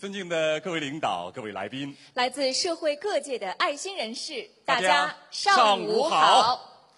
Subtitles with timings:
[0.00, 6.88] 尊敬的各位领导、各位来宾，来自社会各界的爱心人士，大家上午好。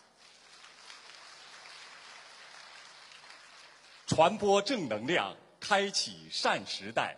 [4.07, 7.17] 传播正能量，开启善时代。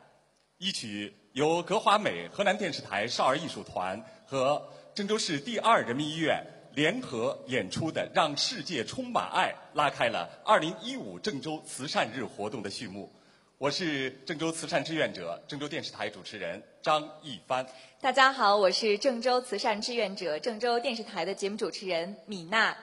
[0.56, 6.42] 一曲由格华美河南电视台少儿艺术团和郑州市第二人民医院
[6.72, 13.12] 联合演出的《让世界充满爱》，拉开了2015郑州慈善日活动的序幕。
[13.64, 17.66] 我是郑州慈善志愿者、郑州电视台主持人张一帆。
[17.98, 22.76] 大家好，我是郑州慈善志愿者、郑州电视台的节目主持人米娜。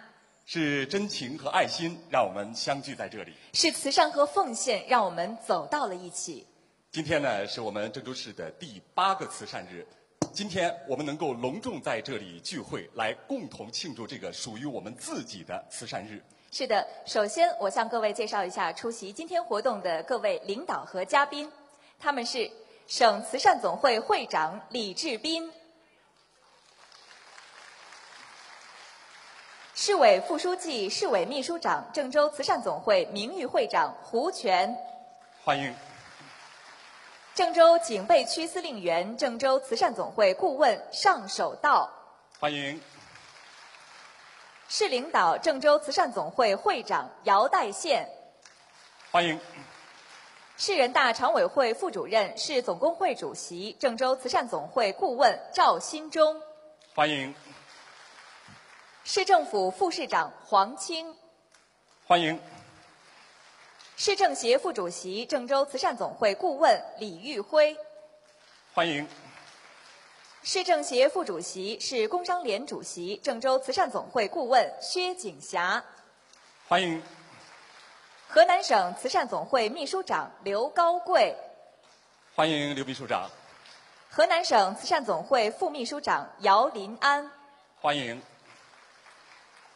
[0.44, 6.48] 是真情和爱心让我们相聚在这里，是慈善和奉献让我们走到了一起。
[6.90, 9.86] 今天呢，是我们郑州市的第八个慈善日。
[10.34, 16.24] 今天我们能够隆重在这里聚会，来共同庆祝这个属于我们自己的慈善日。
[16.54, 21.50] 是的，首先我向各位介绍一下出席今天活动的各位领导和嘉宾，
[21.98, 22.52] 他们是
[22.88, 25.50] 省慈善总会会长李志斌，
[29.74, 34.76] 市委副书记、市委秘书长、郑州慈善总会名誉会长胡全，
[35.46, 35.72] 欢迎；
[37.34, 41.90] 郑州警备区司令员、郑州慈善总会顾问尚守道，
[42.41, 42.82] 欢迎。
[44.74, 48.08] 市领导、郑州慈善总会会长姚代宪，
[49.12, 49.38] 欢迎；
[50.55, 56.41] 市人大常委会副主任、市总工会主席、郑州慈善总会顾问赵新忠，
[56.96, 57.34] 欢迎；
[59.04, 61.18] 市政府副市长黄清，
[62.08, 62.40] 欢迎；
[63.98, 67.75] 市政协副主席、郑州慈善总会顾问李玉辉，
[68.74, 69.06] 欢迎。
[70.44, 75.84] 市政协副主席、市工商联主席、郑州慈善总会顾问薛景霞，
[76.68, 77.00] 欢迎；
[78.28, 81.36] 河南省慈善总会秘书长刘高贵，
[82.36, 83.30] 欢迎刘秘书长；
[84.09, 87.30] 河南省慈善总会副秘书长姚林安，
[87.80, 88.19] 欢迎；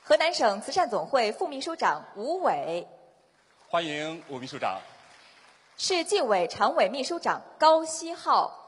[0.03, 2.87] 河南省慈善总会副秘书长吴伟，
[3.69, 4.79] 欢迎吴秘书长；
[5.77, 8.64] 市纪委常委秘书长高希浩。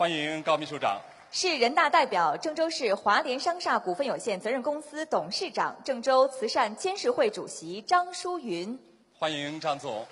[0.00, 0.98] 欢迎高秘书长，
[1.30, 8.78] 市人大代表、郑州市华联商厦股份有限责任公司董事长、郑州慈善监事会主席张淑云。
[9.18, 10.06] 欢迎张总，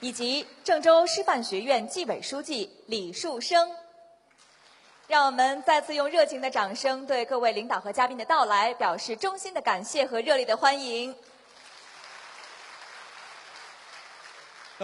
[0.00, 3.70] 以及郑州师范学院纪委书记李树生。
[5.06, 11.14] 让我们再次用热情的掌声对各位领导和嘉宾的到来表示衷心的感谢和热烈的欢迎。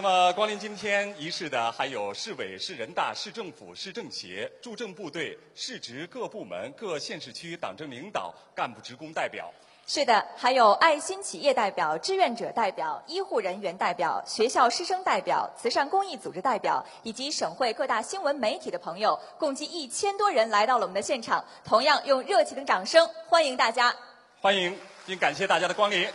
[0.03, 9.53] 那么，光临今天仪式的还有市委、市人大、市政府、市政协、驻郑部队、市直各部门、各县市区党政领导、干部职工代表。
[9.85, 21.45] 是的，还有爱心企业代表、志愿者代表、医护人员代表、学校师生代表、慈善公益组织代表，以及省会各大新闻媒体的朋友，共计一千多人来到了我们的现场。
[21.63, 23.95] 同样，用热情的掌声欢迎大家！
[24.41, 24.75] 欢迎，
[25.05, 26.07] 并感谢大家的光临。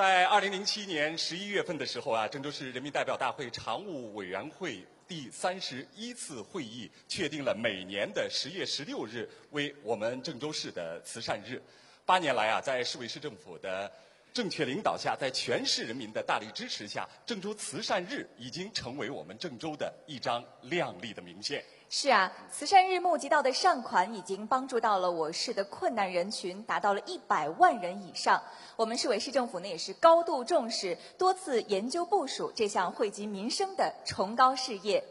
[0.00, 11.62] 在二零零七年十一月份的时候啊，郑州市人民代表大会常务委员会第三十一次会议确定了每年的十月十六日为我们郑州市的慈善日。
[12.06, 13.92] 八年来啊，在市委市政府的
[14.32, 21.64] 正确领导下，在全市人民的大力支持下，郑州慈善日已经成为我们郑州的一张亮丽的名片。
[21.92, 28.40] 是啊，慈善日募集到的善款已经帮助到了我市的困难人群，达到了一百万人以上。
[28.76, 35.02] 我们市委市政府呢也是高度重视，多次研究部署这项惠及民生的崇高事业。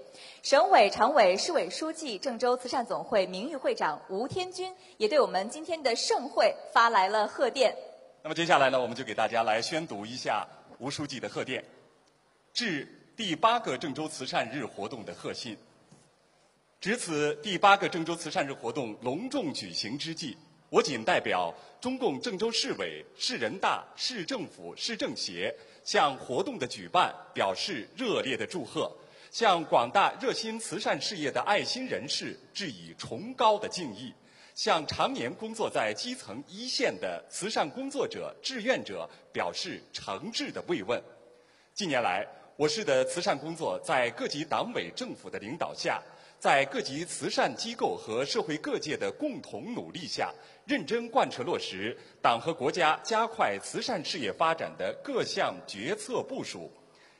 [0.42, 7.76] 省委常委、市委书记、郑州慈善总会名誉会长吴天军也对我们今天的盛会发来了贺电。
[8.22, 10.46] 那么接下来呢，我们就给大家来宣读一下
[10.78, 11.64] 吴书记的贺电，
[12.54, 12.86] 致
[13.16, 15.58] 第八个郑州慈善日活动的贺信。
[16.82, 20.36] 值此第八个郑州慈善日活动隆重举行之际，
[20.70, 25.56] 我谨代表中共郑州市委、市人大、市政府、市政协，
[25.86, 28.92] 向活动的举办表示热烈的祝贺，
[29.32, 34.14] 向广大热心慈善事业的爱心人士致以崇高的敬意，
[34.60, 41.02] 向常年工作在基层一线的慈善工作者、志愿者表示诚挚的慰问。
[41.74, 42.28] 近年来，
[42.58, 46.04] 我市的慈善工作在各级党委政府的领导下。
[46.40, 50.34] 在各级慈善机构和社会各界的共同努力下，
[50.66, 56.70] 认真贯彻落实党和国家加快慈善事业发展的各项决策部署，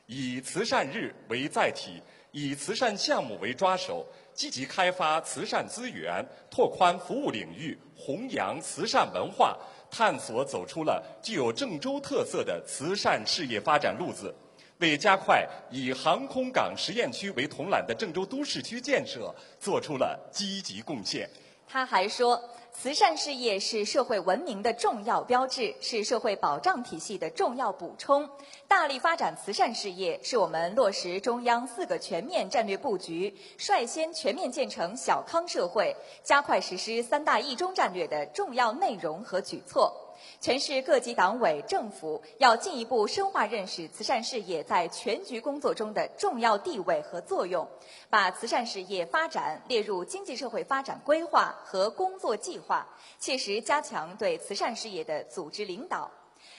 [0.04, 2.02] 以慈善日为载体，
[2.32, 4.06] 以慈善项目为抓手，
[4.40, 9.54] 积极开发慈善资源，拓宽服务领域，弘扬慈善文化，
[9.90, 14.34] 探索走出了具有郑州特色的慈善事业发展路子。
[14.78, 21.28] 为加快以航空港实验区为统揽的郑州都市区建设做出了积极贡献。
[21.68, 22.42] 他还说。
[22.82, 28.26] 慈善事业是社会文明的重要标志，是社会保障体系的重要补充。
[28.66, 39.94] 大力发展慈善事业，是我们落实中央四个全面战略布局、率先全面建成小康社会、加快实施三大一中战略的重要内容和举措。
[40.40, 47.68] 全市各级党委政府要进一步深化认识慈善事业在全局工作中的重要地位和作用，
[48.08, 52.86] 把慈善事业发展列入经济社会发展规划和工作计划，
[53.18, 56.10] 切实加强对慈善事业的组织领导。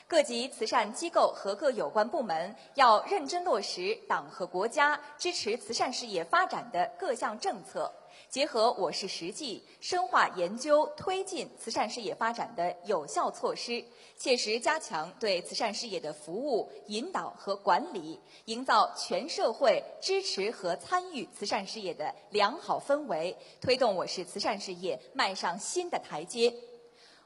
[0.08, 7.92] 各级慈善机构和各有关部门要认真落实党和国家支持慈善事业发展的各项政策。
[8.32, 13.84] 结合我市实际，深化研究推进慈善事业发展的有效措施，
[14.18, 26.54] 切实加强对慈善事业的服务引导和管理，营造全社会支持和参与慈善事业的良好氛围，推动我市慈善事业迈上新的台阶。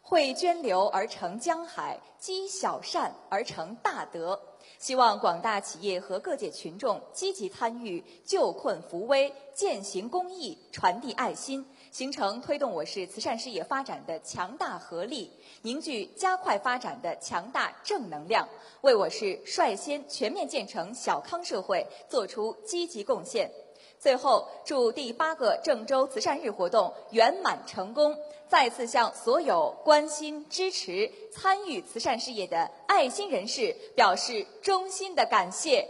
[0.02, 4.40] 汇涓流而成江海，积小善而成大德。
[4.80, 15.32] 希望广大企业和各界群众积极参与，救困扶危，践行公益，传递爱心，形成推动我市慈善事业发展的强大合力，
[15.62, 18.48] 凝聚加快发展的强大正能量，
[18.82, 23.50] 为我市率先全面建成小康社会作出积极贡献。
[23.98, 28.16] 最后，祝第八个郑州慈善日活动圆满成功！
[28.48, 35.88] 再次向所有关心、支持、参与慈善事业的爱心人士表示衷心的感谢。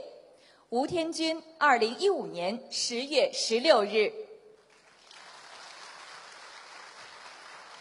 [0.70, 4.12] 吴天军，二零一五年十月十六日。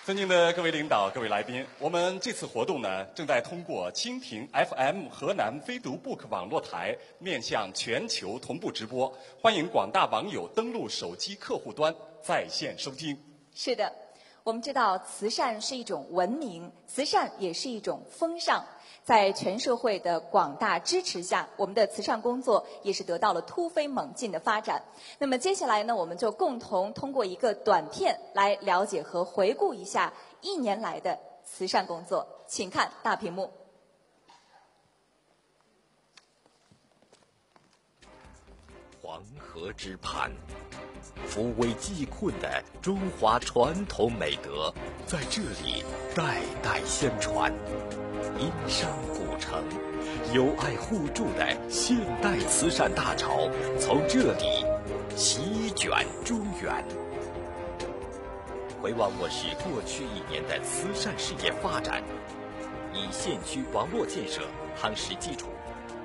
[0.05, 9.11] 尊敬的各位领导、各位来宾，我们这次活动呢，正在通过蜻蜓 FM 河南飞读 Book 网络台面向全球同步直播，
[9.41, 13.19] 欢迎广大网友登录手机客户端在线收听。
[13.55, 13.91] 是的，
[14.44, 18.67] 我们知道慈善是一种文明，慈善也是一种风尚。
[19.02, 24.82] 在全社会的广大支持下，我们的慈善工作也是得到了突飞猛进的发展。
[25.19, 30.12] 那么接下来呢，我们就共同通过一个短片来了解和回顾一下
[30.43, 32.26] 一年来的慈善工作。
[32.47, 33.50] 请看大屏幕。
[39.00, 40.31] 黄河之畔，
[41.26, 44.72] 扶危济困的中华传统美德
[45.06, 45.82] 在这里
[46.14, 47.52] 代代相传。
[48.38, 49.62] 殷商古城，
[50.32, 53.48] 友爱互助的现代慈善大潮
[53.78, 54.64] 从这里
[55.16, 55.90] 席卷
[56.24, 56.84] 中原。
[58.82, 62.02] 回望我市过去一年的慈善事业发展，
[62.92, 64.42] 以县区网络建设
[64.78, 65.46] 夯实基础，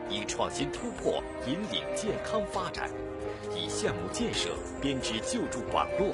[0.10, 2.90] 以创新突破引领健康发展，
[3.56, 4.50] 以项目建设
[4.82, 6.10] 编织救助网络，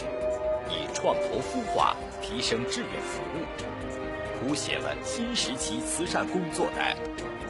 [0.70, 4.48] 以创投孵化提升志愿服务。
[4.48, 6.98] 谱写了新时期慈善工作的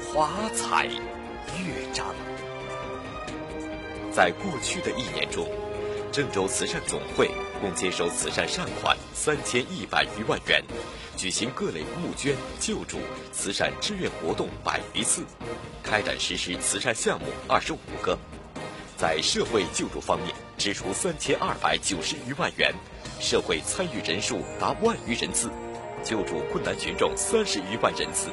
[0.03, 2.13] 华彩乐章。
[4.11, 5.47] 在过去的一年中，
[6.11, 7.29] 郑州慈善总会
[7.59, 10.63] 共接收慈善善款三千一百余万元，
[11.17, 12.99] 举行各类募捐、救助、
[13.33, 15.25] 慈善志愿活动百余次，
[15.83, 18.17] 开展实施慈善项目二十五个。
[19.05, 22.73] 在社会救助方面，支出三千二百九十余万元，
[23.19, 25.47] 社会参与人数达万余人次。
[26.03, 28.31] 救助困难群众三十余万人次，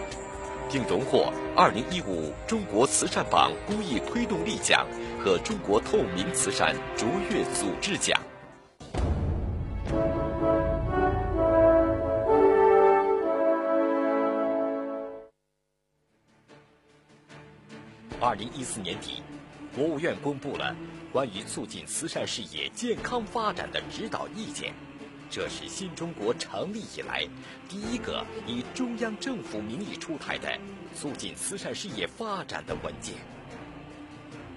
[0.71, 4.87] 并荣获二零一五中国慈善榜公益推动力奖
[5.23, 8.19] 和中国透明慈善卓越组织奖。
[18.19, 19.23] 二零一四年底，
[19.75, 20.77] 国务院公布了
[21.13, 24.75] 关于促进慈善事业健康发展的指导意见。
[25.31, 27.27] 这是新中国成立以来
[27.67, 30.59] 第一个以中央政府名义出台的
[30.95, 33.15] 促进慈善事业发展的文件。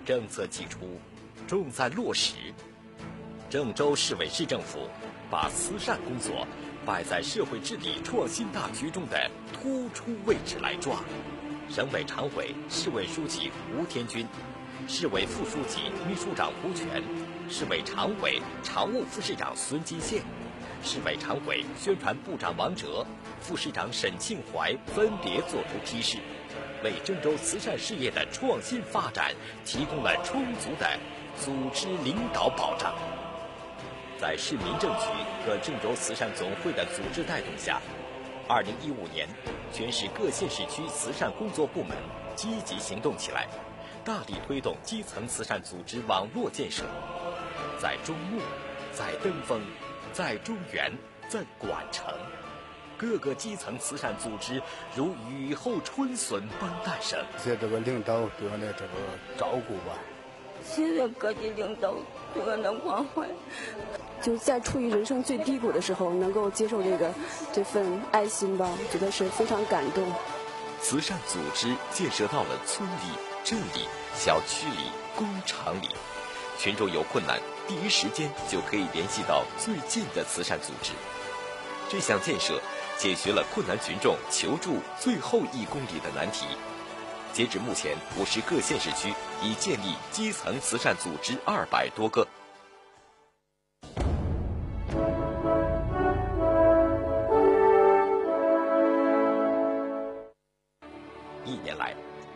[0.05, 0.99] 政策提出，
[1.47, 2.33] 重在落实。
[3.49, 4.89] 郑州市委市政府
[5.31, 6.45] 把慈善工作
[6.85, 11.01] 摆在社会治理创新大局中的突出位置来抓。
[11.69, 14.27] 省委常委、市委书记吴天军，
[14.87, 17.01] 市委副书记、秘书长胡全，
[17.49, 20.21] 市委常委、常务副市长孙金宪。
[20.83, 23.03] 市委常委、宣传部长王哲、
[23.41, 26.19] 副市长沈庆怀分别作出批示，
[26.83, 29.33] 为郑州慈善事业的创新发展
[29.65, 30.87] 提供了充足的
[31.35, 32.93] 组织领导保障。
[34.19, 35.07] 在市民政局
[35.45, 37.81] 和郑州慈善总会的组织带动下，
[38.47, 39.27] 二零一五年，
[39.73, 41.97] 全市各县市区慈善工作部门
[42.35, 43.47] 积极行动起来，
[44.05, 46.83] 大力推动基层慈善组织网络建设，
[47.81, 48.39] 在中牟，
[48.93, 49.59] 在登封，
[50.13, 50.93] 在中原，
[51.27, 52.13] 在管城，
[52.99, 54.61] 各个基层慈善组织
[54.95, 57.19] 如雨后春笋般诞生。
[57.43, 58.91] 谢这个领导对我的这个
[59.39, 59.97] 照顾吧，
[60.63, 61.95] 谢谢各级领导
[62.31, 63.27] 对我的关怀。
[64.21, 67.11] 就在处于人生最低谷的时候，能够接受这个
[67.51, 70.03] 这份爱心吧，觉得是非常感动。
[70.79, 75.89] 慈善组织建设到了村里、镇里、小区里、工厂里，
[76.57, 80.93] 群众有困难，第一时间就可以联系到最近的慈善组织。
[81.87, 82.59] 这项建设
[82.97, 86.47] 解决了困难群众求助最后一公里的难题。
[87.33, 92.27] 截止目前，我市各县市区已建立基层慈善组织二百多个。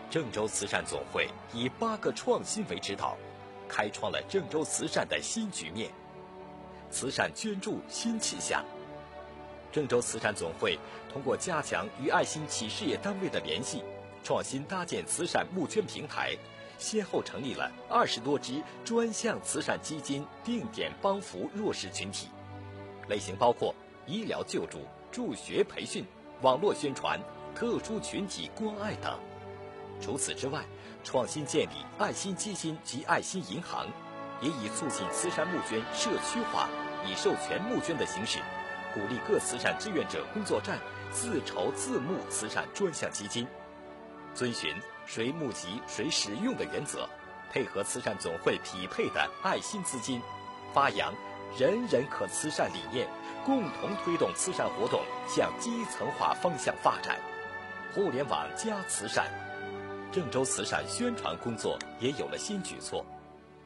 [0.09, 3.15] 郑州慈善总会以八个创新为指导，
[3.67, 5.91] 开创了郑州慈善的新局面，
[6.89, 8.65] 慈善捐助新气象。
[9.71, 10.79] 郑州慈善总会
[11.13, 13.83] 通过加强与爱心企事业单位的联系，
[14.23, 16.35] 创新搭建慈善募捐平台，
[16.79, 22.29] 先后成立了二十多支专项慈善基金，定点帮扶弱势群体，
[23.07, 23.75] 类型包括
[24.07, 24.79] 医疗救助、
[25.11, 26.03] 助学培训、
[26.41, 27.19] 网络宣传。
[27.55, 29.19] 特殊群体关爱等。
[30.01, 30.63] 除此之外，
[31.03, 33.87] 创新建立爱心基金及爱心银行，
[34.41, 36.67] 也以促进慈善募捐社区化，
[37.05, 38.39] 以授权募捐的形式，
[38.93, 40.79] 鼓励各慈善志愿者工作站
[41.11, 43.47] 自筹自募慈善专项基金，
[44.33, 44.75] 遵循
[45.05, 47.07] 谁募集谁使用的原则，
[47.51, 50.21] 配合慈善总会匹配的爱心资金，
[50.73, 51.13] 发扬
[51.57, 53.07] 人人可慈善理念，
[53.45, 57.19] 共同推动慈善活动向基层化方向发展。
[57.93, 59.31] 互联网加慈善，
[60.11, 63.05] 郑州慈善宣传工作也有了新举措。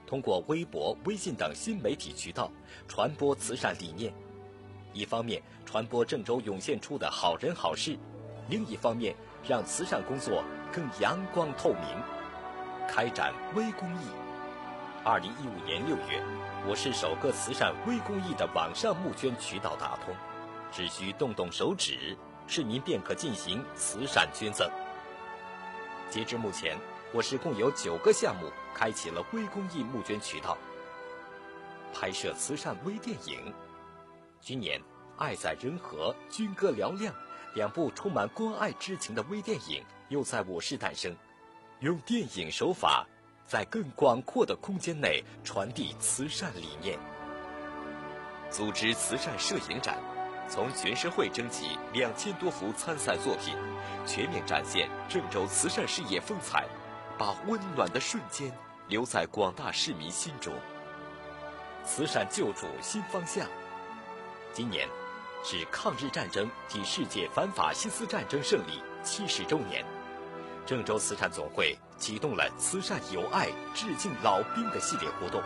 [0.05, 2.51] 通过微博、微信等新媒体渠道
[2.87, 4.13] 传播慈善理念，
[4.91, 7.97] 一方面传播郑州涌现出的好人好事，
[8.49, 9.15] 另一方面
[9.47, 11.81] 让慈善工作更阳光透明。
[12.87, 14.05] 开展微公益。
[15.05, 16.21] 二零一五年六月，
[16.67, 20.13] 我市首个慈善微公益的网上募捐渠道打通，
[20.71, 22.17] 只需动动手指。
[22.45, 24.69] 市民便可进行慈善捐赠。
[26.09, 26.77] 截至目前，
[27.11, 30.57] 我市共有九个项目开启了微公益募捐渠道。
[31.93, 33.53] 拍摄慈善微电影，
[34.39, 34.79] 今年
[35.17, 37.13] 《爱在人和》《军歌嘹亮》
[37.55, 41.15] 两部充满关爱之情的微电影又在我市诞生，
[41.79, 43.05] 用电影手法
[43.45, 46.97] 在更广阔的空间内传递慈善理念。
[48.49, 50.12] 组织慈善摄影展。
[50.47, 53.55] 从全社会征集两千多幅参赛作品，
[54.05, 56.65] 全面展现郑州慈善事业风采，
[57.17, 58.51] 把温暖的瞬间
[58.87, 60.53] 留在广大市民心中。
[61.85, 63.47] 慈善救助新方向。
[64.53, 64.87] 今年
[65.43, 69.83] 是抗日战争及世界反法西斯战争胜利七十周年，
[70.65, 75.41] 郑州慈善总会启动了“慈善有爱，致敬老兵”的系列活动，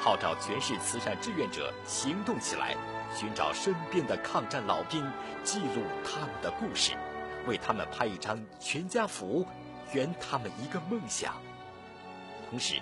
[0.00, 2.74] 号召全市慈善志愿者行动起来。
[3.14, 5.08] 寻找身边的抗战老兵，
[5.44, 6.92] 记录他们的故事，
[7.46, 9.46] 为他们拍一张全家福，
[9.92, 11.34] 圆他们一个梦想。
[12.50, 12.80] 同时，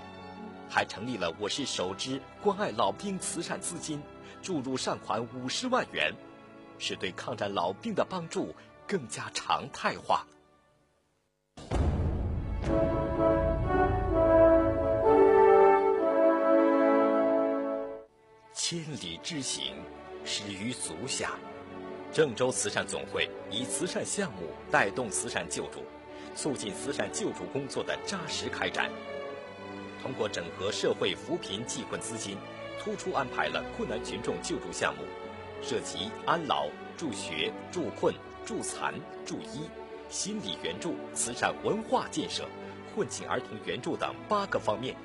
[0.70, 4.02] 还成立了我市首支关爱老兵慈善资金，
[4.40, 6.10] 注入善款五十万元，
[6.78, 8.54] 使对抗战老兵的帮助
[8.86, 10.26] 更加常态化。
[18.54, 19.74] 千里之行。
[20.24, 21.32] 始于足下，
[22.12, 25.84] 郑州慈善总会以慈善项目带动慈善救助，
[26.34, 28.90] 促进慈善救助工作的扎实开展。
[30.02, 32.36] 通过整合社会扶贫济困资金，
[32.80, 35.04] 突出安排了困难群众救助项目，
[35.62, 38.14] 涉及安老、助学、助困、
[38.44, 39.68] 助残、助医、
[40.08, 42.48] 心理援助、慈善文化建设、
[42.94, 44.96] 困境儿童援助等八个方面，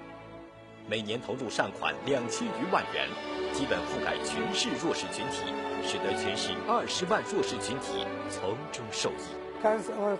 [0.90, 3.08] 每年投入善款两千余万元。
[3.54, 5.42] 基本覆盖全市弱势群体，
[5.82, 9.64] 使得全市二十万弱势群体从中受益。
[9.64, 10.16] 感谢我，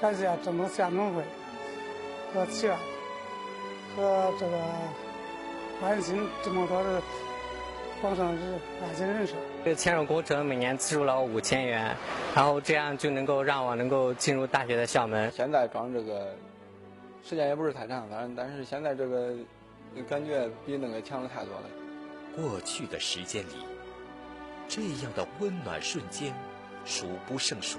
[0.00, 1.22] 感谢郑州县农会
[2.34, 2.76] 和企院
[3.96, 4.58] 和这个
[5.82, 7.00] 安心这么多的
[8.02, 9.32] 广上人爱心人士。
[9.64, 11.96] 这牵手工程每年资助了五千元，
[12.34, 15.30] 然后这样就能够让我能够进入大学的校门。
[15.30, 16.34] 现在装这个
[17.24, 19.32] 时间也不是太长，反正但是现在这个
[20.08, 21.64] 感觉比那个强了太多了。
[22.34, 23.66] 过去的时间里，
[24.68, 26.32] 这样的温暖瞬间
[26.84, 27.78] 数不胜数。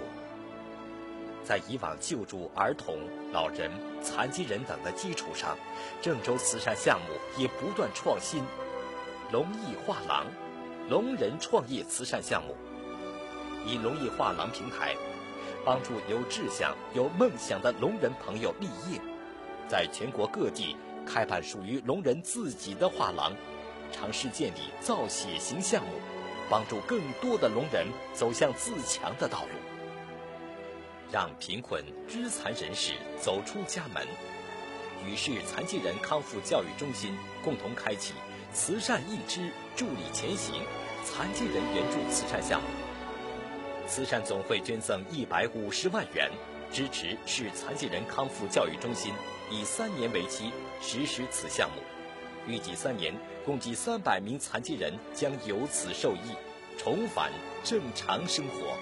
[1.44, 3.00] 在以往救助儿童、
[3.32, 3.70] 老人、
[4.02, 5.58] 残疾人等的基础上，
[6.02, 8.44] 郑州慈善项目也不断创新。
[9.32, 10.28] 龙艺画廊，
[10.90, 12.56] 聋人创业慈善项目，
[13.66, 14.96] 以龙艺画廊平台，
[15.66, 19.02] 帮助有志向、有梦想的聋人朋友立业，
[19.68, 23.34] 在全国各地开办属于聋人自己的画廊，
[23.92, 25.92] 尝试建立造血型项目，
[26.50, 29.50] 帮助更多的聋人走向自强的道路。
[31.12, 34.08] 让贫困肢残人士走出家门，
[35.06, 38.14] 与市残疾人康复教育中心共同开启
[38.52, 40.56] 慈善义肢助力前行
[41.04, 42.68] 残疾人援助慈善项目。
[43.86, 46.32] 慈善总会捐赠一百五十万元，
[46.72, 49.14] 支持市残疾人康复教育中心
[49.54, 51.84] 以三年为期实施此项目。
[52.52, 53.14] 预计三年，
[53.46, 56.36] 共计三百名残疾人将由此受益，
[56.76, 57.32] 重返
[57.64, 58.76] 正常生活。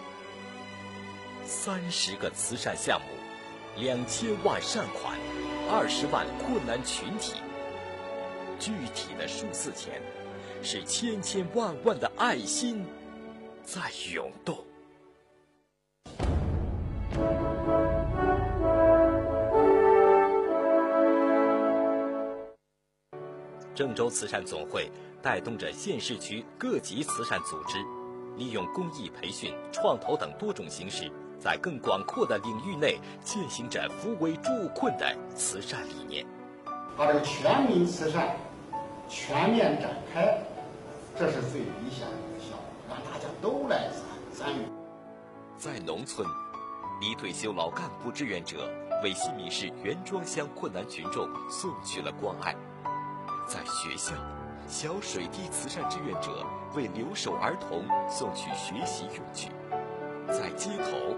[1.44, 5.18] 三十个慈善项目，两千万善款，
[5.70, 7.42] 二十万困难群体。
[8.58, 10.02] 具体的数字前，
[10.64, 12.86] 是千千万万的爱心
[13.66, 14.71] 在涌动。
[23.82, 24.92] 郑州慈善总会
[25.24, 27.80] 带动着县市区各级慈善组织，
[28.38, 31.12] 利用公益培训、创投等多种形式。
[31.40, 36.24] 在更广阔的领域内践行着扶危助困的慈善理念，
[36.96, 38.36] 把这个全民慈善
[39.10, 40.40] 全面展开，
[41.18, 44.62] 这是最理想的一个效果，让大家都来参参与。
[45.58, 46.28] 在农村，
[47.00, 48.72] 离退休老干部志愿者
[49.04, 52.54] 为新民市原庄乡困难群众送去了关爱；
[53.48, 54.14] 在学校，
[54.68, 59.50] 小水滴慈善志愿者为留守儿童送去学习用具。
[60.28, 61.16] 在街头，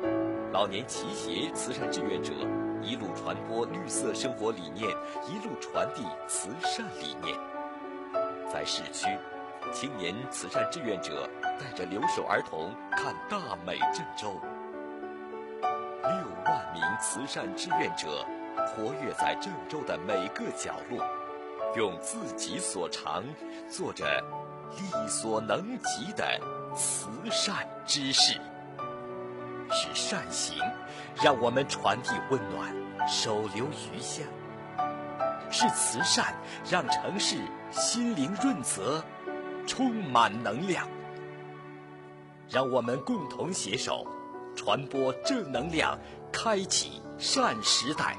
[0.52, 2.34] 老年骑鞋慈善志愿者
[2.82, 4.90] 一路传播绿色生活理念，
[5.28, 7.38] 一路传递慈善理念。
[8.52, 9.08] 在市区，
[9.72, 14.40] 青年慈善志愿者带着留守儿童看大美郑州。
[15.62, 16.12] 六
[16.46, 18.26] 万名慈善志愿者
[18.68, 21.06] 活跃在郑州的每个角落，
[21.76, 23.24] 用自己所长
[23.70, 24.06] 做着
[24.78, 26.40] 力所能及的
[26.76, 28.40] 慈善之事。
[29.72, 30.56] 是善行，
[31.24, 32.72] 让我们传递温暖，
[33.08, 34.28] 手留余香；
[35.50, 36.36] 是慈善，
[36.70, 37.38] 让城市
[37.72, 39.04] 心灵润泽，
[39.66, 40.88] 充满能量。
[42.50, 44.06] 让我们共同携手，
[44.56, 45.98] 传播正能量，
[46.32, 48.16] 开启善时代。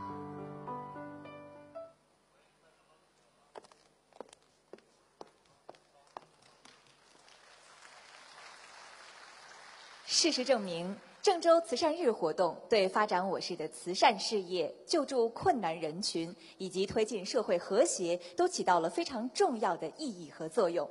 [10.15, 10.95] 事实证明。
[11.21, 20.89] 郑州慈善日活动对发展我市的慈善事业、救助困难人群以及推进社会和谐，都起到了非常重要的意义和作用。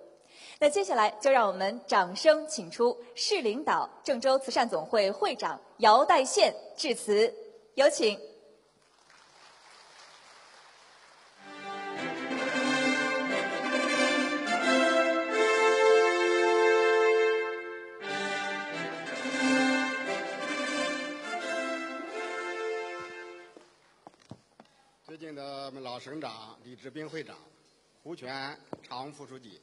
[0.59, 7.33] 那接下来就让我们掌声请出市领导、郑州慈善总会会长姚代宪致辞，
[7.75, 8.19] 有请。
[25.34, 27.38] 的老省长李志斌会长、
[28.04, 29.62] 胡全常副书记、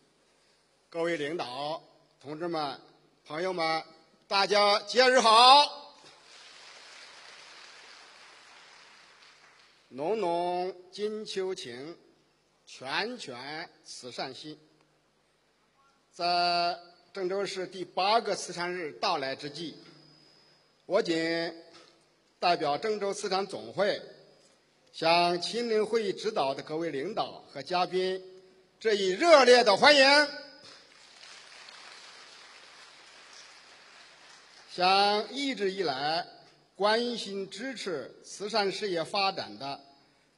[0.89, 1.83] 各位领导、
[2.21, 2.81] 同志们、
[3.25, 3.83] 朋友们，
[4.27, 5.97] 大家节日好！
[9.89, 11.97] 浓浓金秋情，
[12.65, 14.59] 拳拳慈善心。
[16.13, 16.79] 在
[17.13, 19.77] 郑州市第八个慈善日到来之际，
[20.87, 21.17] 我谨
[22.39, 24.01] 代表郑州慈善总会。
[24.93, 28.23] 向亲临会议指导的各位领导和嘉宾，
[28.81, 30.29] 致以热烈的欢迎。
[34.71, 36.27] 向一直以来
[36.75, 39.81] 关心支持慈善事业发展的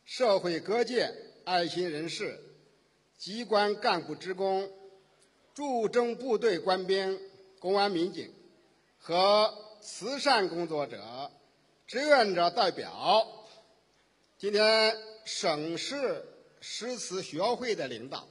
[0.04, 1.10] 社会各界
[1.44, 2.38] 爱心人士、
[3.18, 4.70] 机关干部职工、
[5.54, 7.18] 驻郑部队官兵、
[7.58, 8.32] 公安民警
[8.98, 11.30] 和慈善工作者、
[11.86, 13.26] 志愿者代表。
[14.42, 16.24] 今天，省市
[16.60, 18.26] 诗词学会的领导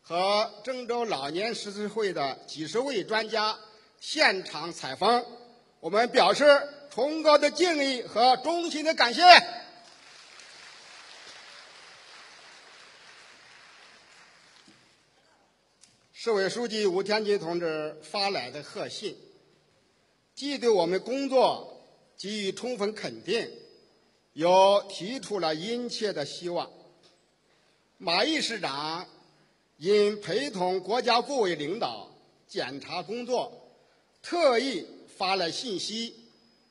[0.00, 3.58] 和郑州老年诗词会的几十位专家
[4.00, 5.22] 现场采风，
[5.78, 6.46] 我们表示
[6.90, 9.20] 崇高的敬意和衷心的感谢。
[16.14, 19.14] 市委书记吴天金同志发来的贺信，
[20.34, 21.68] 既对我们工作。
[22.16, 23.50] 给予充分肯定，
[24.32, 26.70] 又提出了殷切的希望。
[27.98, 29.06] 马毅市长
[29.76, 32.08] 因陪同国家部委领导
[32.46, 33.70] 检查工作，
[34.22, 36.14] 特意发来信息，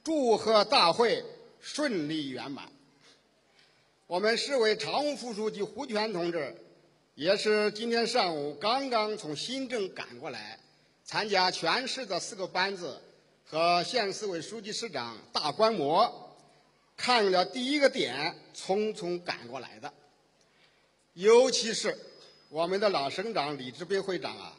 [0.04, 1.24] 祝贺大会
[1.60, 2.72] 顺利圆满。
[4.08, 6.54] 我们市委常务副书记胡全同志，
[7.16, 10.60] 也是今天上午刚刚从新郑赶过来，
[11.06, 13.00] 参加全市的四个班子
[13.46, 16.21] 和县市委书记、市长大观摩，
[17.04, 19.92] 看了第一个点，匆匆赶过来的。
[21.14, 21.98] 尤其是
[22.50, 24.56] 我们的老省长李志斌会长啊，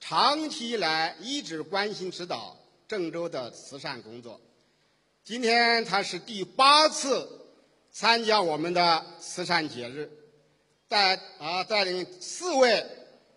[0.00, 2.56] 长期以来一直关心指导
[2.88, 4.40] 郑州的慈善工作。
[5.22, 7.36] 今天他是第八次。
[7.92, 10.08] 参加我们的慈善节日，
[10.86, 12.86] 带啊带领四位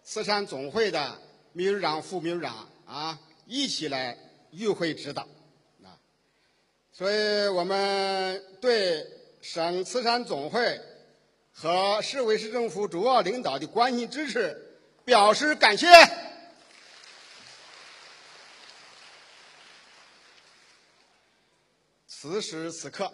[0.03, 1.19] 慈善总会的
[1.53, 4.15] 秘书长、副秘书长啊一起来
[4.51, 5.27] 与会指导，
[6.93, 9.03] 所以我们对
[9.41, 10.79] 省慈善总会
[11.51, 14.55] 和市委市政府主要领导的关心支持
[15.03, 15.87] 表示感谢。
[22.07, 23.11] 此时此刻。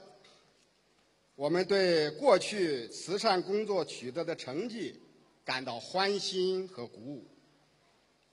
[1.36, 5.02] 我们对过去慈善工作取得的成绩
[5.46, 7.26] 感到欢欣和鼓舞。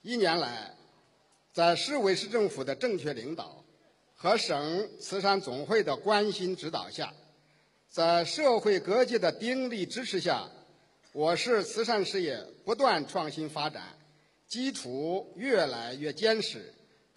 [0.02, 0.74] 一年来，
[1.52, 3.55] 在市委市政府的正确领导
[4.18, 7.12] 和省慈善总会的关心指导下，
[7.90, 10.48] 在社会各界的鼎力支持下，
[11.12, 13.82] 我市慈善事业不断创新发展，
[14.48, 16.72] 基础越来越坚实，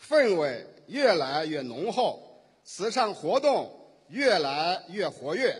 [0.06, 3.72] 氛围越来越浓厚，慈善活动
[4.10, 5.56] 越来越活跃。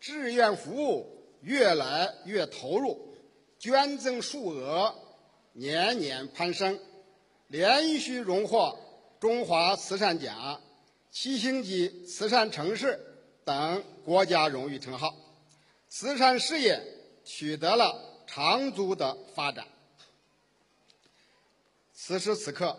[0.00, 1.06] 志愿服务
[1.42, 3.14] 越来越投入，
[3.58, 4.94] 捐赠数额
[5.52, 6.78] 年年攀升，
[7.48, 8.78] 连续荣获
[9.20, 10.60] 中华慈善奖、
[11.20, 12.96] 七星级慈善城市
[13.44, 15.16] 等国家荣誉称号，
[15.88, 16.80] 慈善事业
[17.24, 19.66] 取得了长足的发展。
[21.92, 22.78] 此时此刻，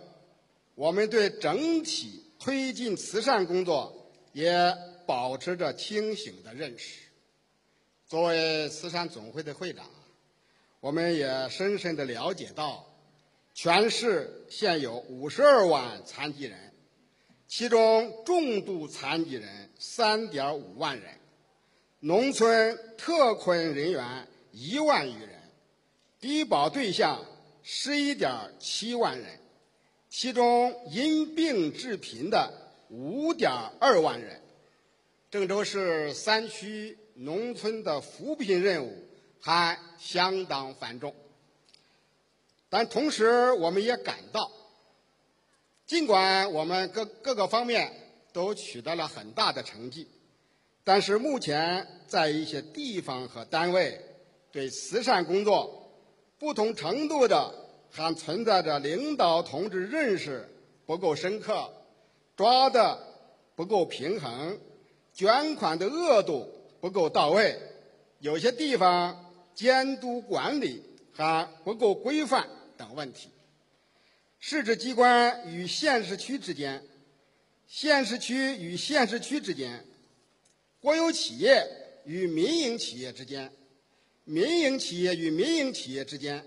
[0.76, 4.74] 我们对整体推进慈善工作也
[5.06, 7.02] 保持着清醒的认识。
[8.08, 9.86] 作为慈善总会的会长，
[10.80, 12.88] 我们也深深地了解到，
[13.54, 16.69] 全市现有五十二万残疾人，
[17.50, 21.12] 其中重度残疾人三点五万人，
[22.00, 25.42] 农村特困人员一万余人，
[26.20, 27.26] 低保对象
[27.64, 29.40] 十一点七万人，
[30.10, 32.54] 其中因病致贫的
[32.90, 34.40] 五点二万人。
[35.30, 36.98] 郑州市三区。
[37.22, 38.94] 农村的扶贫任务
[39.42, 41.14] 还相当繁重，
[42.70, 44.50] 但同时我们也感到，
[45.90, 47.92] 尽管我们各各个方面
[48.32, 50.08] 都取得了很大的成绩，
[50.84, 54.00] 但是目前在一些地方和单位
[54.52, 55.92] 对慈善工作
[56.38, 57.52] 不同程度的
[57.90, 60.48] 还存在着领导同志认识
[60.86, 61.74] 不够深刻、
[62.36, 63.00] 抓的
[63.56, 64.60] 不够平衡、
[65.12, 66.48] 捐款的额度。
[66.82, 67.60] 不够到位，
[68.20, 72.48] 有些地方监督管理还不够规范
[72.78, 73.30] 等问题。
[74.40, 76.82] 市直机关与县市区之间，
[77.68, 79.86] 县市区与县市区之间，
[80.80, 81.68] 国有企业
[82.06, 83.52] 与民营企业之间，
[84.24, 86.44] 民营企业与民营企业之间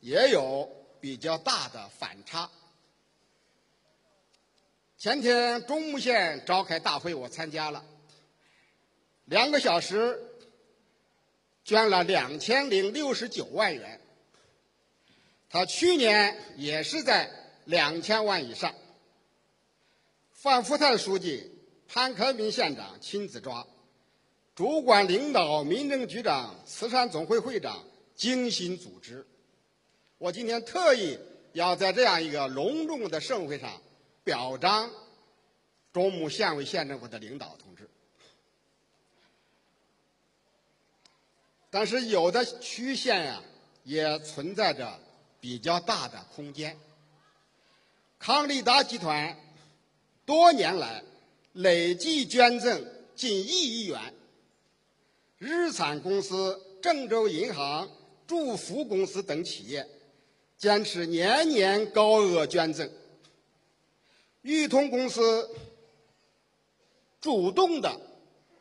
[0.00, 2.50] 也有比较大的反差。
[4.98, 7.84] 前天中牟县召开大会，我参加了。
[9.24, 10.22] 两个小时，
[11.64, 13.99] 捐了两千零六十九万元。
[15.50, 17.28] 他去年也是在
[17.64, 18.72] 两千万以上。
[20.30, 21.50] 范福泰书记、
[21.88, 23.66] 潘克明县长亲自抓，
[24.54, 27.84] 主管领导、民政局长、慈善总会会长
[28.14, 29.26] 精心组织。
[30.18, 31.18] 我今天特意
[31.52, 33.82] 要在这样一个隆重的盛会上
[34.22, 34.88] 表彰
[35.92, 37.90] 中牟县委县政府的领导同志。
[41.70, 43.42] 但是有的区县呀，
[43.84, 45.00] 也存在着
[45.40, 46.76] 比较大的空间。
[48.18, 49.36] 康力达集团
[50.26, 51.02] 多年来
[51.54, 52.84] 累计捐赠
[53.16, 54.14] 近一亿元，
[55.38, 57.88] 日产公司、郑州银行、
[58.26, 59.88] 祝福公司等企业
[60.58, 62.90] 坚持年年高额捐赠。
[64.42, 65.50] 裕通公司
[67.20, 68.00] 主动的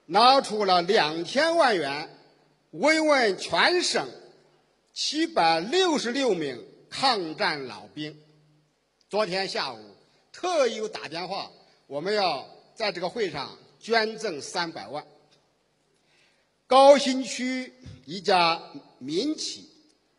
[0.06, 2.16] 拿出了两千万元。
[2.72, 4.08] 慰问全省
[4.94, 8.20] 七百六十六名抗战老兵。
[9.10, 9.96] 昨天下午
[10.32, 11.52] 特意打电话，
[11.88, 15.06] 我们要在这个会上捐赠三百万。
[16.68, 17.74] 高新区
[18.06, 18.62] 一家
[19.00, 19.70] 民企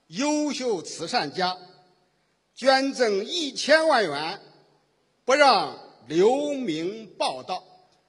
[0.08, 1.56] 优秀慈善家
[2.54, 4.40] 捐赠一千万元，
[5.24, 5.78] 不让
[6.08, 7.64] 留名报道。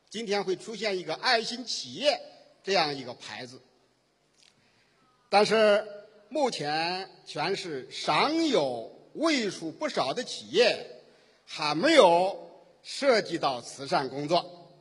[0.10, 2.20] 今天会出现一个爱心企业
[2.64, 3.62] 这样一个牌子，
[5.30, 5.88] 但是
[6.34, 11.02] 目前全市尚有为数不少的企业
[11.46, 12.50] 还没有
[12.82, 14.72] 涉及到慈善工作，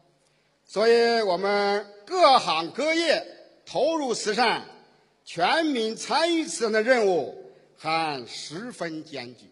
[0.64, 3.26] 所以我们各行各业
[3.66, 4.64] 投入慈善、
[5.24, 9.50] 全民参与慈善的任务还十分艰巨。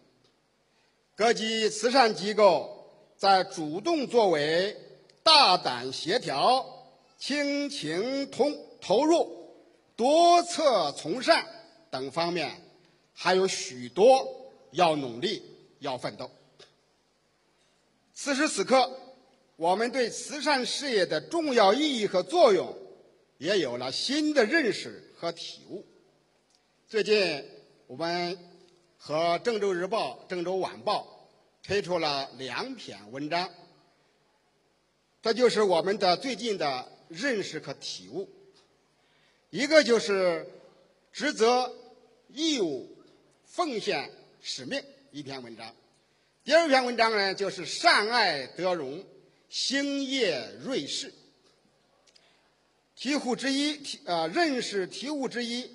[1.17, 4.73] 各级慈善机构在主动作为、
[5.21, 6.65] 大胆协调、
[7.17, 9.53] 倾情通投入、
[9.97, 11.45] 多策从善
[11.91, 12.61] 等方面，
[13.13, 15.41] 还有许多要努力、
[15.79, 16.29] 要奋斗。
[18.13, 18.91] 此时此刻，
[19.55, 22.77] 我们对慈善事业的重要意义和作用，
[23.37, 25.85] 也有了新的认识和体悟。
[26.87, 27.45] 最近，
[27.87, 28.37] 我们
[28.97, 31.29] 和《郑州日报》《郑州晚报》
[31.67, 33.49] 推出了两篇文章，
[35.21, 38.27] 这就是我们的最近的认识和体悟。
[39.49, 40.45] 一个就是
[41.11, 41.73] 职责、
[42.29, 42.97] 义务、
[43.45, 44.09] 奉献、
[44.41, 45.75] 使命一篇文章。
[46.43, 49.03] 第二篇文章呢，就是善爱德容，
[49.49, 51.13] 兴业瑞士。
[52.95, 55.69] 题目之一，题呃，认识题目之一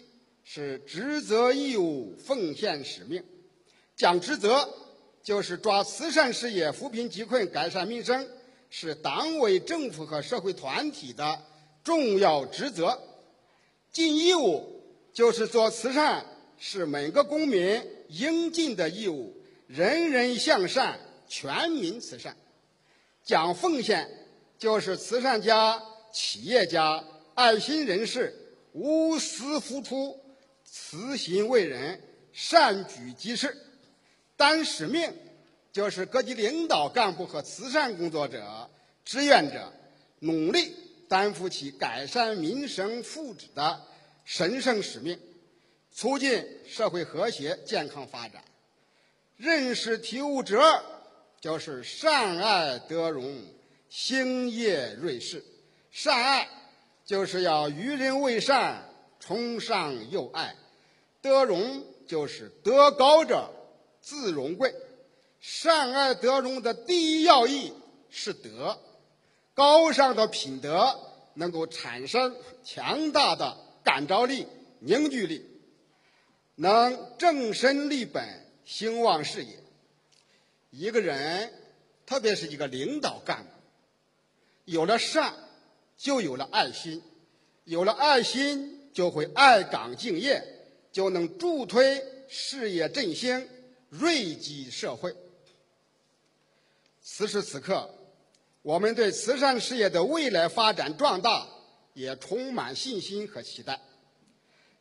[0.44, 3.22] 是职责、义务、奉献、使命。
[3.96, 4.68] 讲职责，
[5.22, 8.28] 就是抓慈善事业扶贫济困、改善民生，
[8.70, 11.42] 是党委政府和社会团体的
[11.82, 13.00] 重要职责。
[13.92, 14.73] 尽义务，
[15.14, 16.26] 就是做慈善
[16.58, 19.32] 是每个公民应尽的义务。
[19.68, 20.98] 人人向善，
[21.28, 22.36] 全民慈善。
[23.22, 24.10] 讲奉献，
[24.58, 25.80] 就是慈善家、
[26.12, 27.02] 企业家、
[27.34, 28.34] 爱心人士
[28.72, 30.20] 无私付出、
[30.64, 33.56] 慈心为人、善举济世。
[34.36, 35.14] 担使命，
[35.72, 38.68] 就是各级领导干部和慈善工作者、
[39.04, 39.72] 志愿者
[40.18, 40.74] 努力
[41.08, 43.80] 担负起改善民生福祉的
[44.24, 45.18] 神圣使命，
[45.92, 48.42] 促进社会和谐健康发展。
[49.36, 50.82] 认识题悟之二，
[51.40, 53.42] 就是善爱德容，
[53.88, 55.44] 兴业瑞士。
[55.90, 56.48] 善爱
[57.04, 58.88] 就是要与人为善，
[59.20, 60.54] 崇尚友爱；
[61.20, 63.52] 德容就是德高者
[64.00, 64.74] 自荣贵。
[65.40, 67.72] 善爱德容的第一要义
[68.08, 68.78] 是德，
[69.52, 70.98] 高尚的品德
[71.34, 72.34] 能够产生
[72.64, 74.48] 强大的感召力、
[74.80, 75.44] 凝聚力，
[76.56, 78.42] 能正身立本。
[78.66, 79.58] 兴旺事业，
[80.70, 81.52] 一个人，
[82.06, 83.50] 特别是一个领导干部，
[84.64, 85.34] 有了善，
[85.98, 87.02] 就有了爱心，
[87.64, 90.42] 有了爱心，就会爱岗敬业，
[90.90, 93.46] 就能助推事业振兴，
[94.00, 95.14] 惠及社会。
[97.02, 97.94] 此时此刻，
[98.62, 101.46] 我们对慈善事业的未来发展壮大
[101.94, 103.80] 也充满信心和期待。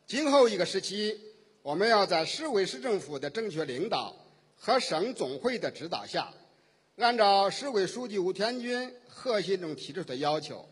[0.06, 1.18] 今后一个时期。
[1.64, 4.14] 我们要在市委市政府的正确领导
[4.58, 6.30] 和省总会的指导下，
[6.98, 10.68] 按照市委书记吴天军贺信中提出的要求，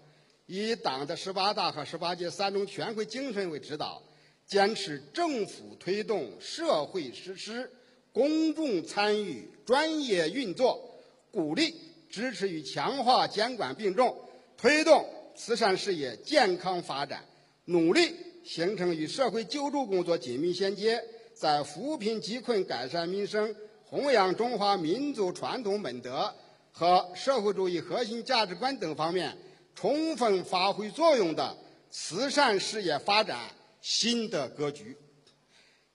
[0.48, 4.04] 以党的十八大和十八届三中全会精神为指导，
[4.46, 7.72] 坚持政府推动、社会实施、
[8.12, 11.00] 公众参与、专业运作，
[11.32, 11.74] 鼓励、
[12.10, 14.14] 支持与强化监管并重，
[14.58, 15.08] 推动
[15.44, 17.26] 慈善事业健康发展，
[17.66, 18.16] 努力。
[18.44, 26.32] 形成与社会救助工作紧密衔接，在扶贫济困、改善民生、弘扬中华民族传统美德
[26.72, 29.36] 和社会主义核心价值观等方面
[29.74, 31.58] 充分发挥作用的
[31.90, 33.40] 慈善事业发展
[33.82, 34.96] 新的格局。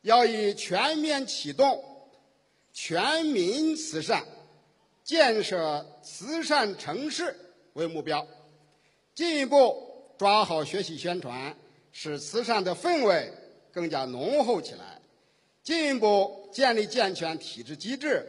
[0.03, 1.85] 要以全面启动
[2.73, 4.25] 全民慈善、
[5.05, 7.37] 建设慈善城市
[7.75, 8.27] 为目标，
[9.17, 11.53] 进一步抓好学习宣传。
[11.99, 13.33] 使慈善的氛围
[13.73, 15.01] 更加浓厚起来，
[15.63, 18.23] 进一步建立健全体制机制，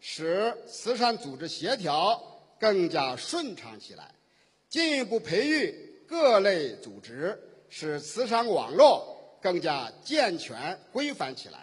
[0.00, 2.20] 使慈善组织协调
[2.58, 4.02] 更加顺畅起来；
[4.68, 5.72] 进一步培育
[6.08, 11.60] 各类组织，使慈善网络更加健全规范起来；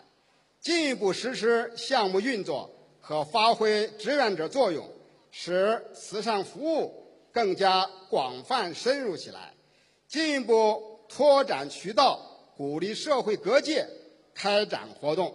[0.62, 4.90] 进一步实施项目运作和发挥志愿者作用，
[5.30, 6.99] 使慈善服务
[7.32, 9.54] 更加广泛深入起来；
[10.08, 10.88] 进一步。
[11.12, 12.20] 拓展渠道，
[12.56, 13.84] 鼓励社会各界
[14.36, 15.34] 开展活动，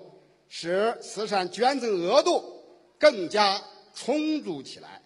[0.49, 2.63] 使慈善捐赠额度
[2.97, 3.61] 更加
[3.93, 5.03] 充足起来；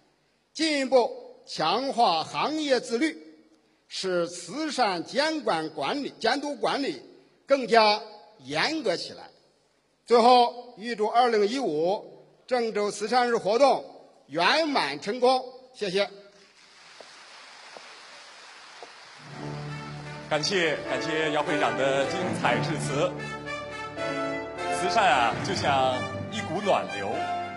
[0.52, 1.10] 进一步
[1.46, 3.16] 强化行业自律，
[3.86, 7.00] 使慈善监管管理、监督管理
[7.46, 8.02] 更加
[8.44, 9.30] 严格起来。
[10.04, 12.04] 最后，预祝2015
[12.46, 13.82] 郑州慈善日活动
[14.26, 15.42] 圆满成功。
[15.72, 16.10] 谢谢。
[20.28, 23.10] 感谢感谢姚会长的精彩致辞。
[24.74, 25.96] 慈善啊，就像
[26.30, 27.08] 一股暖流，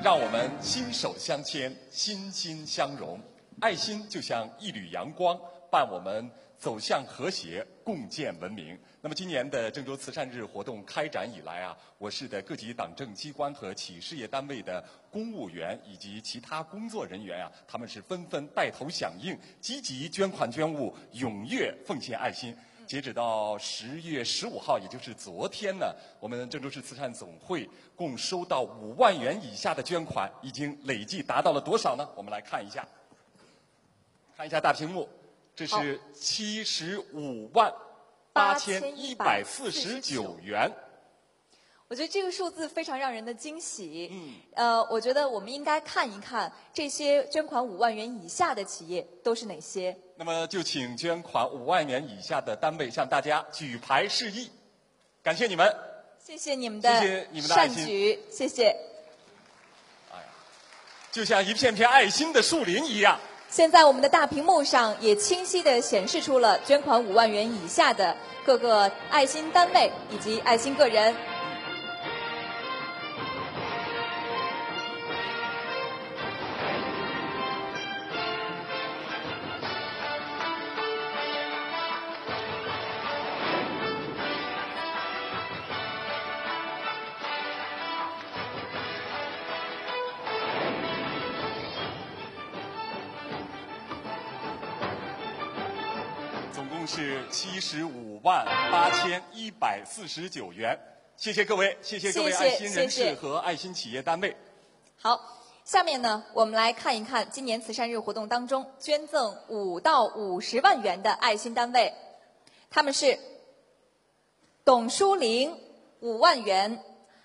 [0.02, 3.20] 让我们心手相牵，心心相融；
[3.60, 5.38] 爱心就像一缕阳光，
[5.70, 8.80] 伴我们走向和谐，共建文明。
[9.04, 22.56] 那么，今年的郑州慈善日活动开展以来啊，我市的各级党政机关和企事业单位的公务员以及其他工作人员啊，他们是纷纷带头响应，积极捐款捐物，踊跃奉献爱心。
[22.86, 32.08] 截止到十月十五号，也就是昨天呢，我们郑州市慈善总会共收到五万元以下的捐款，已经累计达到了多少呢？
[32.16, 32.88] 我们来看一下，
[34.38, 35.10] 看一下大屏幕，
[35.56, 37.74] 这是七十五万。
[38.34, 40.72] 八千一百四十九元，
[41.88, 44.10] 我觉得这个数字非常让人的惊喜。
[44.12, 49.98] 嗯，呃，我觉得我们应该看一看这些捐款五万元以下的企业都是哪些。
[50.16, 54.50] 那么，就请捐款五万元以下的单位向大家举牌示意，
[55.22, 55.76] 感谢你们，
[56.26, 58.68] 谢谢你们的，谢谢你们的爱心，谢谢。
[60.12, 60.24] 哎呀，
[61.12, 63.20] 就像一片片爱心的树林一样。
[63.52, 71.14] 现在我们的大屏幕上也清晰地显示出了捐款五万元以下的各个爱心单位以及爱心个人。
[98.24, 100.78] 万八千一百四十九元，
[101.18, 104.36] 谢谢各位，谢谢各位爱心人士和爱心企业单位。
[104.96, 105.20] 好，
[105.64, 111.92] 下面呢，我们来看一看今年慈善日活动当中捐赠五到五十万元的爱心单位，
[112.70, 113.18] 他们是
[114.64, 115.58] 董淑玲
[116.02, 116.84] 五万元，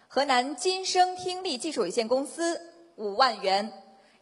[0.08, 2.58] 河南金声听力技术有限公司
[2.94, 3.70] 五万元，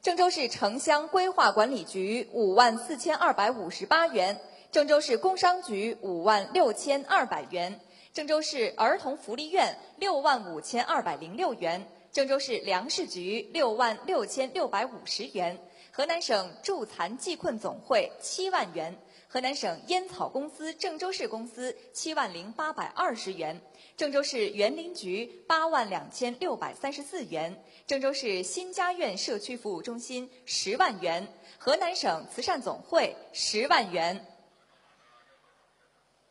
[0.02, 4.40] 郑州市城乡规划管理局五万四千二百五十八元。
[4.74, 7.80] 郑州市工商局五万六千二百元，
[8.12, 15.56] 郑州市儿童福利院六万五千二百零六元，郑州市粮食局六万六千六百五十元，
[15.92, 18.92] 河南省助残济困总会七万元，
[19.28, 23.60] 河南省烟草公司郑州市公司七万零八百二十元，
[23.96, 34.20] 郑州市园林局八万两千六百三十四元，郑州市新家苑社区服务中心十万元，河南省慈善总会十万元。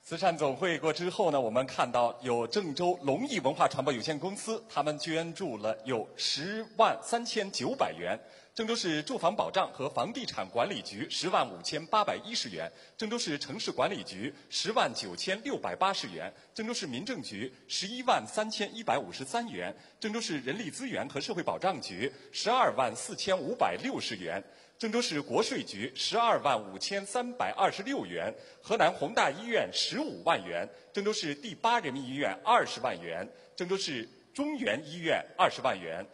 [0.06, 8.14] 慈善总会过之后呢，我们看到有郑州龙艺文化传播有限公司，他们捐助了有十万三千九百元；
[8.54, 24.44] 郑州市住房保障和房地产管理局十万五千八百一十元；郑州市城市管理局十万九千六百八十元；郑州市民政局十一万三千一百五十三元；郑州市人力资源和社会保障局十二万四千五百六十元。
[24.84, 36.06] 郑州市国税局十二万五千三百二十六元，河南宏大医院十五万元，郑州市第八人民医院二十万元，郑州市中原医院二十万元，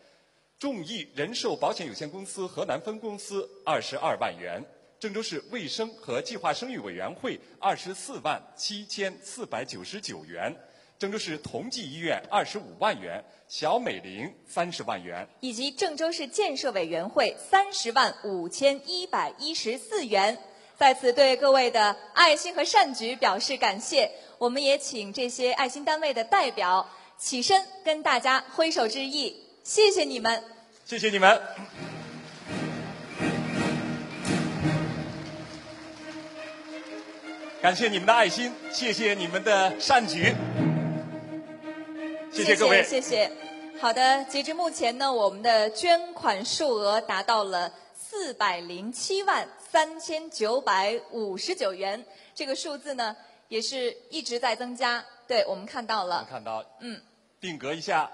[0.59, 4.63] 众益人寿保险有限公司河南分公司二十二万元，
[4.99, 10.55] 郑州市卫生和计划生育委员会二十四万七千四百九十九元。
[10.99, 20.37] 郑州市同济医院二十五万元，小美玲三十万元，以及郑州市建设委员会三十万五千一百一十四元。
[20.75, 24.11] 在此对各位的爱心和善举表示感谢。
[24.39, 30.43] 我们也请这些爱心单位的代表起身跟大家挥手致意，谢谢你们，
[30.85, 31.41] 谢谢你们，
[37.61, 40.35] 感谢你们的爱心，谢谢你们的善举。
[42.39, 43.29] 谢谢各位，谢谢。
[43.81, 53.13] 好的，截至目前呢，我们的捐款数额达到了四百零七万三千九百五十九元，这个数字呢
[53.49, 55.03] 也是一直在增加。
[55.27, 57.01] 对我们看到了，看到，嗯，
[57.41, 58.09] 定格一下，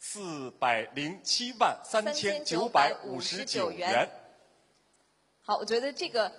[0.00, 4.10] 四百零七万三千九百五十九元。
[5.42, 6.32] 好，我觉得这个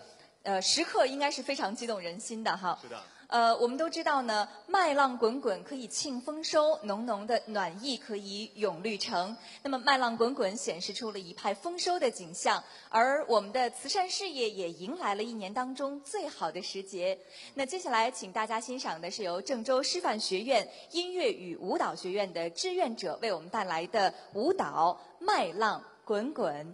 [0.44, 2.78] 呃时刻应该是非常激动人心的哈。
[2.82, 3.02] 是的。
[3.28, 9.36] 呃，我们都知道呢，麦浪滚滚可以庆丰收，浓浓的暖意可以永绿城。
[9.64, 17.20] 那么麦浪滚滚显示出了一派丰收的景象，而我们的慈善事业也迎来了一年当中最好的时节。
[17.54, 26.66] 那接下来，请大家欣赏的是由郑州师范学院音乐与舞蹈学院的志愿者为我们带来的舞蹈《麦浪滚滚》。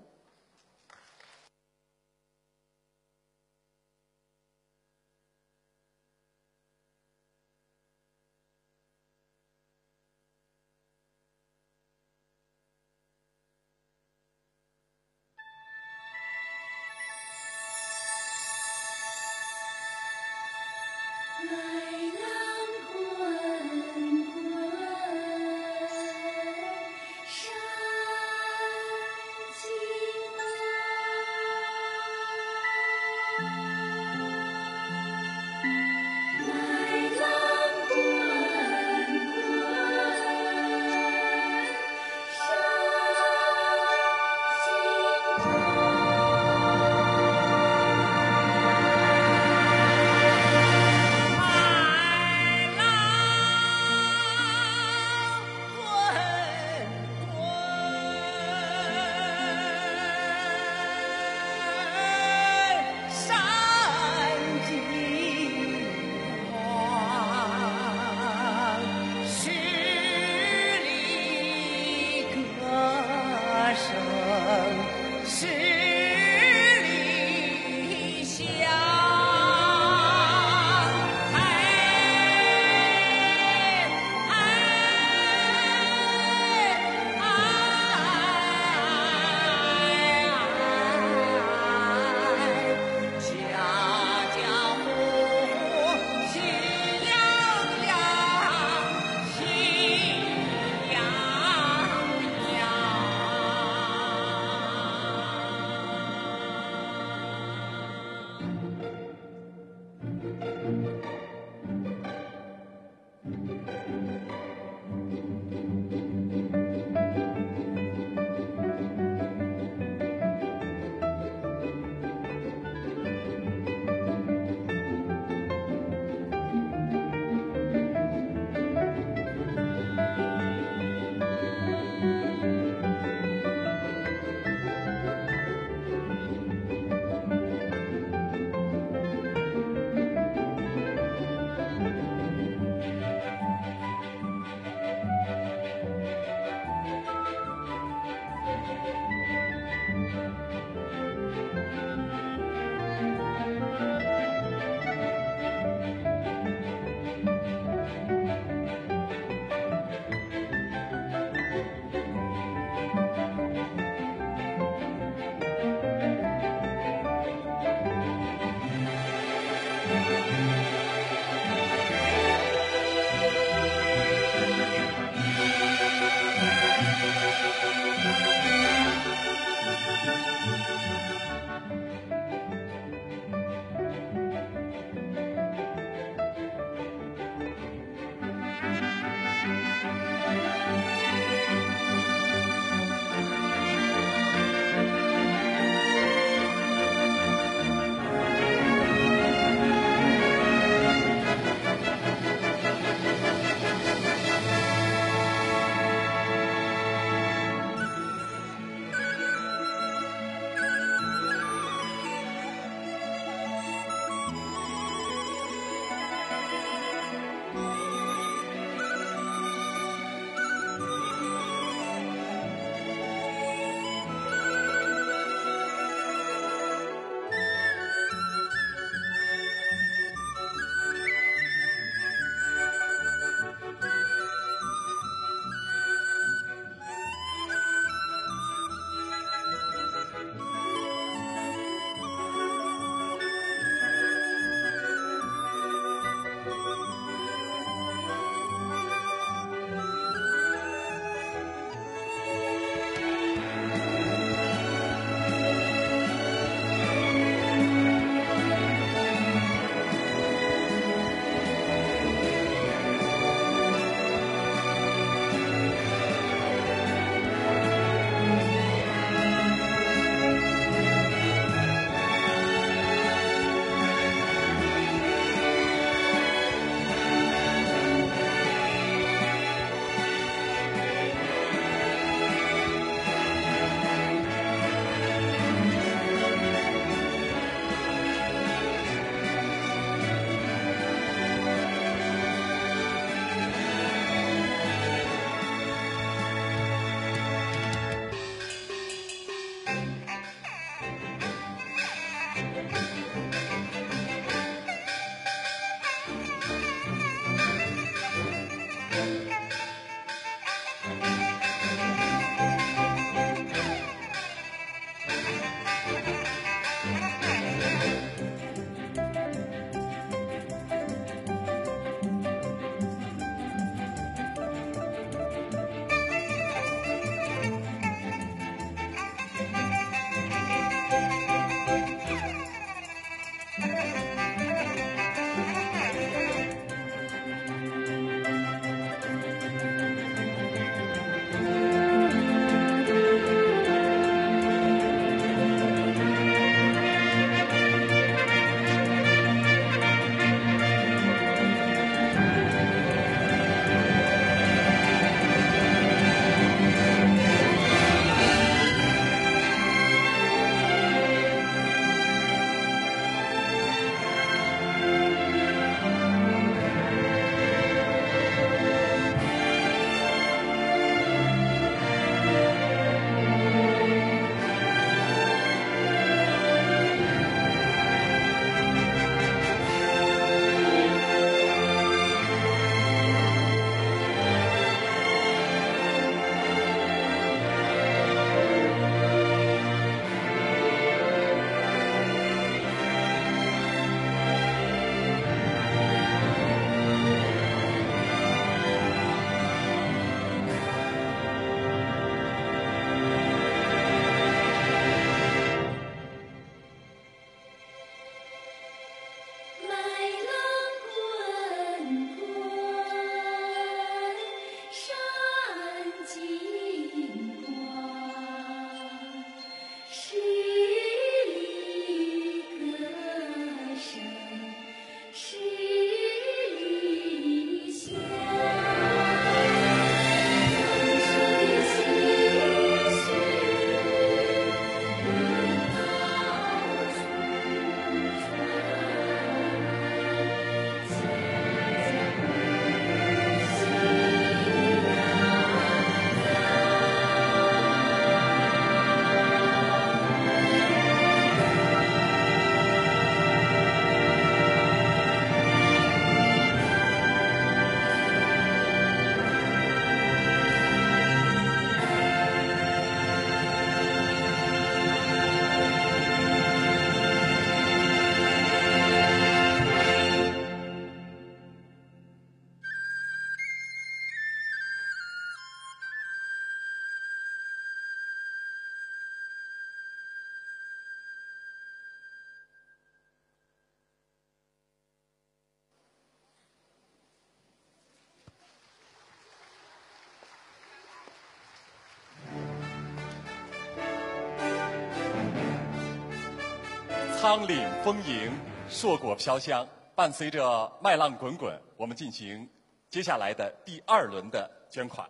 [497.23, 498.29] 苍岭丰盈，
[498.67, 499.65] 硕果飘香。
[499.95, 502.49] 伴随着麦浪滚滚，我们进行
[502.89, 505.09] 接下来的第二轮的捐款。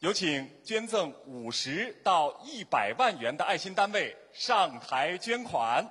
[0.00, 5.82] 有请捐赠五十到一百万元的爱心单位上台捐款。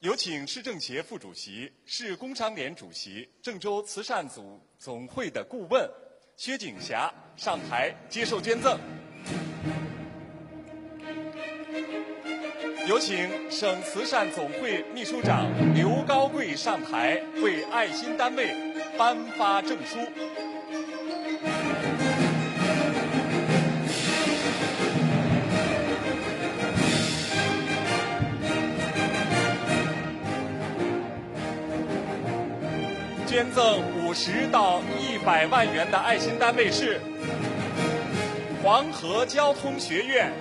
[0.00, 5.88] 有请市政协副主席、市工商联主席、郑州慈善组总会的顾问
[6.34, 8.76] 薛景霞上台接受捐赠。
[12.90, 18.52] 有请省慈善总会秘书长刘高贵上台为爱心单位
[18.98, 19.96] 颁发证书。
[33.24, 37.00] 捐赠五十到一百万元的爱心单位是
[38.64, 40.32] 黄河交通学院，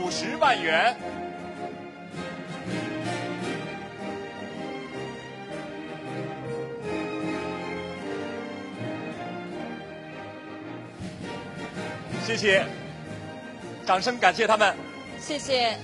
[0.00, 0.96] 五十万元。
[12.26, 12.64] 谢谢，
[13.86, 14.74] 掌声感谢他们。
[15.20, 15.76] 谢谢。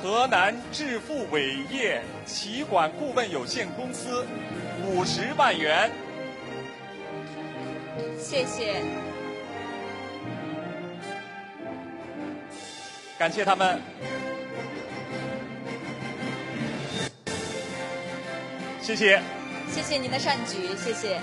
[0.00, 4.24] 河南致富伟业企管顾问有限公司
[4.86, 5.90] 五十万元。
[8.18, 8.80] 谢谢。
[13.18, 13.80] 感谢他们。
[18.80, 19.20] 谢谢。
[19.70, 21.20] 谢谢您的善举，谢谢。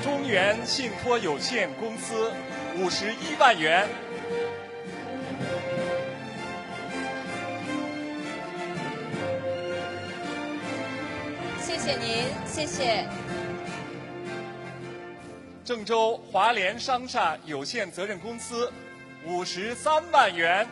[0.00, 2.32] 中原信托有限公司
[2.78, 3.86] 五十一万元。
[11.60, 13.06] 谢谢您，谢谢。
[15.64, 18.72] 郑州华联商厦有限责任公司
[19.26, 20.66] 五十三万元。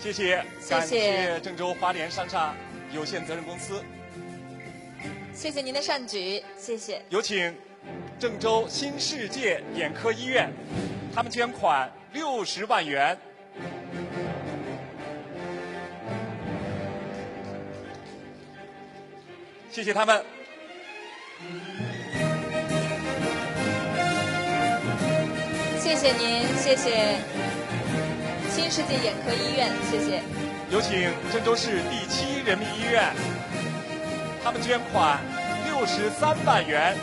[0.00, 2.54] 谢谢，感谢郑州华联商厦
[2.92, 3.82] 有限责任公司。
[5.34, 7.02] 谢谢您的善举，谢谢。
[7.10, 7.54] 有请
[8.18, 10.50] 郑州新世界眼科医院，
[11.14, 13.18] 他们捐款六十万元。
[19.70, 20.24] 谢谢他们。
[25.78, 27.16] 谢谢您，谢谢
[28.58, 30.20] 新世界眼科医院，谢谢。
[30.68, 33.14] 有请郑州市第七人民医院，
[34.42, 35.20] 他们捐款
[35.64, 36.96] 六十三万元。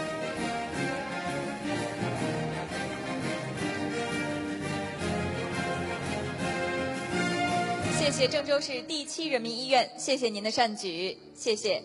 [7.97, 11.81] 谢谢郑州市第七人民医院，谢谢您的善举，谢谢。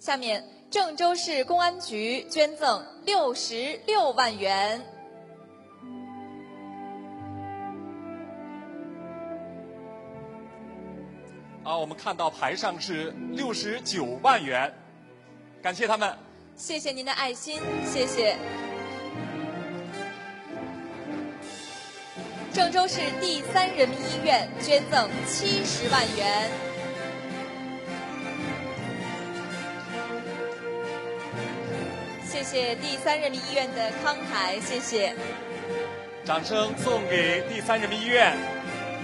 [0.00, 4.95] 下面，郑州市公安局捐赠六十六万元。
[11.66, 14.72] 啊，我们看到牌上是六十九万元，
[15.60, 16.16] 感谢他们。
[16.56, 18.36] 谢谢您的爱心，谢谢。
[22.52, 26.48] 郑州市第三人民医院捐赠七十万元。
[32.24, 35.16] 谢谢第三人民医院的慷慨，谢谢。
[36.24, 38.36] 掌声送给第三人民医院，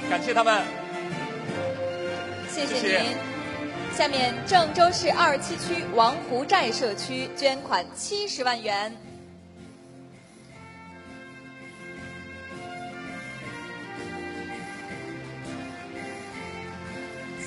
[0.09, 0.82] 感谢他们。
[2.53, 3.17] 谢谢您。
[3.97, 8.95] 下面，郑州市二七区王湖寨社区捐款七十万元。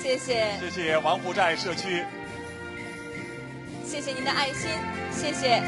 [0.02, 0.50] 谢谢。
[0.60, 2.04] 谢谢王湖寨社区。
[3.84, 4.68] 谢谢您的爱心，
[5.12, 5.62] 谢谢。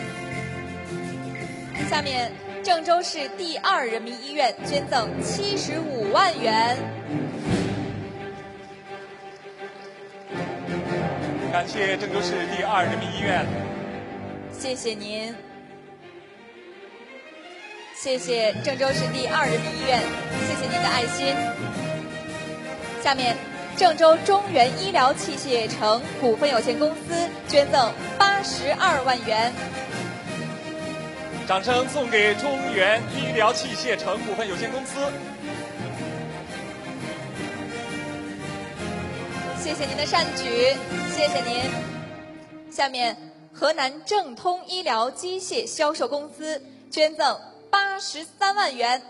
[1.89, 2.32] 下面，
[2.62, 6.76] 郑州市第二人民医院捐赠七十五万元。
[11.51, 13.46] 感谢郑州市第二人民医院。
[14.53, 15.34] 谢谢您。
[17.96, 20.01] 谢谢郑州市第二人民医院，
[20.46, 21.34] 谢谢您的爱心。
[23.03, 23.36] 下面。
[23.76, 29.53] 郑州中原医疗器械城股份有限公司捐赠八十二万元。
[31.46, 34.99] 掌声送给中原医疗器械城股份有限公司。
[39.62, 40.74] 谢谢您的善举，
[41.18, 41.68] 谢谢您。
[42.70, 43.16] 下面，
[43.52, 46.62] 河南正通医疗机械销售公司
[46.92, 47.36] 捐赠
[47.68, 49.02] 八十三万元。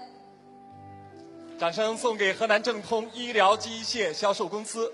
[1.61, 4.90] 掌声送给河南正通医疗机械销售公司。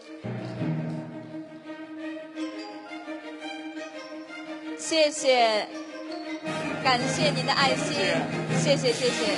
[4.76, 5.68] 谢谢，
[6.82, 7.94] 感谢您的爱心，
[8.60, 9.36] 谢谢谢谢。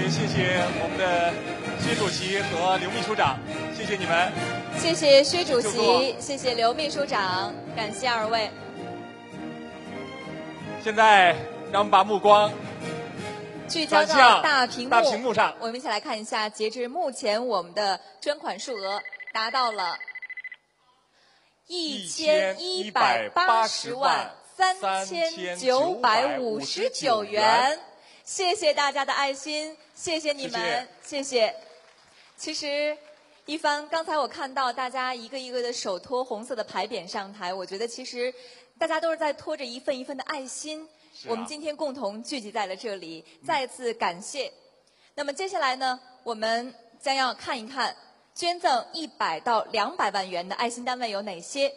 [0.00, 1.34] 也谢谢我们的
[1.82, 3.36] 薛主席和刘秘书长，
[3.76, 4.57] 谢谢你们。
[4.80, 8.48] 谢谢薛主席，谢谢刘秘书长，感谢二位。
[10.82, 11.32] 现在
[11.72, 12.50] 让我们把目光
[13.68, 19.02] 聚焦到大屏幕，大屏幕上，我们一起来看一下，截至目前，我们的捐款数额
[19.32, 19.98] 达到了
[21.66, 27.78] 一千一百八十万三千九百五十九元。
[28.24, 31.54] 谢谢大家的爱心，谢谢你们，谢谢。
[32.36, 32.96] 其实。
[33.48, 38.32] 一帆，刚才我看到大家一个一个的手托红色的牌匾上台，我觉得其实
[38.76, 40.86] 大家都是在托着一份一份的爱心。
[41.26, 44.52] 我们今天共同聚集在了这里，再次感谢。
[45.14, 47.96] 那么接下来呢，我们将要看一看
[48.34, 51.72] 捐赠一百到两百万元的爱心单位有哪些。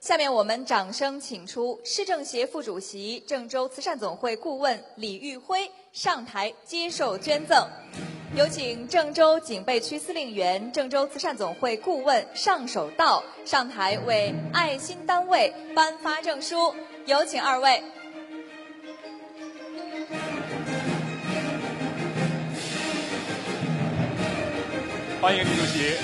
[0.00, 7.68] 下面我们掌声请出市政协副主席、郑州慈善总会顾问李玉辉上台接受捐赠。
[8.34, 16.74] 有请郑州警备区司令员、郑州慈善总会顾问尚守道上台为爱心单位颁发证书。
[17.04, 17.82] 有请二位。
[25.20, 25.96] 欢迎李主席。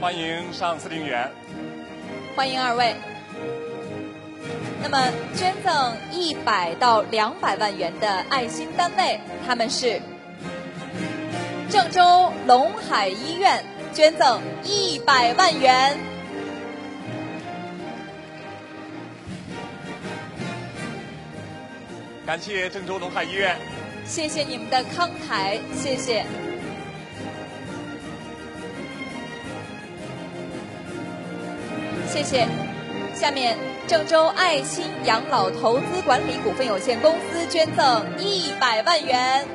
[0.00, 1.28] 欢迎尚司令员。
[2.36, 2.94] 欢迎二位。
[4.82, 10.00] 那么，捐赠一百到两百万元的爱心单位，他们是
[11.68, 15.98] 郑州龙海医院捐赠一百万元。
[22.24, 23.56] 感谢郑州龙海医院，
[24.04, 26.24] 谢谢你们的慷慨，谢谢，
[32.08, 32.46] 谢谢。
[33.14, 33.75] 下面。
[33.88, 39.46] 郑州爱心养老投资管理股份有限公司捐赠一百万元，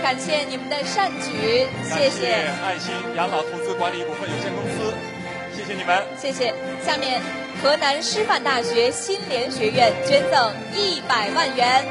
[0.00, 2.34] 感谢你们的善举，谢谢。
[2.64, 4.94] 爱心养老投资管理股份有限公司，
[5.56, 6.00] 谢谢你们。
[6.16, 6.54] 谢谢。
[6.86, 7.20] 下面，
[7.60, 11.84] 河南师范大学新联学院捐赠一百万元。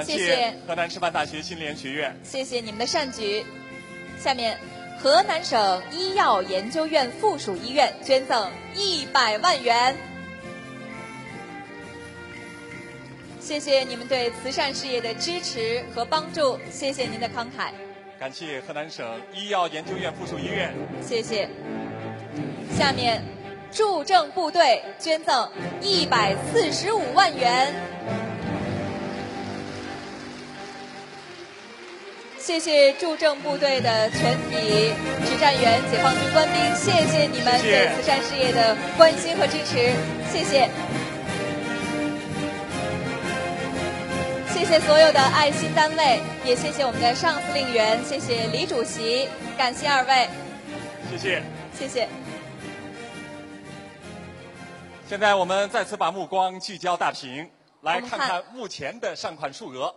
[0.00, 3.44] 谢谢河南师范大学新联学院，谢谢你们的善举。
[4.18, 4.56] 下面，
[4.98, 9.94] 河南省医药研究院附属医院捐赠一百万元，
[13.40, 17.72] 谢谢你们对慈善事业的支持和帮助，谢谢您的慷慨。
[18.18, 20.72] 感谢河南省医药研究院附属医院，
[21.02, 21.48] 谢谢。
[22.78, 23.20] 下面，
[23.72, 28.31] 驻政部队捐赠一百四十五万元。
[32.42, 34.92] 谢谢驻政部队的全体
[35.24, 39.92] 指战员、解放军官兵，谢谢你们对慈善事业的关心和支持，
[40.32, 40.68] 谢谢。
[44.52, 50.28] 谢谢所有的爱心单位，也谢谢我们的上司令员，谢谢李主席，感谢二位，
[51.08, 51.42] 谢谢，
[51.78, 52.08] 谢谢。
[55.08, 57.48] 现在我们再次把目光聚焦大屏，
[57.82, 59.94] 来看看目前的善款数额。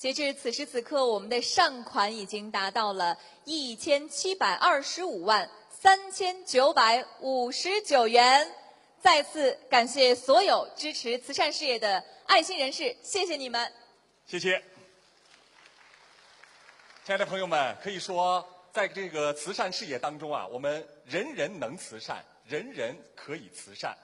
[0.00, 8.50] 截至此时此刻，我们的善款已经达到了一千七百二十五万三千九百五十九元。
[9.02, 13.70] 再次感谢所有支持慈善事业的爱心人士，谢谢你们。
[14.24, 14.64] 谢谢，
[17.04, 18.42] 亲爱的朋友们，可以说，
[18.72, 23.94] 在这个慈善事业当中啊，我们人人能慈善，人人可以慈善。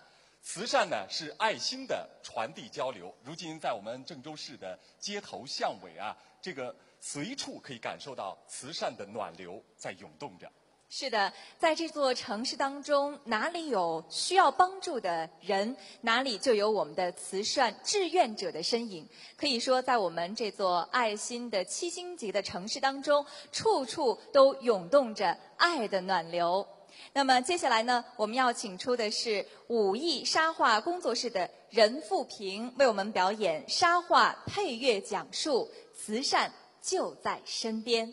[0.49, 3.13] 慈善呢是爱心的传递交流。
[3.25, 10.49] 如今在我们郑州市的街头巷尾啊，这个随处可以感受到慈善的暖流在涌动着。
[10.89, 19.05] 是的，在这座城市当中，哪里有需要帮助的人，哪里就有我们的慈善志愿者的身影。
[19.37, 26.65] 可以说，在我们这座爱心的七星级的城市当中，处处都涌动着爱的暖流。
[27.13, 38.07] 那么接下来呢，我们要请出的是武艺沙画工作室的任富平，为我们表演沙画配乐讲述《慈善就在身边》。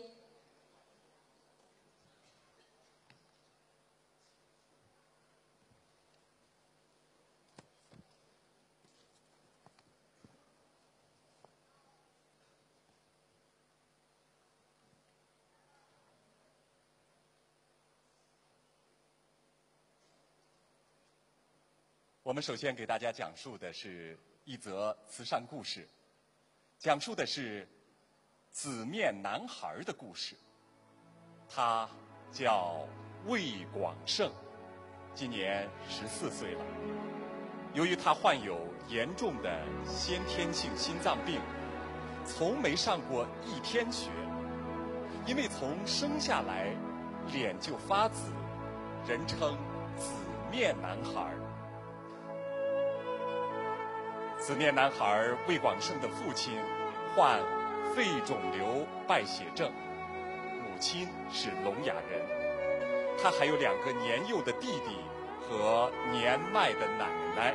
[22.24, 25.86] 我们首先给大家讲述的是一则慈善故事，
[26.80, 27.68] 讲述的是
[28.50, 30.34] 紫面男孩的故事。
[31.50, 31.86] 他
[32.32, 32.88] 叫
[33.26, 34.32] 魏广胜，
[35.14, 36.64] 今年十四岁了。
[37.74, 38.58] 由于他患有
[38.88, 41.42] 严重的先天性心脏病，
[42.26, 44.10] 从没上过一天学。
[45.28, 46.74] 因为从生下来
[47.34, 48.32] 脸就发紫，
[49.06, 49.58] 人称
[50.00, 50.14] “紫
[50.50, 51.36] 面男孩”。
[54.46, 56.60] 紫面男孩魏广胜的父亲
[57.16, 57.40] 患
[57.96, 59.72] 肺肿瘤败血症，
[60.62, 62.20] 母亲是聋哑人。
[63.18, 64.98] 他还有两个年幼的弟弟
[65.40, 67.54] 和年迈的奶奶，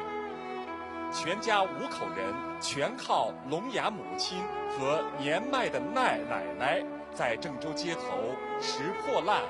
[1.12, 6.82] 全家五口人全靠聋哑母亲和年迈的奶奶奶
[7.12, 9.42] 在郑州街头拾破烂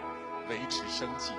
[0.48, 1.34] 维持生计。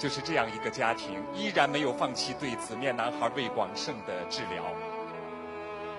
[0.00, 4.64] 就是这样一个家庭，依然没有放弃对紫面男孩魏广胜的治疗。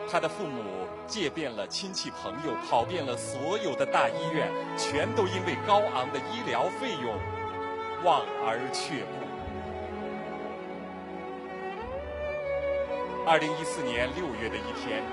[0.10, 7.14] 他的父母借遍了亲戚朋友，跑遍了所有的大医院，全都因为高昂的医疗费用
[8.04, 9.22] 望而却步。
[13.28, 15.04] 二零一四年六月的一天，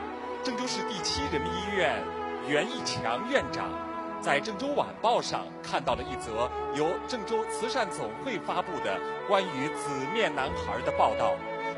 [0.43, 2.03] 郑州市第七人民医院
[2.49, 3.88] 袁义强院长。
[4.21, 8.99] 在郑州晚报上看到了一则由郑州慈善总会发布的
[9.29, 11.35] 关于紫面男孩的报道，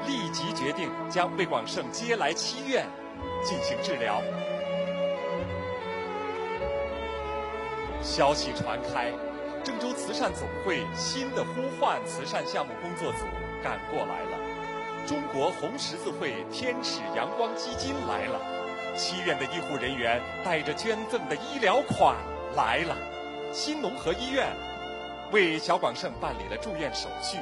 [0.06, 2.86] 立即决定将魏广胜接来七院
[3.44, 4.22] 进行治疗。
[8.02, 9.12] 消息传开，
[9.62, 13.26] 郑州慈善总会新的呼唤慈善项目工作组
[13.62, 14.38] 赶过来了，
[15.06, 18.40] 中国红十字会天使阳光基金来了，
[18.96, 22.16] 七院的医护人员带着捐赠的医疗款。
[22.56, 22.96] 来了，
[23.52, 24.48] 新农合医院
[25.30, 27.38] 为小广胜办理了住院手续，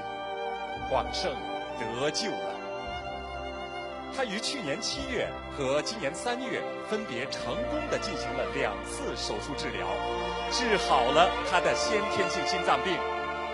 [0.91, 1.33] 广胜
[1.79, 2.55] 得救了。
[4.17, 9.87] 他于去年七月和今年三月分别成功的进行了两次手术治疗，
[10.51, 12.93] 治好了他的先天性心脏病，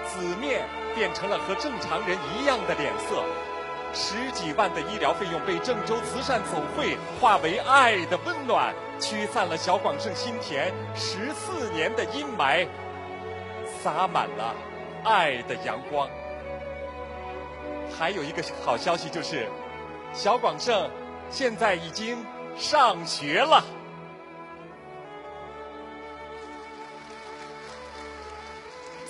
[0.07, 0.65] 紫面
[0.95, 3.23] 变成了和正常人一样的脸色。
[3.95, 12.67] 十几万的医疗费用被郑州慈善总会化为爱的温暖，驱散了小广胜心田十四年的阴霾，
[13.83, 14.55] 洒满了
[15.05, 16.09] 爱的阳光。
[17.97, 19.49] 还有一个好消息就是，
[20.13, 20.91] 小广胜
[21.31, 22.19] 现在已经
[22.57, 23.63] 上学了。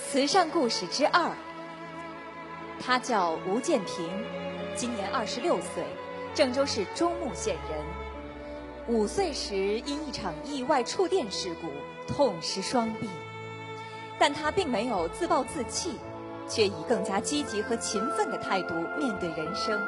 [0.07, 1.31] 慈善故事之二，
[2.79, 4.44] 他叫吴建平。
[4.75, 5.85] 今年二十六岁，
[6.33, 7.79] 郑州市中牟县人。
[8.87, 11.69] 五岁时因一场意外触电事故
[12.13, 13.07] 痛失双臂，
[14.19, 15.93] 但他并没有自暴自弃，
[16.47, 19.81] 却以更加积极和勤奋的态度面对人生。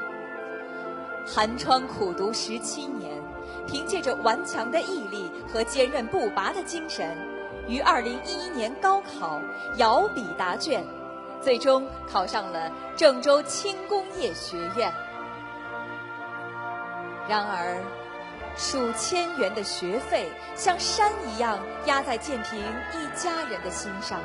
[1.25, 3.21] 寒窗苦读十七年，
[3.67, 7.15] 凭借着顽强的毅力和坚韧不拔的精神，
[7.67, 9.41] 于二零一一年高考
[9.75, 10.81] 摇笔答卷。
[11.41, 14.93] 最终考上了郑州轻工业学院。
[17.27, 17.77] 然而，
[18.55, 24.19] 数千元的学费像山一样压在建平一家人的心上。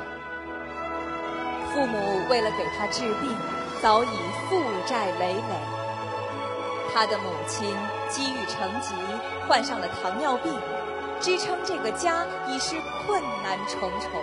[1.73, 1.97] 父母
[2.29, 3.35] 为了给他治病，
[3.81, 4.07] 早已
[4.49, 5.55] 负债累累。
[6.93, 7.75] 他的母亲
[8.07, 8.93] 积郁成疾，
[9.47, 10.53] 患上了糖尿病，
[11.19, 14.21] 支撑这个家已是困难重重。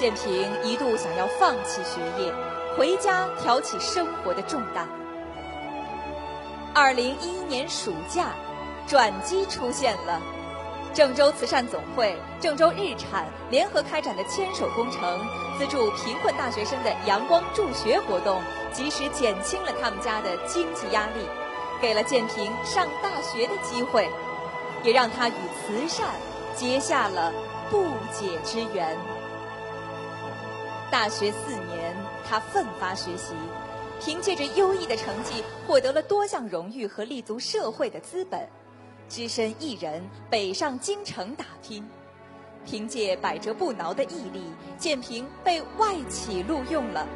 [0.00, 2.32] 建平一度想要放弃学业，
[2.74, 4.88] 回家挑起生活的重担。
[6.72, 8.28] 二零一一年暑假，
[8.86, 10.18] 转机出现了，
[10.94, 15.20] 郑州慈善总会、郑州日产联合开展的牵手工程，
[15.58, 18.40] 资助贫困大学生的阳光助学活动，
[18.72, 21.26] 及时减轻了他们家的经济压力，
[21.78, 24.08] 给了建平上大学的机会，
[24.82, 26.06] 也让他与慈善
[26.56, 27.30] 结下了
[27.70, 28.96] 不解之缘。
[30.90, 31.96] 大学四年，
[32.28, 33.32] 他奋发学习，
[34.00, 38.44] 凭借着优异的成绩，获得了多项荣誉和立足社会的资本，
[39.08, 41.88] 只身一人北上京城打拼。
[42.66, 44.42] 凭借百折不挠的毅力，
[44.76, 47.06] 建平被外企录用了。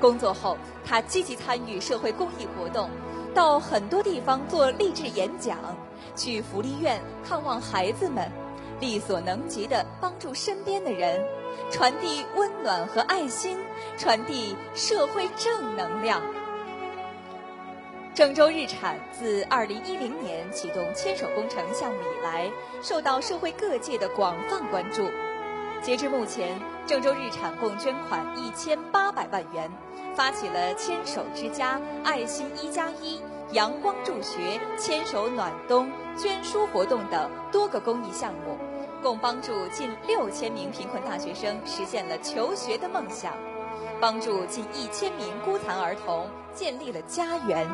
[0.00, 2.88] 工作后，他积极参与社会公益活动，
[3.34, 5.58] 到很多地方做励志演讲，
[6.16, 8.32] 去福利院看望孩子们，
[8.80, 11.22] 力所能及的帮助身边的人。
[11.70, 13.58] 传递温暖和爱心，
[13.96, 16.22] 传递社会正能量。
[18.14, 22.50] 郑州日产自2010年启动牵手工程项目以来，
[22.82, 25.08] 受到社会各界的广泛关注。
[25.80, 29.70] 截至目前，郑州日产共捐款一千八百万元，
[30.16, 33.20] 发起了“牵手之家”、“爱心一加一”、
[33.54, 35.88] “阳光助学”、“牵手暖冬”、
[36.18, 38.58] 捐书活动等多个公益项目，
[39.02, 43.32] 共帮助近六千名贫困大学生实现了求学的梦想，
[44.00, 47.66] 帮助近一千名孤残儿童建立了家园，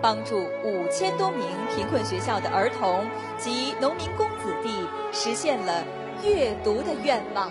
[0.00, 3.04] 帮助五千多名贫困学校的儿童
[3.38, 5.84] 及农民工子弟实现了。
[6.22, 7.50] 阅读的愿望，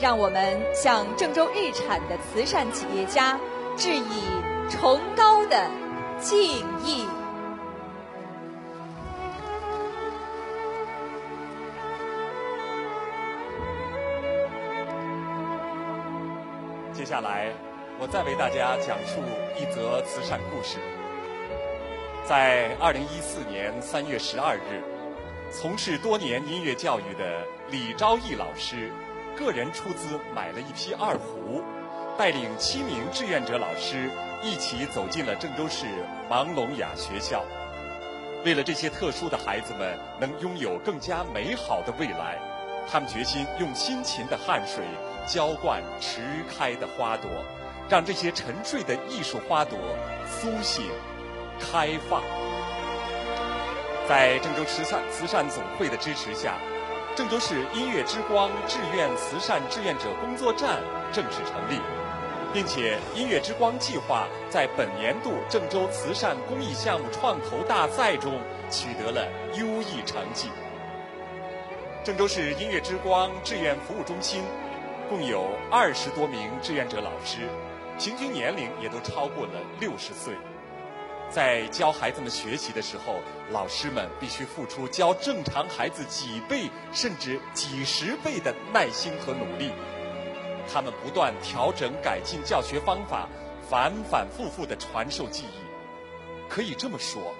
[0.00, 3.38] 让我们向郑州日产的慈善企业家
[3.76, 4.22] 致以
[4.70, 5.68] 崇高的
[6.18, 7.04] 敬意。
[17.06, 17.52] 接下来，
[18.00, 19.22] 我再为大家讲述
[19.56, 20.78] 一则慈善故事。
[22.28, 24.82] 在二零一四年三月十二日。
[25.52, 28.90] 从事多年音乐教育的李昭义老师，
[29.38, 31.62] 个人出资买了一批二胡，
[32.18, 34.10] 带领七名志愿者老师
[34.42, 35.86] 一起走进了郑州市
[36.28, 37.44] 盲聋哑学校。
[38.44, 42.36] 为了这些特殊的孩子们能拥有更加美好的未来，
[42.90, 44.82] 他们决心用辛勤的汗水
[45.26, 47.30] 浇灌迟开的花朵，
[47.88, 49.78] 让这些沉睡的艺术花朵
[50.28, 50.84] 苏醒、
[51.58, 52.22] 开放。
[54.08, 56.54] 在郑州慈善慈善总会的支持下，
[57.16, 60.80] 郑州市音乐之光志愿慈善志愿者工作站
[61.12, 61.80] 正式成立，
[62.52, 68.38] 并且音乐之光计划在本年度郑州慈善公益项目创投大赛中
[68.70, 70.50] 取得了优异成绩。
[72.04, 74.44] 郑州市音乐之光志愿服务中心
[75.08, 77.48] 共有二十多名志愿者老师，
[77.98, 80.34] 平均年龄也都超过了六十岁。
[81.28, 83.16] 在教孩子们学习的时候，
[83.50, 89.72] 老师们必须付出教正常孩子几倍甚至几十倍的耐心和努力。
[90.72, 93.28] 他们不断调整改进教学方法，
[93.68, 95.66] 反反复复地传授技艺。
[96.48, 97.34] 可以这么说，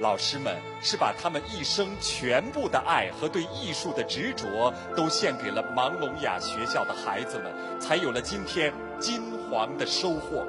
[0.00, 9.20] 老师们是把他们一生全部的爱和对艺术的执着都献给了盲聋哑学校的孩子们，才有了今天金
[9.50, 10.46] 黄的收获。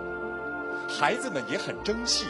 [0.87, 2.27] 孩子们也很争气。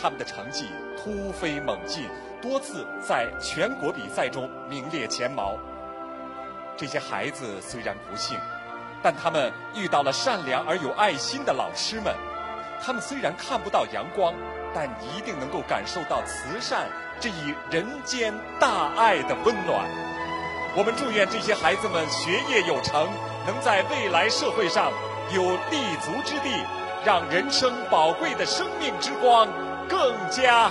[0.00, 0.66] 他们的成绩
[0.96, 2.06] 突飞猛进，
[2.40, 5.58] 多次在全国比赛中名列前茅。
[6.76, 8.38] 这些孩子虽然不幸，
[9.02, 12.14] 但他们遇到了善良而有爱心的老师们。
[12.80, 14.32] 他们虽然看不到阳光，
[14.74, 16.86] 但一定能够感受到慈善
[17.20, 19.84] 这一人间大爱的温暖。
[20.76, 23.08] 我们祝愿这些孩子们学业有成，
[23.46, 24.92] 能在未来社会上
[25.32, 26.62] 有立足之地，
[27.04, 29.48] 让人生宝贵的生命之光。
[29.88, 30.70] 更加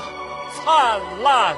[0.54, 1.56] 灿烂。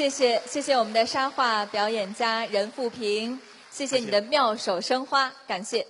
[0.00, 3.38] 谢谢谢谢我们的沙画表演家任富平，
[3.70, 5.86] 谢谢你的妙手生花，感谢。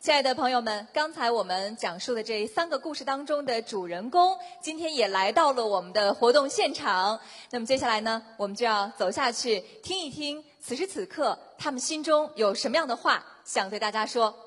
[0.00, 7.20] 亲爱的朋友们，刚才我们讲述的这三个故事当中的主人公，今天也来到了我们的活动现场。
[7.52, 14.42] 那么接下来呢，我们就要走下去听一听，此时此刻他们心中有什么样的话想对大家说。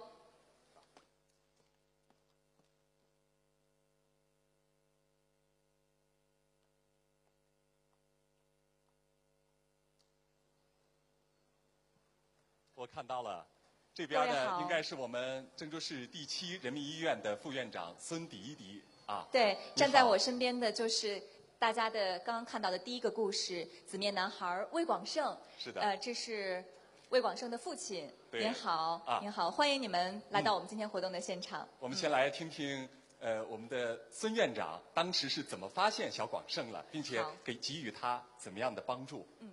[12.76, 13.48] 我看到了，
[13.94, 19.26] 这边呢应该是我们郑州市第七人民医院的副院长孙迪迪啊。
[19.32, 21.24] 对，站在我身边的就是
[21.58, 25.34] 大家的刚刚看到的第一个故事——紫面男孩魏广胜。
[25.58, 25.80] 是的。
[25.80, 26.62] 呃，这是
[27.08, 28.12] 魏广胜的父亲。
[28.34, 31.66] 您好，啊，您好，欢迎你们来到我们今天活动的现场。
[31.80, 32.90] 我们先来听听，
[33.22, 39.26] 呃，我们的孙院长当时是怎么发现小广胜了，并且给给予他怎么样的帮助？
[39.40, 39.50] 嗯。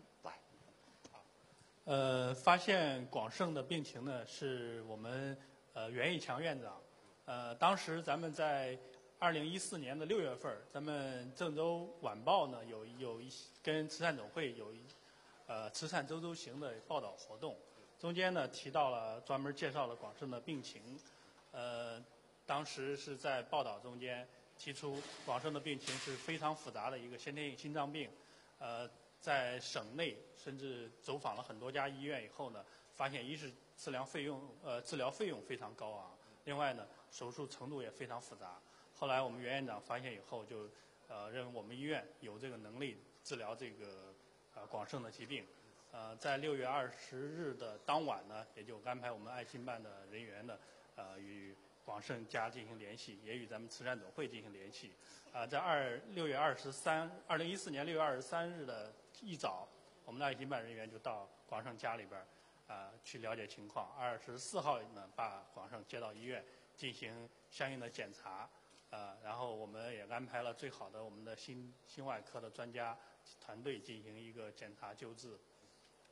[1.86, 5.38] 呃，发现广胜的病情呢，是我们
[5.72, 6.82] 呃袁义强院长。
[7.26, 8.76] 呃，当时咱们在
[9.20, 13.32] 二零一四年的六月份咱们郑州晚报呢有有一
[13.62, 14.80] 跟慈善总会有一
[15.46, 17.56] 呃慈善周周行的报道活动，
[18.00, 20.82] 中间呢提到了专门介绍了广胜的病情。
[21.52, 22.02] 呃，
[22.44, 24.26] 当时是在报道中间
[24.58, 28.10] 提出广胜的病情是非常复杂的一个先天性心脏病。
[28.58, 28.90] 呃。
[29.26, 38.56] 在省内甚至走访了很多家医院以后呢，发现一是治疗费用呃治疗费用非常高昂，另外呢手术程度也非常复杂。
[38.94, 40.70] 后来我们袁院长发现以后，就
[41.08, 44.14] 呃认为我们医院有这个能力治疗这个
[44.54, 45.44] 呃广盛的疾病。
[45.90, 50.56] 呃，在六月二十日的当晚呢，也就安排我们爱心办的人员呢，
[50.94, 51.52] 呃与
[51.84, 54.92] 广盛家进行联系，也与咱们慈善总会进行联系。
[55.32, 58.92] 啊，在二六月二十三，二零一四年六月二十三日的。
[59.22, 59.66] 一早，
[60.04, 62.26] 我们的爱心办人员就到广胜家里边儿，
[62.72, 63.90] 啊，去了解情况。
[63.96, 66.44] 二十四号呢，把广胜接到医院
[66.76, 68.48] 进行相应的检查，
[68.90, 72.96] 呃，然后我们也安排了最好的我们的心心外科的专家
[73.40, 75.38] 团队进行一个检查救治。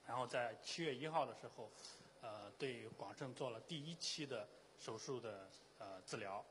[0.07, 1.71] 然后在七月一号的时候，
[2.23, 4.49] 呃，对广胜做了第一期的
[4.79, 5.49] 手术的
[5.79, 6.45] 呃治疗。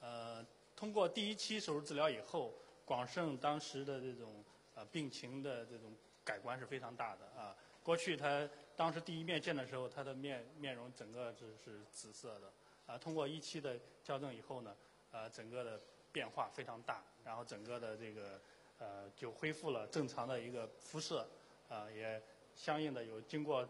[0.00, 0.44] 呃，
[0.74, 2.54] 通过第一期手术治疗以后，
[2.84, 4.42] 广胜当时的这种。
[4.78, 5.92] 呃，病情的这种
[6.24, 7.56] 改观是非常大的啊。
[7.82, 12.52] 过去他当时第一面见的时候，他的面面容整个是是紫色的
[12.86, 12.96] 啊。
[12.96, 14.76] 通过一期的校正以后呢，
[15.10, 15.80] 呃，整个的
[16.12, 18.40] 变化非常大，然后整个的这个
[18.78, 21.28] 呃就恢复了正常的一个肤色
[21.68, 22.22] 啊，也
[22.54, 23.68] 相应的有经过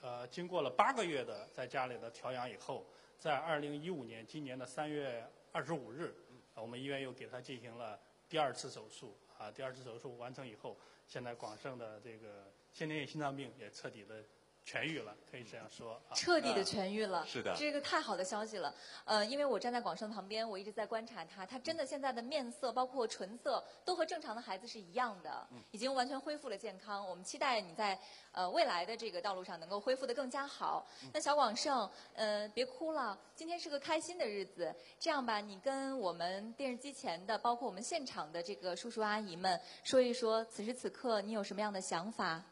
[0.00, 2.86] 呃经过了八个月的在家里的调养以后，
[3.18, 5.22] 在二零一五年今年的三月
[5.52, 6.14] 二十五日，
[6.54, 9.14] 我们医院又给他进行了第二次手术。
[9.38, 10.76] 啊，第二次手术完成以后，
[11.06, 14.22] 现在广盛的这个先天性心脏病也彻底的。
[14.68, 15.98] 痊愈了，可以这样说。
[16.14, 18.74] 彻底的痊愈了，是的，这个太好的消息了。
[19.06, 27.08] 呃，因为我站在广胜旁边，我一直在观察他，他真的现在的面色，包括唇色，都和正常的孩子是一样的，已经完全恢复了健康。
[27.08, 27.98] 我们期待你在
[28.32, 30.86] 呃未来的这个道路上能够恢复的更加好。
[31.14, 34.74] 那小广胜，呃，别哭了，今天是个开心的日子。
[34.98, 42.42] 这样吧，你跟我们电视机前的，包括我们现场的这个叔叔阿姨们说一说，此时此刻你有什么样的想法？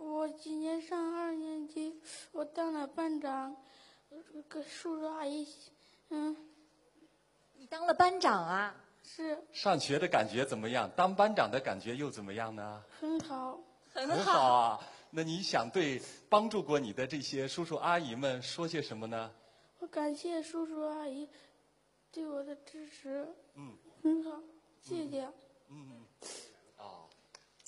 [0.00, 2.00] 我今年上二年级，
[2.32, 3.54] 我当了班长，
[4.48, 5.46] 跟叔叔阿姨，
[6.08, 6.34] 嗯，
[7.56, 8.74] 你当了班长啊？
[9.02, 9.38] 是。
[9.52, 10.90] 上学的感觉怎么样？
[10.96, 12.82] 当班长的感觉又怎么样呢？
[12.98, 13.60] 很好。
[13.92, 14.80] 很好啊！
[15.10, 19.30] 那你想对帮助过你的这些叔叔阿姨们说些什么呢？
[19.80, 21.28] 我感谢叔叔阿姨
[22.10, 23.28] 对我的支持。
[23.54, 23.76] 嗯。
[24.02, 24.40] 很好，
[24.80, 25.28] 谢谢。
[25.68, 25.99] 嗯。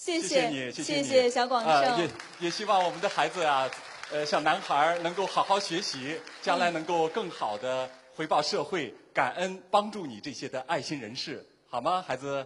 [0.03, 1.97] 谢谢你，谢谢小广胜。
[1.97, 3.71] 也也希望我们的孩子啊，
[4.11, 12.45] 呃，小男孩能够好好学习，将来能够更好的回报社会，感恩帮助你这些的爱心人士，好吗，孩子？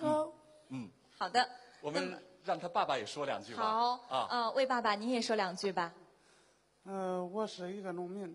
[0.00, 0.32] 好。
[0.70, 0.88] 嗯。
[1.18, 1.46] 好的。
[1.82, 3.62] 我们让他爸爸也说两句吧。
[3.62, 3.90] 好。
[4.08, 4.26] 啊。
[4.30, 5.92] 呃，魏爸爸，您也说两句吧。
[6.84, 8.34] 呃，我是一个农民，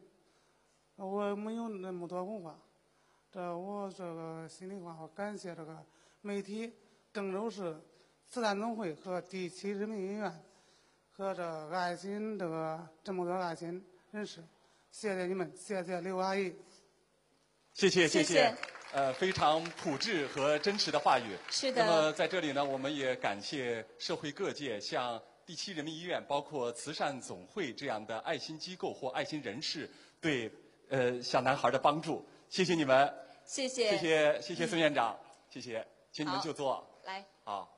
[0.97, 2.55] 我没有那么多文化，
[3.31, 5.75] 这我这个心里话，我感谢这个
[6.21, 6.71] 媒体，
[7.11, 7.75] 郑州市。
[8.29, 10.43] 慈善总会和第七人民医院
[11.11, 14.43] 和这爱心这个这么多爱心人士，
[14.91, 16.53] 谢谢你们，谢谢刘阿姨。
[17.73, 18.53] 谢谢谢谢，
[18.93, 21.37] 呃，非常朴质和真实的话语。
[21.49, 21.85] 是的。
[21.85, 29.89] 那么在这里呢，我们也感谢社会各界，像第七人民医院、包括慈善总会这样的爱心机构或爱心人士
[30.21, 30.51] 对
[30.89, 32.25] 呃小男孩的帮助。
[32.49, 33.13] 谢谢你们。
[33.45, 33.91] 谢谢。
[33.91, 35.17] 谢谢谢谢孙院长，
[35.49, 36.85] 谢谢，请你们就坐。
[37.03, 37.25] 来。
[37.43, 37.74] 好。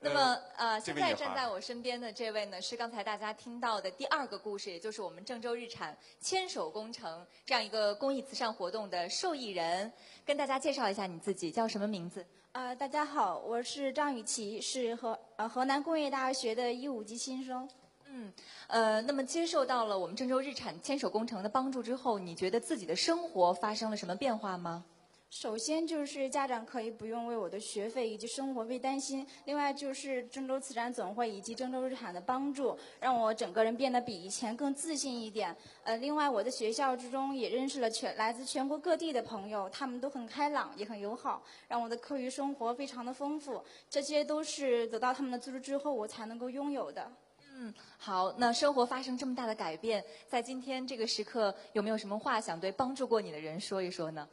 [0.00, 9.92] 那么，呃，现在站在我身边的这位呢，是刚才大家听到的第二个故事，也就是我们郑州日产牵手工程这样一个公益慈善活动的受益人。
[10.24, 12.24] 跟大家介绍一下你自己，叫什么名字？
[12.52, 17.68] 呃，大家好，我是张雨绮，是河呃河南工业大学的一五级新生。
[18.04, 18.32] 嗯，
[18.68, 24.84] 呃，那么接受到了我们郑州日产牵手工程的帮助之后，你觉得自己的生活发生了什么变化吗？
[25.30, 35.54] 首先就是家长可以不用为我的学费以及生活费担心，另外就是郑州慈善总会以及郑州日产的帮助，让我整个人变得比以前更自信一点。
[35.84, 43.62] 呃，另外我在学校之中也认识了全来自全国各地的朋友，他们都很开朗，也很友好，让我的课余生活非常的丰富。
[43.90, 47.12] 这些都是得到他们的资助之后我才能够拥有的。
[47.54, 54.26] 嗯，好，那生活发生这么大的改变，在今天这个时刻，有没有什么话想对帮助过你的人说一说呢？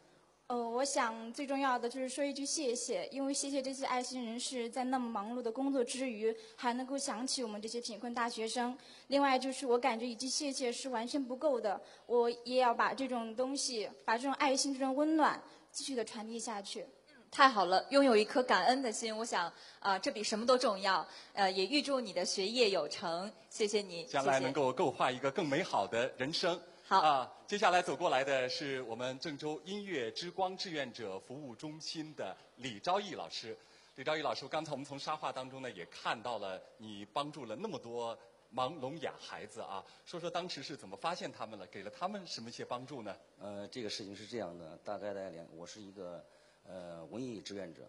[0.48, 8.78] 呃，我想最重要的就是说一句谢谢，因为谢谢这些爱心人士在那么忙碌的工作之余，还能够想起我们这些贫困大学生。
[9.08, 15.42] 另外就是我感觉一句谢谢是完全不够的，我也要把这种东西，把这种爱心、这种温暖
[15.72, 16.86] 继续的传递下去。
[17.32, 21.04] 太好了，拥有一颗感恩的心，我想啊，这比什么都重要。
[21.34, 26.62] 呃，也预祝你的学业有成，谢谢你，将来能够构画一个更美好的人生。
[26.88, 33.58] 好啊，接下来走过来的是我们郑州音乐之光志愿者服务中心的李昭义老师。
[33.96, 38.16] 李昭义老师，刚才我们从沙画当中呢，也看到了你帮助了那么多
[38.54, 43.18] 盲聋哑孩子啊，说说当时是怎么发现他们了，给了他们什么一些帮助呢？
[43.40, 46.24] 呃，这个事情是这样的，大概在两，我是一个
[46.68, 47.82] 呃文艺志愿者。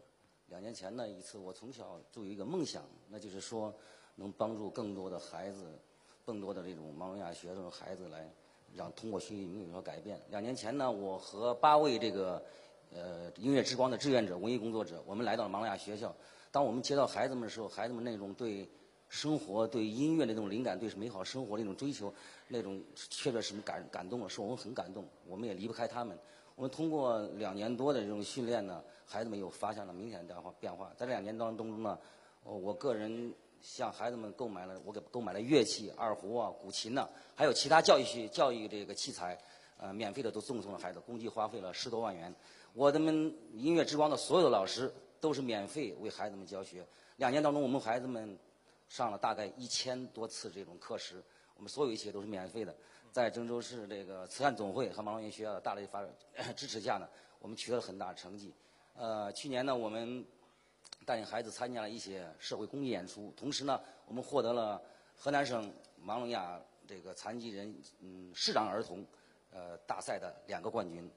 [0.46, 3.74] 两年前呢，一次我从小就有一个梦想，那就是说
[4.14, 5.78] 能帮助更多的孩子，
[6.24, 8.32] 更多的这种盲聋哑学生的孩子来，
[8.76, 10.20] 让通过学习有所改变。
[10.30, 12.42] 两年前呢，我和八位这个。
[12.94, 16.14] 呃，音乐之光的志愿者、文艺工作者，我们来到了盲聋哑学校。
[16.52, 18.66] 当我们接到孩子们的时候，孩子们那种对
[19.08, 22.14] 生活、对音乐的那种灵感、对美好生活的那种追求，
[22.46, 25.04] 那种确实是感感动了，使我们很感动。
[25.26, 26.16] 我们也离不开他们。
[26.54, 30.34] 我们通过两年多的这种训练呢，孩子们又发现了明显的。
[30.60, 31.98] 变化在这两年当中呢，
[32.44, 33.34] 我个人
[33.68, 39.36] 向孩子们购买了，我给购买了乐器，二胡啊、古琴呐，还有其他教育学教育这个器材，
[39.76, 42.32] 呃，免费的都赠送了孩子，共计花费了十多万元。
[42.74, 46.86] 我的们音乐之光的所有的老师都是免费为孩子们教学。
[47.16, 48.38] 两年当中，我们孩子们
[48.88, 51.20] 上了大概一千多次这种课时，
[51.56, 52.72] 我们所有一切都是免费的。
[53.10, 56.06] 在郑州市这个慈善总会和盲聋学校的大力发
[56.54, 57.08] 支持下呢，
[57.40, 58.54] 我们取得了很大成绩。
[58.94, 60.24] 呃，去年呢，我们
[61.06, 64.82] 带领孩子参加了一些社会公益演出，同时呢，我们获得了
[65.16, 65.72] 河南省
[66.04, 69.06] 盲聋哑这个残疾人嗯视障儿童
[69.52, 71.08] 呃大赛的两个冠军。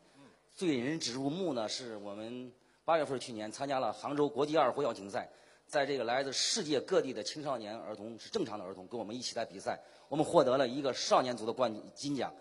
[0.54, 2.52] 最引人指入目呢，是我们
[2.86, 5.28] 八月份去年参加了杭州国际二胡邀请赛，
[5.66, 12.32] 在这个来自世界各地的青少年儿童是正常的儿童，跟我们一起在比赛，我们获得了一个少年组的冠金奖，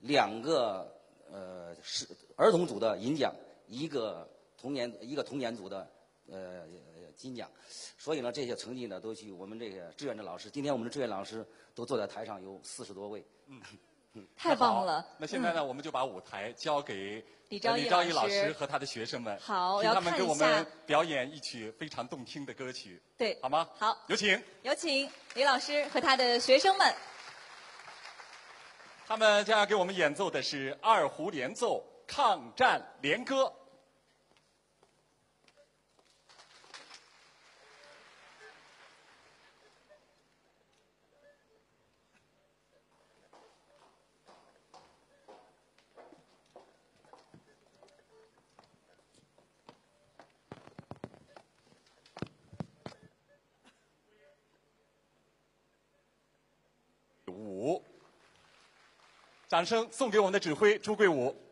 [0.00, 0.92] 两个
[1.30, 2.04] 呃是
[2.34, 3.32] 儿童组的银奖，
[3.68, 4.28] 一个
[4.58, 5.88] 童年一个童年组的
[6.28, 6.66] 呃
[7.16, 7.50] 金奖，
[7.98, 11.44] 所以呢，这些成绩呢都去我们这个志愿者老师，今天我们的志愿老师
[11.74, 13.24] 都坐在台上有四十多位。
[13.48, 13.60] 嗯。
[14.34, 15.06] 太棒了！
[15.18, 23.68] 那现在呢，我们就把舞台交给李昭义老师和他的学生们，好，让他们给我们表演一曲非常动听的歌曲，对，好吗？
[23.76, 26.94] 好，有请，有请李老师和他的学生们。
[29.06, 33.42] 他们将要给我们演奏的是二胡联奏《抗战联歌》。
[59.48, 61.45] 掌声送给我们的指挥朱贵武。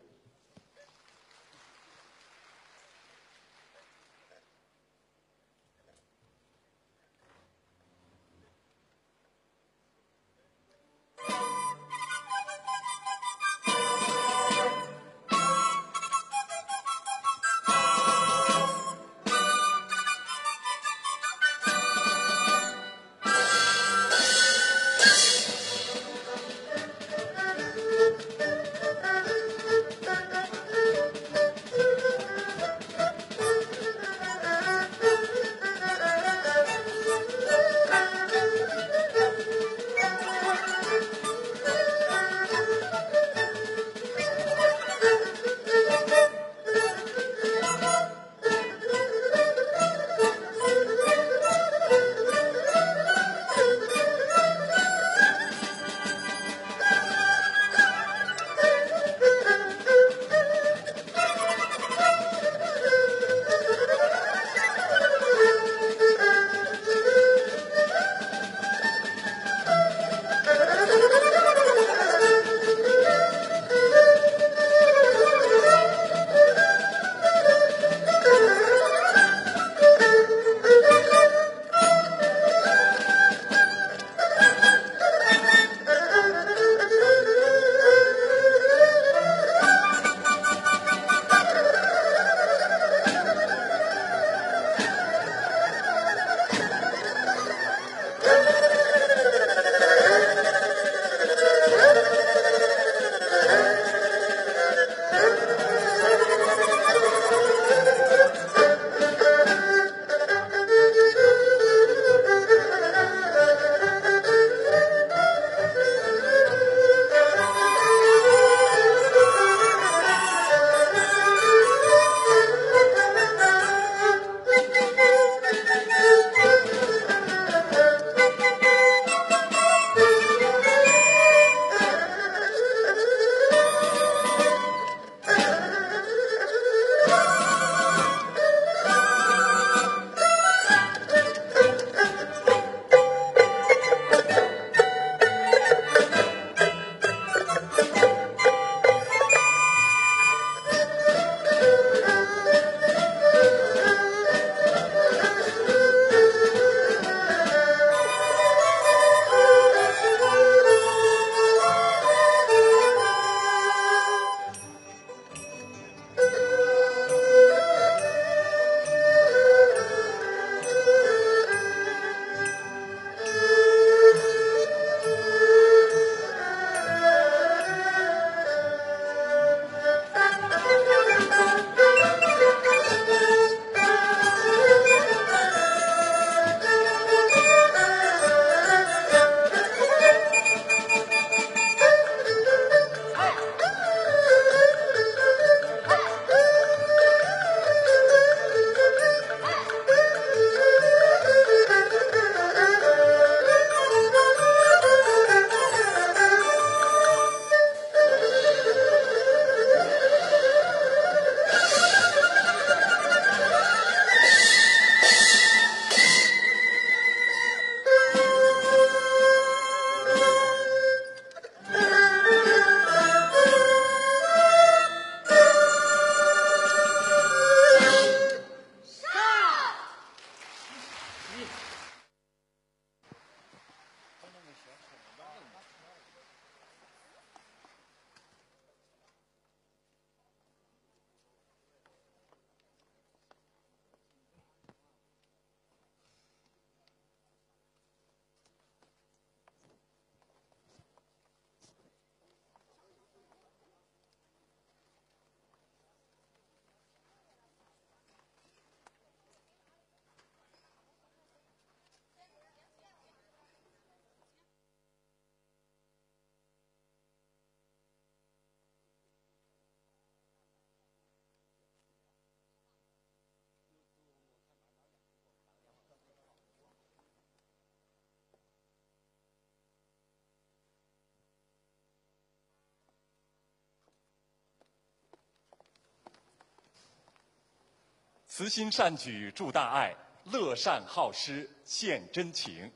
[288.37, 289.95] 慈心善举助大爱，
[290.25, 292.69] 乐善好施献真情。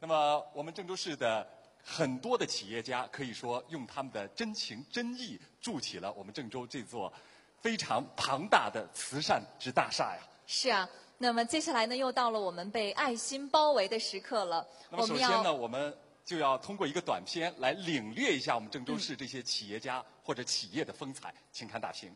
[0.00, 1.48] 那么，我们郑州市的
[1.80, 7.12] 很多的企业家可以说用他们的真情真意筑起了我们郑州这座
[7.60, 10.20] 非常庞大的慈善之大厦呀。
[10.44, 10.88] 是啊，
[11.18, 14.66] 那么接下来呢，又到了我们被爱心包围的时刻了。
[14.90, 22.12] 那么首先呢，我们就要通过一个短片来领略一下我们郑州市这些企业家或者企业的风采，请看大屏。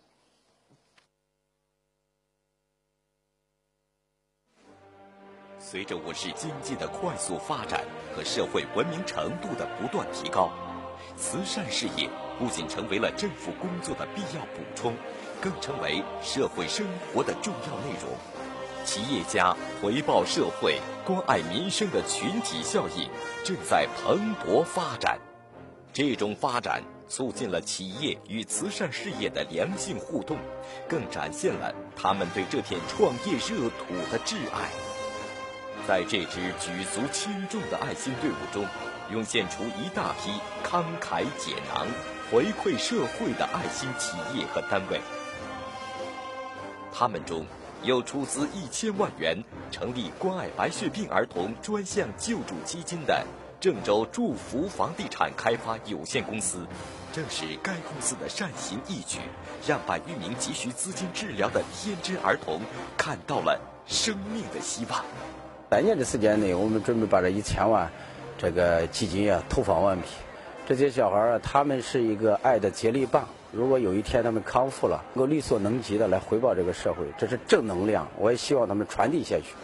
[5.62, 7.84] 随着我市经济的快速发展
[8.16, 10.50] 和社会文明程度的不断提高，
[11.18, 12.08] 慈善事业
[12.38, 14.94] 不仅成为了政府工作的必要补充，
[15.38, 18.10] 更成为社会生活的重要内容。
[18.86, 23.10] 企业家回报社会、关爱民生的群体效应
[23.44, 25.20] 正在蓬勃发展。
[25.92, 30.38] 这种发展促进了企业与慈善事业的良性互动，
[30.88, 34.89] 更展现了他们对这片创业热土的挚爱。
[35.90, 38.64] 在这支举足轻重的爱心队伍中，
[39.10, 40.30] 涌现出一大批
[40.62, 41.84] 慷慨解囊、
[42.30, 45.00] 回馈社会的爱心企业和单位。
[46.92, 47.44] 他们中
[47.82, 49.42] 有出资一千万元
[49.72, 53.26] 成立关爱白血病儿童专项救助基金的
[53.58, 56.64] 郑州祝福房地产开发有限公司。
[57.12, 59.18] 正是该公司的善行义举，
[59.66, 62.60] 让百余名急需资金治疗的天真儿童
[62.96, 65.04] 看到了生命的希望。
[65.70, 67.92] 三年的时间内，我们准备把这一千万
[68.36, 70.08] 这个基金啊投放完毕。
[70.66, 73.28] 这些小孩儿，他们是一个爱的接力棒。
[73.52, 78.08] 如果有一天他们康复了，能够力所能及的来回报这个社会，这是正能量。
[78.18, 79.54] 我也希望他们传递下去。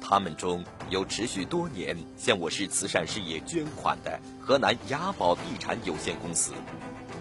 [0.00, 6.54] 他们中有持续多年向我市慈善事业捐款的河南雅宝地产有限公司，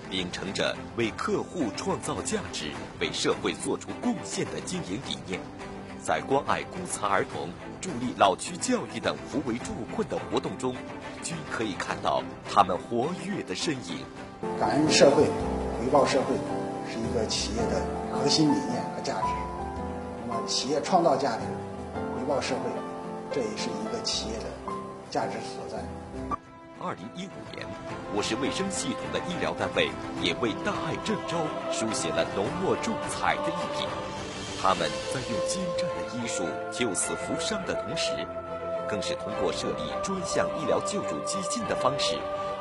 [0.10, 5.40] 秉承着为客户创造价值、为社会做出贡献的经营理念。
[6.06, 7.50] 在关爱孤残儿童、
[7.82, 10.76] 助力老区教育等扶危助困的活动中，
[11.24, 14.06] 均可以看到他们活跃的身影。
[14.60, 16.36] 感恩社会，回报社会，
[16.88, 17.82] 是一个企业的
[18.14, 19.28] 核心理念和价值。
[20.28, 21.42] 那么，企业创造价值，
[22.16, 22.70] 回报社会，
[23.32, 24.46] 这也是一个企业的
[25.10, 25.84] 价值所在。
[26.80, 27.66] 二零一五年，
[28.14, 29.90] 我市卫生系统的医疗单位
[30.22, 31.36] 也为大爱郑州
[31.72, 33.88] 书写了浓墨重彩的一笔。
[34.62, 38.12] 他们在用精湛的医术救死扶伤的同时，
[38.88, 42.16] 更是通过设立专项医疗救助基金的方式，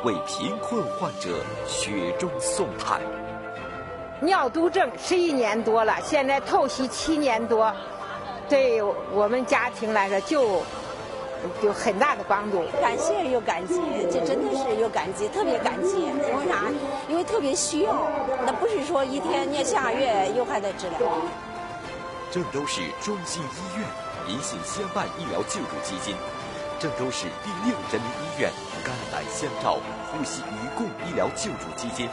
[0.05, 1.31] 为贫困患者
[1.67, 3.01] 雪中送炭。
[4.21, 7.73] 尿毒症十一年多了，现在透析七年多，
[8.49, 8.83] 对
[9.13, 10.63] 我们家庭来说就
[11.63, 12.65] 有很大的帮助。
[12.81, 13.75] 感谢又感激，
[14.11, 16.01] 这真的是又感激，特别感激。
[16.01, 16.73] 因为啥？
[17.09, 17.95] 因为特别需要，
[18.47, 20.99] 那不是说一天你下个月又还得治疗。
[22.35, 23.87] 郑州市中心医院
[24.27, 26.17] 银杏相伴医疗救助基金，
[26.81, 28.51] 郑州市第六人民医院
[28.85, 29.79] 肝胆相照
[30.11, 32.09] 呼吸与共医疗救助基金，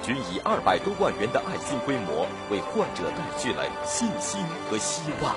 [0.00, 4.40] 均以二百多万元的爱心规模，为患者带去了信心
[4.70, 5.34] 和希望。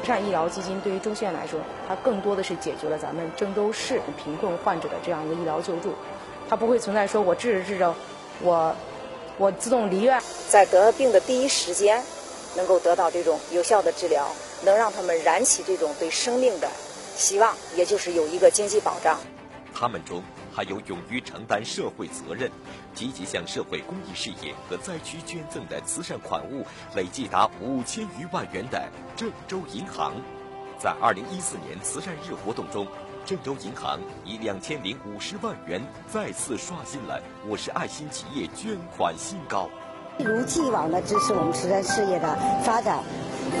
[0.00, 5.94] 慈善医疗基金对于郑县来说，它更多的是解决了咱们郑州市贫困患者的这样一个医疗救助，
[6.48, 7.94] 它不会存在说我治着治着，
[8.40, 8.74] 我
[9.36, 10.18] 我自动离院，
[10.48, 12.02] 在得了病的第一时间。
[12.56, 14.28] 能够得到这种有效的治疗，
[14.64, 16.68] 能让他们燃起这种对生命的
[17.16, 19.18] 希望，也就是有一个经济保障。
[19.74, 20.22] 他们中
[20.52, 22.50] 还有勇于承担社会责任、
[22.94, 26.66] 积极向社会公益事业和灾区捐赠的慈善款物
[26.96, 30.14] 累计达五千余万元的郑州银行。
[30.80, 32.88] 在二零一四年慈善日活动中，
[33.24, 35.80] 郑州银行以两千零五十万元
[36.12, 39.70] 再次刷新了我市爱心企业捐款新高。
[40.18, 42.98] 一如既往的支持我们慈善事业的发展，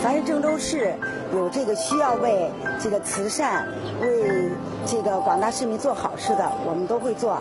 [0.02, 0.92] 凡是郑州市
[1.32, 3.64] 有这个需要为这个慈善、
[4.00, 4.50] 为
[4.84, 7.40] 这个广大市民做好事的，我们都会做。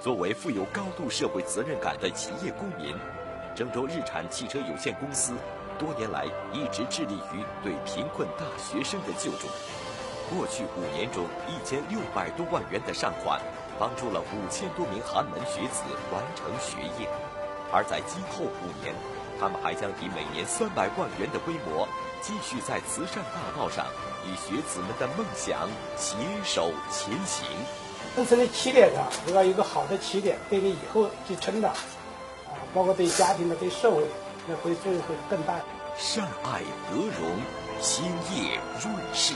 [0.00, 2.94] 作为富有高度社会责任感的企业公民，
[3.54, 5.32] 郑州日产汽车有限公司
[5.78, 9.48] 多年来一直致力于对贫困大学生的救助。
[10.28, 13.40] 过去五年中，一千六百多万元的善款，
[13.78, 15.82] 帮助了五千多名寒门学子
[16.12, 17.08] 完成学业。
[17.72, 18.94] 而在今后五年，
[19.38, 21.86] 他们还将以每年三百万元的规模，
[22.22, 23.84] 继续在慈善大道上
[24.24, 27.46] 与学子们的梦想携手前行。
[28.16, 34.06] 人生的起点上，都要有一个好的起点，对你以后去成长，啊，包括对家庭的、对社会，
[34.46, 35.54] 那会作用会更大。
[35.98, 37.36] 善爱德容，
[37.80, 39.34] 兴业润世，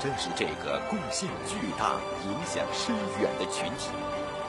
[0.00, 3.88] 正是这个贡献巨大、影响深远的群体。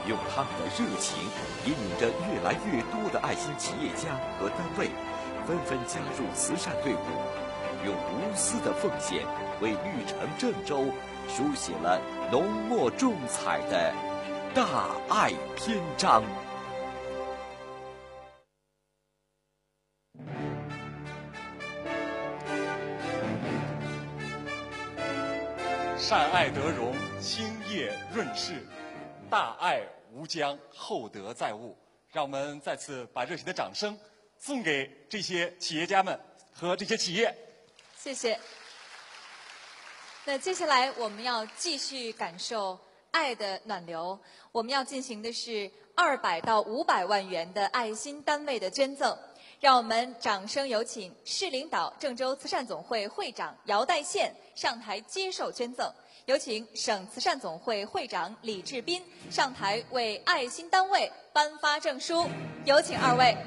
[0.07, 1.18] 用他们的热情，
[1.65, 4.90] 引领着越来越多的爱心企业家和单位，
[5.48, 6.98] 纷纷加入慈善队伍，
[7.86, 9.26] 用无私的奉献
[9.61, 10.86] 为绿城郑州
[11.27, 11.99] 书写了
[12.32, 13.94] 浓墨重彩的
[14.53, 16.23] 大爱篇章。
[25.98, 28.64] 善爱德荣，兴业润世，
[29.27, 29.82] 大爱
[30.15, 31.77] 吾将，厚德载物。
[32.11, 33.97] 让我们再次把热情的掌声
[34.37, 36.17] 送给这些企业家们
[36.53, 37.35] 和这些企业。
[37.97, 38.39] 谢谢。
[40.23, 42.79] 那接下来我们要继续感受
[43.11, 44.17] 爱的暖流，
[44.53, 49.17] 我们要进行的是二百到五百万元的爱心单位的捐赠。
[49.59, 55.91] 让我们掌声有请市领导、郑州慈善总会会长姚代宪上台接受捐赠。
[56.26, 58.99] 有请省慈善总会会长李志斌
[59.30, 62.27] 上台为爱心单位颁发证书。
[62.64, 63.38] 有请二位。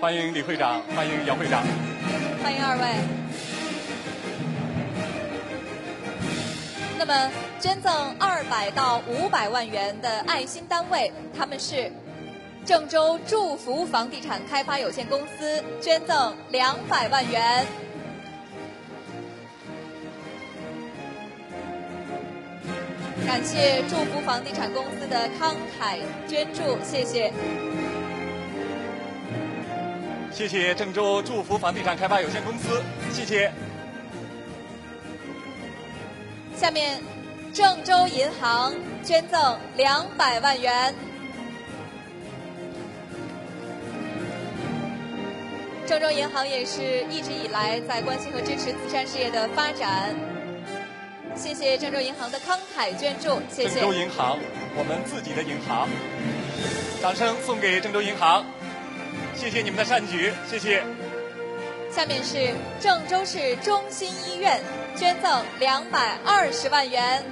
[0.00, 1.62] 欢迎李会长，欢迎姚会长，
[2.42, 2.82] 欢迎二位。
[6.98, 11.90] 那么，捐赠二百到五百万元的爱心单位，他们是
[12.64, 17.66] 郑州祝福房地产开发有限公司，捐赠两百万元。
[23.26, 27.32] 感谢祝福房地产公司的慷慨捐助，谢谢。
[30.30, 33.50] 谢谢郑州祝福房地产开发有限公司，谢谢。
[36.54, 37.00] 下面，
[37.56, 40.94] 郑州银行捐赠两百万元。
[45.86, 50.14] 郑州银行也是一直以来在关心和支持慈善事业的发展。
[51.34, 53.80] 谢谢郑州银行的慷慨捐助，谢谢。
[53.80, 54.38] 郑州银行，
[54.76, 55.88] 我们自己的银行，
[57.00, 58.44] 掌声送给郑州银行，
[59.34, 60.84] 谢谢你们的善举，谢谢。
[61.90, 64.60] 下面是郑州市中心医院。
[64.96, 67.22] 捐赠两百二十万元，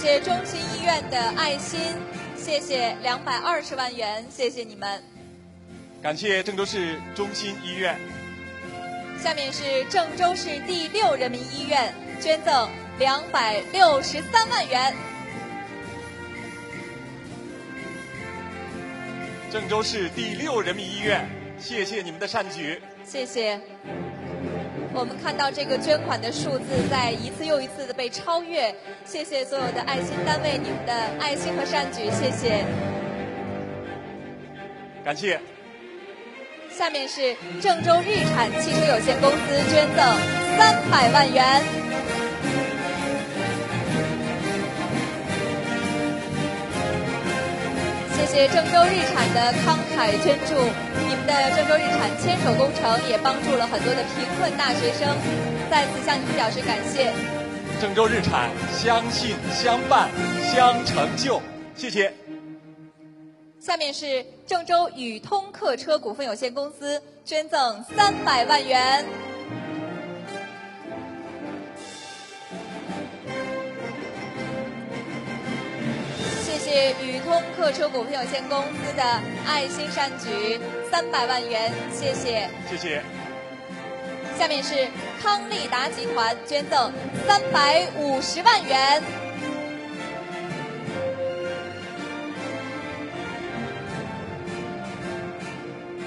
[0.00, 1.78] 谢谢中心医院的爱心，
[2.34, 5.02] 谢谢两百二十万元，谢谢你们。
[6.00, 8.00] 感谢郑州市中心医院。
[9.22, 14.96] 下面是郑州市第六人民医院捐赠两百六十三万元。
[19.52, 21.28] 郑州市第六人民医院，
[21.58, 22.80] 谢谢你们的善举。
[23.04, 23.60] 谢谢。
[24.92, 32.64] 我们看到这个捐款的数字在一次又一次的被超越，谢谢所有的爱心单位，你们的爱心和善举，谢谢。
[35.04, 35.40] 感谢。
[36.70, 39.36] 下面是郑州日产汽车有限公司
[39.70, 40.04] 捐赠
[40.58, 41.62] 三百万元。
[48.20, 55.16] 谢谢郑州日产的慷慨捐助，你们的郑州日产牵手工程也帮助了很多的贫困大学生，
[55.70, 57.10] 再次向你们表示感谢。
[57.80, 60.10] 郑州日产相信相伴
[60.54, 61.40] 相成就，
[61.74, 62.12] 谢谢。
[63.58, 69.04] 下面是郑州宇通客车股份有限公司捐赠三百万元。
[76.70, 79.02] 谢宇通客车股份有限公司的
[79.44, 82.48] 爱心善举三百万元，谢谢。
[82.68, 83.02] 谢谢。
[84.38, 84.86] 下面是
[85.20, 86.92] 康利达集团捐赠
[87.26, 89.02] 三百五十万元。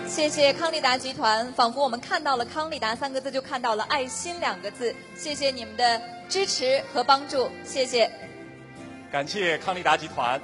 [0.08, 4.96] 谢谢康利达集团，仿佛我们看到了康利达三个字，就看到了爱心两个字。
[5.18, 8.10] 谢谢你们的支持和帮助，谢谢。
[9.12, 10.40] 感谢康利达集团。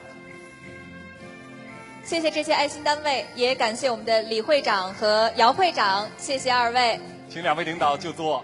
[2.09, 6.99] 谢谢这些爱心单位，也感谢我们的李会长和姚会长，谢谢二位。
[7.29, 8.43] 请两位领导就坐。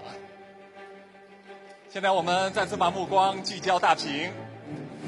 [1.90, 4.32] 现在我们再次把目光聚焦大屏，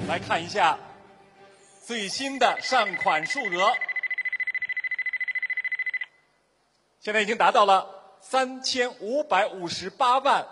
[0.07, 0.75] 来看一下
[1.85, 3.71] 最新的善款数额，
[6.99, 7.87] 现在已经达到了
[8.21, 10.43] 三千五百五十八万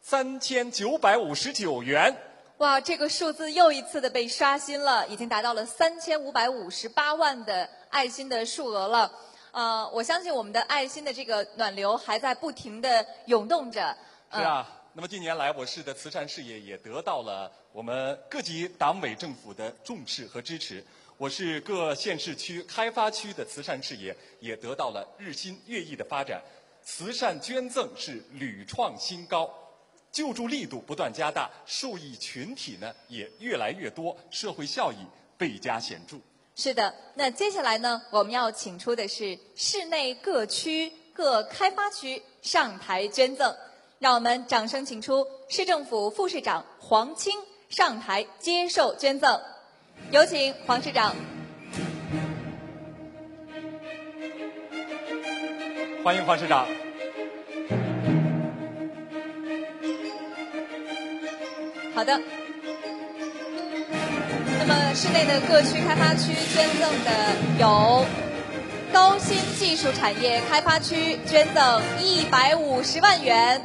[0.00, 2.16] 三千九百五十九元。
[2.58, 9.12] 哇，这个数字又一次的被刷新了，已经达到了三千五百五十八万的爱心的数额了。
[9.50, 13.94] 呃，我相信我们的爱心的这个暖流还在不停的涌动着。
[14.32, 20.82] 是啊，那么近年来我市的慈善事业也得到了我们各级党委政府的重视和支持。
[21.18, 26.42] 我市各县市区开发区的慈善事业也得到了日新月异的发展，
[26.82, 29.50] 慈善捐赠是屡创新高，
[30.16, 34.96] 救助力度不断加大，受益群体呢也越来越多，社会效益
[35.36, 36.16] 倍加显著。
[36.54, 43.54] 是的，那接下来呢，我们要请出的是市内各区各开发区上台捐赠，
[43.98, 47.38] 让我们掌声请出市政府副市长黄青
[47.68, 49.38] 上台接受捐赠。
[50.12, 51.14] 有请黄市长。
[56.02, 56.85] 欢迎黄市长。
[61.96, 62.20] 好的。
[64.58, 68.04] 那么，市内的各区开发区捐赠的有：
[68.92, 73.62] 高新技术产业开发区捐赠一百五十万元。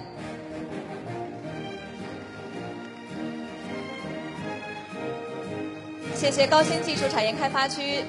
[6.15, 8.05] 谢谢高新技术产业开发区，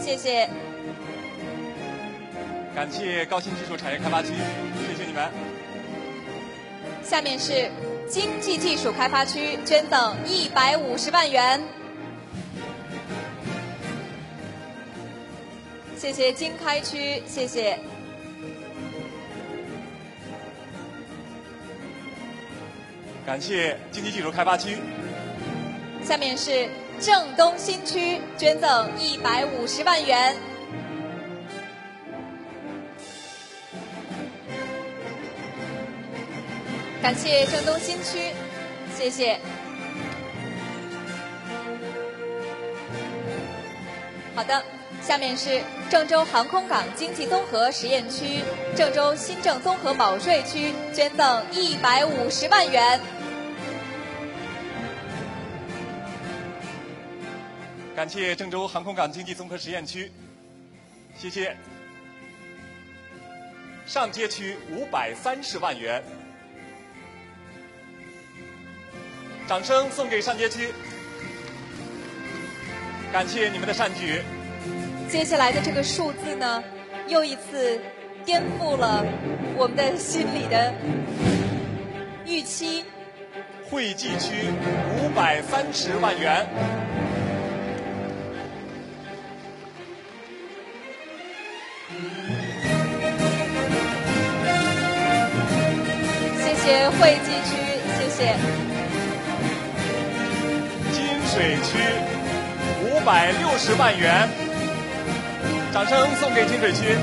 [0.00, 0.48] 谢谢。
[2.74, 4.28] 感谢高新技术产业开发区，
[4.88, 5.30] 谢谢你们。
[7.04, 7.70] 下面是
[8.08, 11.62] 经济技术开发区捐赠一百五十万元，
[15.96, 17.78] 谢谢经开区，谢谢。
[23.26, 24.78] 感谢经济技术开发区。
[26.04, 26.68] 下面是。
[26.98, 30.34] 郑东新区捐赠一百五十万元，
[37.06, 38.32] 感谢郑东新区，
[38.98, 39.38] 谢谢。
[44.34, 44.60] 好的，
[45.00, 48.40] 下面是郑州航空港经济综合实验区、
[48.74, 53.00] 郑州新郑综合保税区捐赠一百五十万元。
[57.94, 60.10] 感谢郑州航空港经济综合实验区，
[61.16, 61.56] 谢谢。
[63.86, 66.02] 上街区五百三十万元，
[69.46, 70.74] 掌声送给上街区，
[73.12, 74.20] 感谢你们的善举。
[75.08, 76.62] 接下来的这个数字呢，
[77.06, 77.80] 又一次
[78.24, 79.04] 颠覆了
[79.56, 80.74] 我们的心里的
[82.26, 82.84] 预期。
[83.70, 84.50] 惠济区
[85.00, 86.44] 五百三十万元。
[96.42, 97.56] 谢谢惠济区，
[97.96, 98.65] 谢谢。
[101.36, 101.78] 金水区
[102.82, 104.26] 五百六十万元，
[105.70, 106.96] 掌声送给金水区。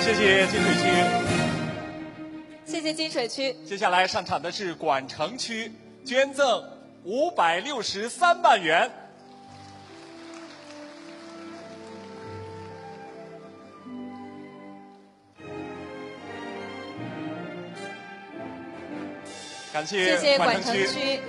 [0.00, 0.88] 谢谢金水区，
[2.64, 3.54] 谢谢金水区。
[3.66, 5.70] 接下来上场的是管城区，
[6.06, 6.64] 捐赠
[7.04, 8.90] 五百六十三万元。
[19.78, 21.20] 感谢管城区，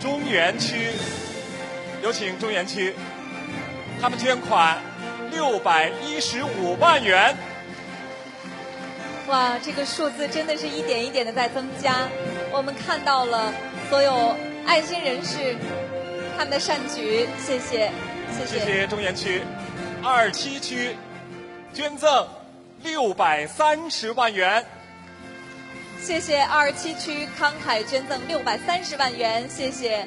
[0.00, 0.90] 中原区，
[2.02, 2.94] 有请中原区，
[4.00, 4.78] 他们捐款
[5.30, 7.36] 六百一十五万元。
[9.26, 12.08] 哇，这个数字真的是一点一点的在增加，
[12.50, 13.52] 我们看到了
[13.90, 14.34] 所有
[14.66, 15.56] 爱心人士
[16.38, 17.90] 他们的善举，谢谢，
[18.32, 18.60] 谢谢。
[18.60, 19.42] 谢谢中原区，
[20.02, 20.96] 二七区，
[21.74, 22.26] 捐赠
[22.82, 24.64] 六百三十万元。
[26.04, 30.06] 谢谢二七区慷慨捐赠六百三十万元，谢谢，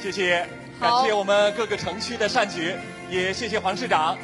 [0.00, 0.46] 谢谢，
[0.80, 2.76] 感谢我们各个城区的善举，
[3.10, 4.16] 也谢谢黄市长，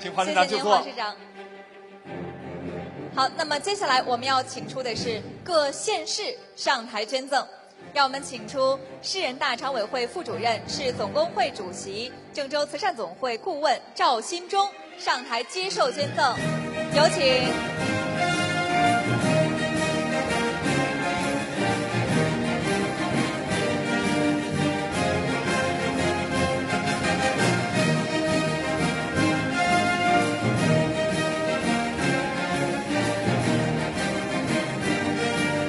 [0.00, 0.76] 请黄市长就座。
[0.76, 1.14] 黄市长。
[3.14, 7.46] 好，那么接下来我们要请出的是各县市上台捐赠，
[7.92, 14.66] 让我们请出市人大常委会副主任、市总工会主席、郑州慈善总会顾问赵新忠。
[14.98, 16.34] 上台接受捐赠，
[16.96, 17.44] 有请。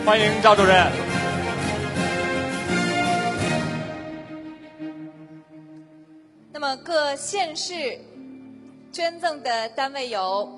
[0.05, 0.91] 欢迎赵主任。
[6.53, 7.99] 那么各县市。
[8.95, 10.49] 捐赠的单位有：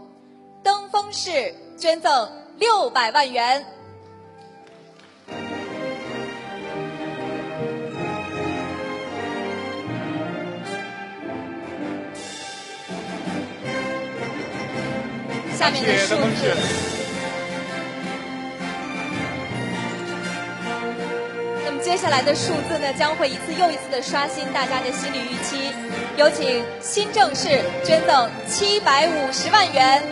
[0.64, 3.66] 登封市捐赠六百万元，
[15.58, 16.97] 下面的数字。
[21.84, 25.72] 接下来的数字呢，将会一次又一次的刷新大家的心理预期。
[26.18, 30.04] 有请新郑市捐赠七百五十万元。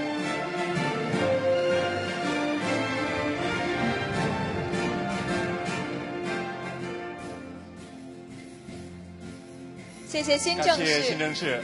[10.07, 11.59] 谢谢新郑感谢新市，郑市。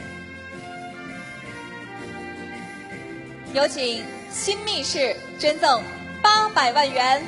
[3.54, 5.82] 有请新密市捐赠
[6.22, 7.22] 八百万元。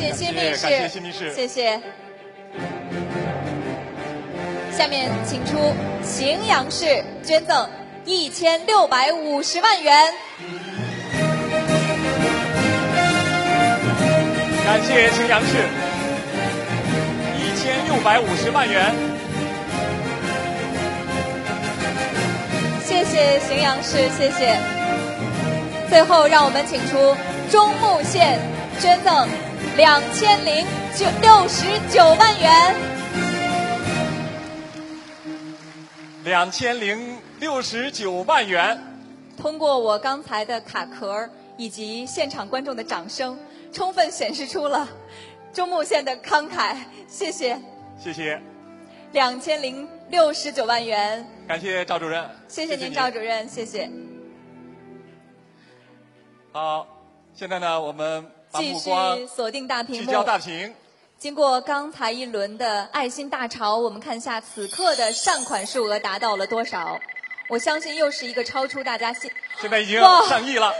[0.00, 1.78] 谢新密室，感谢新密室谢谢。
[4.72, 7.68] 下面请出荥阳市捐赠
[8.06, 10.14] 一千六百五十万元。
[14.64, 15.68] 感谢荥阳市
[17.36, 18.94] 一千六百五十万元。
[22.82, 24.56] 谢谢荥阳市，谢谢。
[25.90, 27.14] 最后，让我们请出
[27.50, 28.38] 中牟县
[28.78, 29.28] 捐赠
[29.80, 32.74] 两千零九六十九万元。
[36.22, 38.78] 两千零六十九万元。
[39.38, 43.38] 通过我刚才的卡壳儿以及现场观众的掌声，
[43.72, 44.86] 充分显示出了
[45.50, 46.76] 中牟县的慷慨。
[47.08, 47.58] 谢谢，
[47.98, 48.38] 谢谢，
[49.12, 52.28] 两千零六十九万元，感谢赵主任。
[52.48, 53.90] 谢谢您，你赵主任，谢谢。
[56.52, 56.86] 好，
[57.34, 60.74] 现在呢，我们把继续目光锁定大屏幕，聚焦大屏。
[61.18, 66.98] 经过刚才一轮的爱心大潮，我们看一下此刻的善款数额达到了多少？
[67.48, 69.30] 我相信又是一个超出大家心。
[69.60, 70.72] 现在已经上亿了，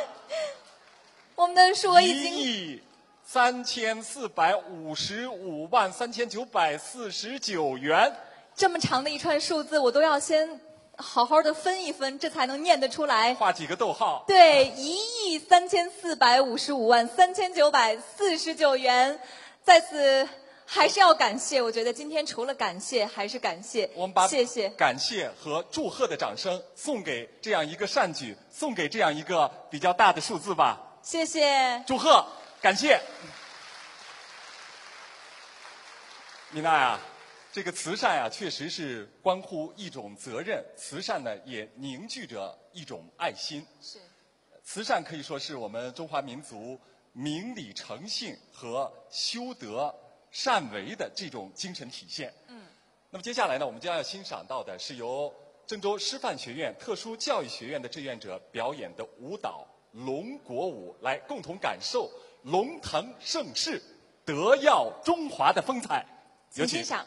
[1.35, 2.83] 我们的数额已经一亿
[3.25, 8.11] 三千四百五十五万三千九百四十九元。
[8.57, 10.61] 这么长的一串数字，我都要先
[11.01, 13.35] 好好的分一分，这才能念得出来。
[13.35, 14.25] 画几个逗号。
[14.27, 14.97] 对，一
[15.33, 19.21] 亿三千四百五十五万三千九百四十九元，
[19.63, 20.29] 在此
[20.67, 21.61] 还是要感谢。
[21.61, 23.91] 我觉得今天除了感谢，还是感谢。
[23.95, 24.69] 我们把谢谢。
[24.71, 30.79] 感谢和祝贺的掌声送给这样一个善举，送给这样一个比较大的数字吧。
[31.03, 31.83] 谢谢。
[31.87, 32.25] 祝贺，
[32.61, 33.01] 感谢。
[36.53, 36.99] 米娜呀，
[37.53, 43.67] 这个慈善呀，确实是关乎一种责任，慈善呢也凝聚着一种爱心。
[43.81, 43.99] 是。
[44.63, 46.79] 慈善可以说是我们中华民族
[47.13, 49.93] 明理诚信和修德
[50.31, 52.33] 善为的这种精神体现。
[52.47, 52.65] 嗯。
[53.11, 55.35] 那么接下来呢，我们将要欣赏到的是由
[55.67, 59.67] 郑州师范学院特殊教育学院的志愿者表演的舞蹈
[60.07, 62.09] 《龙国舞》，来共同感受
[62.45, 63.83] 龙腾盛世、
[64.25, 66.07] 德耀中华的风采。
[66.55, 66.85] 有请请欣。
[66.85, 67.07] 赏。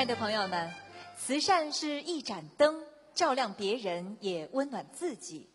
[0.00, 0.72] 亲爱的朋友们，
[1.14, 2.82] 慈善是一盏灯，
[3.12, 5.46] 照亮别人，也温暖自己。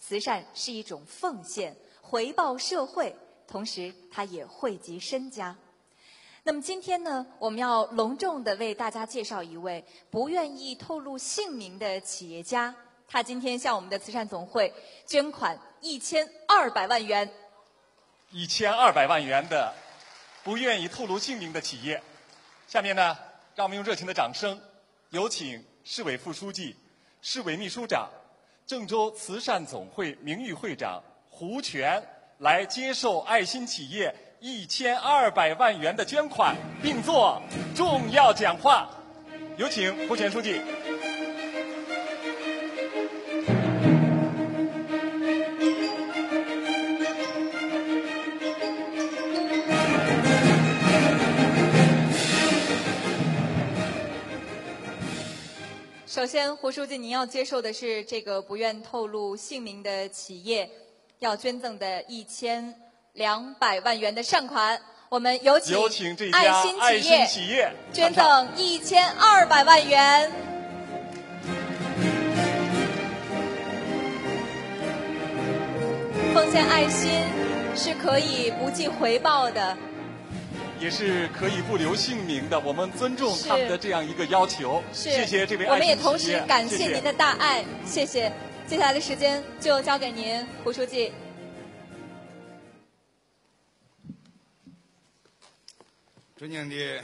[0.00, 3.14] 慈善是一种奉献，回报社会，
[3.46, 5.56] 同时它也惠及身家。
[6.42, 12.74] 那么今天呢，我们要隆重的为大家介绍一位不愿意透露姓名的企业家。
[13.06, 14.74] 他今天向我们的慈善总会
[15.06, 17.32] 捐款一千二百万元。
[18.32, 19.72] 一千二百万元的
[20.42, 22.02] 不愿意透露姓名的企业。
[22.66, 23.16] 下面呢，
[23.54, 24.58] 让我们用热情的掌声，
[25.10, 26.74] 有请市委副书记、
[27.20, 28.08] 市委秘书长、
[28.66, 32.02] 郑州慈善总会名誉会长胡全
[32.38, 34.14] 来接受爱心企业。
[34.40, 37.40] 一千二百万元的捐款，并作
[37.76, 38.90] 重要讲话，
[39.56, 40.60] 有请胡全书记。
[56.22, 60.70] 首先，胡书记，您要接受的是这个不愿透露姓名的企业
[61.18, 62.72] 要捐赠的一千。
[63.14, 66.76] 两百万元的善款，我们有请有请这爱心
[67.26, 70.30] 企业捐赠一千二百万元。
[76.32, 77.10] 奉献爱心
[77.74, 79.76] 是可以不计回报的，
[80.82, 84.82] 也是可以不留姓名的，我们尊重他们的这样一个要求。
[84.92, 88.32] 是谢谢这位我们也同时感谢您的大爱，谢谢。
[88.66, 91.12] 接下来的时间就交给您，胡书记。
[96.36, 97.00] 尊敬的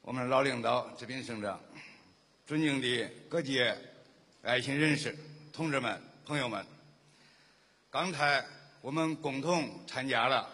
[0.00, 1.60] 我们老领导、治兵省长，
[2.44, 3.72] 尊敬的各界
[4.42, 5.16] 爱心人士、
[5.52, 6.66] 同志们、朋友们，
[7.88, 8.44] 刚才
[8.80, 10.48] 我们共同参加了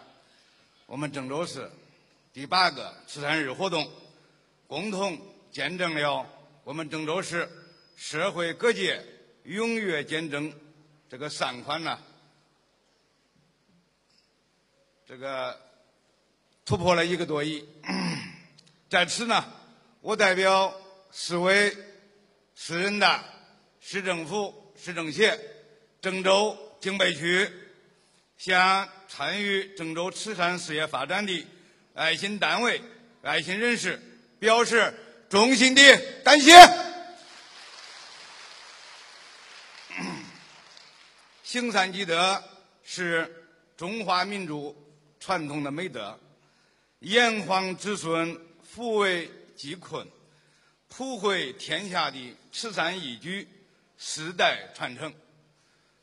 [0.85, 1.67] 我们郑州市
[2.39, 3.85] 第八个慈善日活动，
[4.65, 5.19] 共同
[5.51, 6.25] 见证了
[6.63, 7.45] 我们郑州市
[7.97, 9.05] 社会各界
[9.43, 10.49] 踊跃捐赠
[11.09, 11.99] 这个善款呢、
[15.05, 15.59] 这个
[16.63, 17.67] 突破了一个多亿。
[18.87, 19.43] 在此呢，
[19.99, 20.73] 我代表
[21.11, 21.75] 市委、
[22.55, 23.21] 市人大、
[23.81, 25.37] 市政府、市政协、
[26.01, 27.51] 郑州经北区，
[28.37, 31.45] 向参与郑州慈善事业发展的
[31.99, 32.81] 爱心单位、
[33.21, 34.01] 爱心人士
[34.39, 34.93] 表示
[35.27, 35.81] 衷心的
[36.23, 36.53] 感谢。
[41.43, 42.41] 行善积德
[42.85, 44.73] 是中华民族
[45.19, 46.17] 传统的美德，
[46.99, 48.33] 炎黄子孙
[48.73, 50.07] 抚慰济困，
[50.87, 53.45] 普惠天下的慈善义举，
[53.97, 55.13] 世代传承。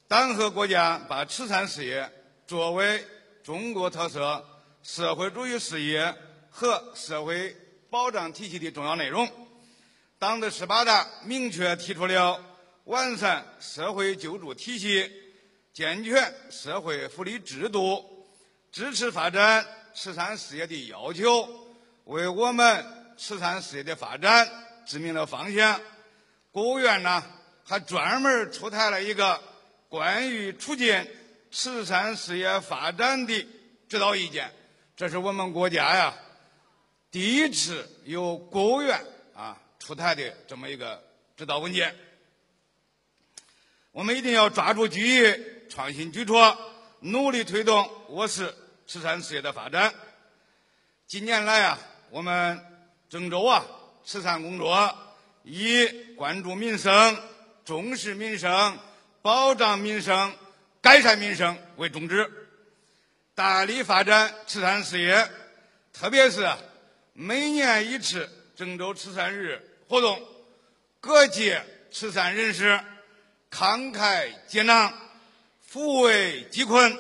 [0.07, 2.13] 党和国家把慈善事业
[2.47, 3.03] 作为
[3.43, 4.47] 中国特色
[4.87, 6.15] 社会主义事业
[6.49, 7.57] 和社会
[7.91, 9.29] 保障体系的重要内容。
[10.17, 12.41] 党的十八大明确提出了
[12.85, 15.11] 完善社会救助体系、
[15.73, 18.29] 健全社会福利制度、
[18.71, 21.49] 支持发展慈善事业的要求，
[22.05, 22.87] 为我们
[23.19, 24.49] 慈善事业的发展
[24.87, 25.81] 指明了方向。
[26.53, 27.25] 国务院呢
[27.65, 29.43] 还专门出台了一个
[29.89, 31.05] 关于促进
[31.51, 33.47] 慈善事业发展的
[33.89, 34.49] 指导意见，
[34.97, 36.15] 这是我们国家呀
[37.11, 38.99] 第一次由国务院
[39.35, 41.05] 啊出台的这么一个
[41.37, 41.95] 指导文件。
[43.93, 46.57] 我们一定要抓住机遇，创新举措，
[47.01, 48.55] 努力推动我市
[48.87, 49.93] 慈善事业的发展。
[51.07, 51.79] 近年来啊，
[52.09, 52.59] 我们
[53.11, 53.67] 郑州啊
[54.03, 54.97] 慈善工作
[55.43, 57.23] 以关注民生、
[57.67, 58.79] 重视民生、
[59.21, 60.35] 保障民生、
[60.81, 62.46] 改善民生为宗旨，
[63.37, 65.29] 大力发展慈善事业，
[65.93, 66.51] 特别是
[67.13, 68.27] 每年一次
[68.57, 70.19] 郑州慈善日活动，
[71.03, 72.81] 各界慈善人士
[73.51, 74.91] 慷慨解囊，
[75.71, 76.99] 抚慰济困，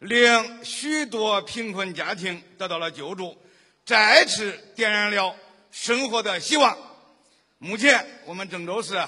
[0.00, 3.40] 令许多贫困家庭得到了救助，
[3.86, 5.36] 再次点燃了
[5.70, 6.76] 生活的希望。
[7.58, 9.00] 目前，我们郑州市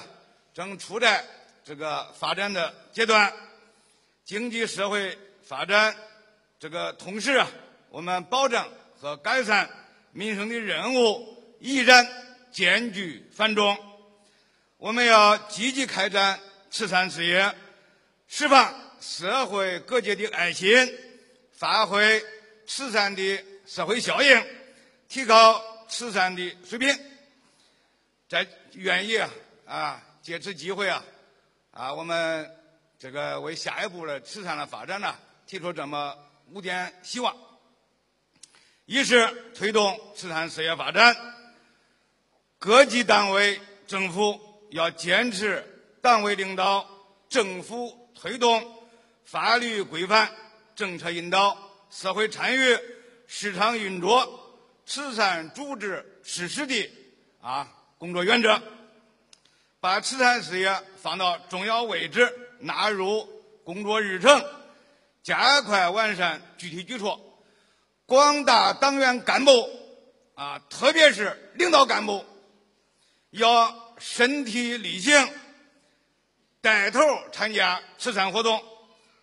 [0.53, 1.21] 正处在
[1.65, 3.33] 这个发展的阶段，
[4.23, 5.93] 经济社会发展
[6.59, 7.47] 这个同时啊，
[7.89, 8.67] 我们保障
[8.99, 9.69] 和改善
[10.11, 12.07] 民生的任务依然
[12.51, 13.77] 艰巨繁重。
[14.77, 16.39] 我们要积极开展
[16.71, 17.53] 慈善事业，
[18.27, 20.71] 释放社会各界的爱心，
[21.51, 22.23] 发挥
[22.65, 24.45] 慈善的社会效应，
[25.07, 26.97] 提高慈善的水平。
[28.27, 29.29] 在愿意啊
[29.65, 31.03] 啊，借此机会啊
[31.71, 32.49] 啊，我们
[32.97, 35.15] 这个为下一步的慈善的发展呢，
[35.45, 36.15] 提出这么
[36.51, 37.35] 五点希望：
[38.85, 41.15] 一是推动慈善事业发展，
[42.59, 44.39] 各级单位政府
[44.69, 45.63] 要坚持
[46.01, 46.87] 党委领导、
[47.27, 48.85] 政府推动、
[49.23, 50.31] 法律规范、
[50.75, 51.57] 政策引导、
[51.89, 52.77] 社会参与、
[53.27, 56.89] 市场运作、慈善组织实施的
[57.41, 57.67] 啊
[57.97, 58.61] 工作原则，
[59.79, 63.27] 把慈善事业放到重要位置，纳入
[63.63, 64.43] 工作日程，
[65.25, 67.19] 加快完善具体举措。
[68.05, 69.67] 广大党员干部
[70.35, 72.23] 啊，特别是领导干部，
[73.31, 75.27] 要身体力行，
[76.61, 76.99] 带头
[77.31, 78.63] 参加慈善活动，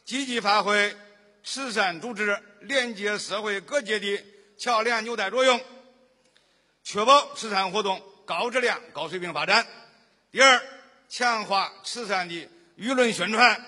[0.04, 0.96] 积极发挥
[1.44, 4.24] 慈善组织连接社会各界的
[4.58, 5.60] 桥梁纽带作用，
[6.82, 9.64] 确保慈善活动高质量、高水平发展。
[10.32, 10.60] 第二，
[11.08, 13.64] 强化慈善的舆论宣传，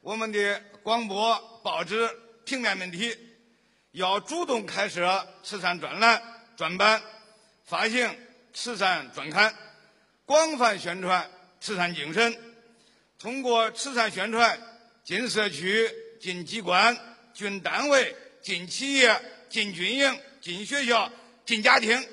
[0.00, 2.08] 我们的广播、报纸、
[2.44, 3.16] 平面媒体。
[3.92, 6.22] 要主动开设慈善专栏、
[6.56, 7.02] 专版，
[7.64, 8.16] 发行
[8.52, 9.52] 慈善专刊，
[10.24, 11.28] 广泛宣传
[11.60, 12.38] 慈善精神。
[13.18, 14.60] 通过慈善宣传，
[15.02, 16.96] 进社区、进机关、
[17.34, 21.10] 进单位、进企业、进军营、进学校、
[21.44, 22.06] 进家庭，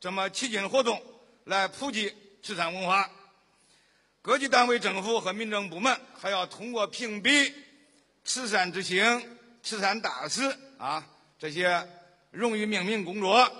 [0.00, 1.00] 这么七进活动
[1.44, 2.10] 来普及
[2.42, 3.10] 慈善文化。
[4.22, 7.52] 各级单位政府和民政部门还要通过评比
[8.24, 10.42] 慈善之星、慈善大使。
[10.78, 11.06] 啊，
[11.38, 11.88] 这些
[12.30, 13.50] 荣誉命名工作，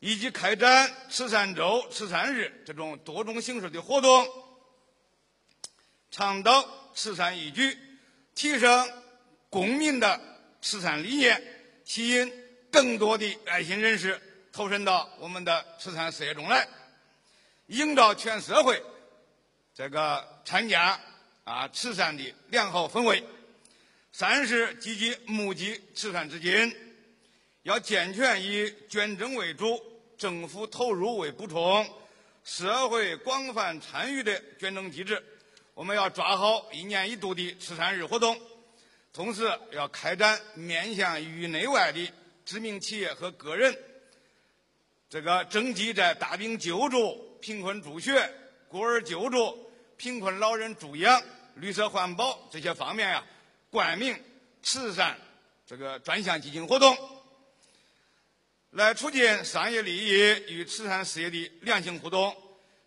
[0.00, 4.26] 以及开展慈善周、慈善日这种多种形式的活动，
[6.10, 7.78] 倡导慈善义举，
[8.34, 8.90] 提升
[9.48, 10.20] 公民的
[10.60, 11.40] 慈善理念，
[11.84, 12.32] 吸引
[12.72, 14.20] 更多的爱心人士
[14.52, 16.68] 投身到我们的慈善事业中来，
[17.66, 18.82] 营造全社会
[19.72, 21.00] 这个参加
[21.44, 23.22] 啊慈善的良好氛围。
[24.12, 26.74] 三是积极募集慈善资金，
[27.62, 29.82] 要健全以捐赠为主、
[30.18, 31.88] 政府投入为补充、
[32.44, 35.22] 社会广泛参与的捐赠机制。
[35.74, 38.38] 我们要抓好一年一度的慈善日活动，
[39.12, 42.12] 同时要开展面向域内外的
[42.44, 43.74] 知名企业和个人，
[45.08, 48.30] 这个征集在大病救助、贫困助学、
[48.68, 49.71] 孤儿救助、
[50.02, 51.22] 贫困老人助养、
[51.54, 53.24] 绿色环保这些方面呀。
[53.70, 54.20] 冠名
[54.60, 55.16] 慈善
[55.64, 56.98] 这个专项基金活动，
[58.70, 60.10] 来促进商业利益
[60.48, 62.36] 与慈善事业的良性互动，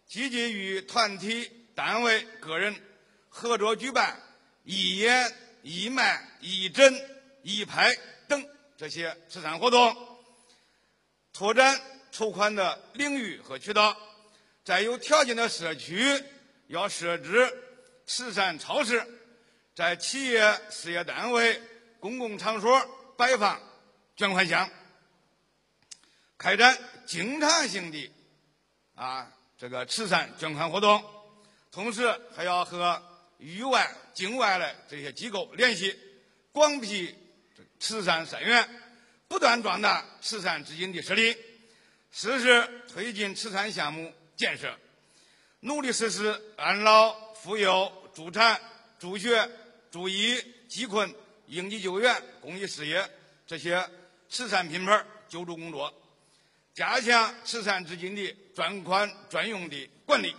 [0.06, 2.76] 积极与团体、单位、个人
[3.30, 4.22] 合作举办
[4.66, 5.34] 义演、
[5.64, 6.94] 义卖、义诊、
[7.44, 7.96] 义拍
[8.28, 8.46] 等
[8.78, 9.96] 这些慈善活动，
[11.32, 11.80] 拓展
[12.12, 13.96] 筹款的领域和渠道，
[14.66, 16.22] 在有条件的社区
[16.68, 17.54] 要设置
[18.06, 19.06] 慈善超市。
[19.74, 21.62] 在企业、事业单位、
[22.00, 23.62] 公共场所摆放
[24.16, 24.70] 捐款箱，
[26.38, 28.10] 开展经常性的
[28.96, 31.04] 啊这个慈善捐款活动，
[31.72, 33.04] 同时还要和
[33.38, 35.94] 域外、境外的这些机构联系，
[36.54, 37.14] 广辟
[37.78, 38.66] 慈善善缘，
[39.28, 41.36] 不断壮大慈善资金的实力。
[42.12, 44.74] 四是推进慈善项目建设，
[45.66, 48.60] 努力实施安老、扶幼、助产、
[48.98, 49.48] 助学。
[49.92, 50.36] 助医
[50.68, 51.10] 济困、
[51.48, 53.10] 应急救援、公益事业
[53.48, 53.90] 这些
[54.28, 55.94] 慈善品牌救助工作，
[56.74, 60.36] 加强慈善资金的专款专用的管理，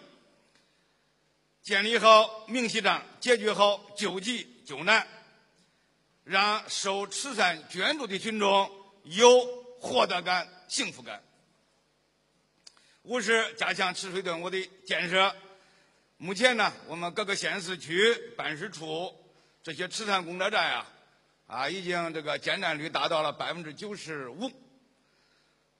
[1.63, 5.07] 建立好明细账，解决好救急救难，
[6.23, 8.71] 让受慈善捐助的群众
[9.05, 9.27] 有
[9.81, 11.23] 获得感、幸福感。
[13.07, 15.33] 五是加强池水队伍的建设。
[16.17, 19.15] 目前呢，我们各个县市区办事处。
[19.63, 20.87] 这些慈善工作站呀，
[21.47, 24.51] 啊，已经这个建站率达到了百分之九十五。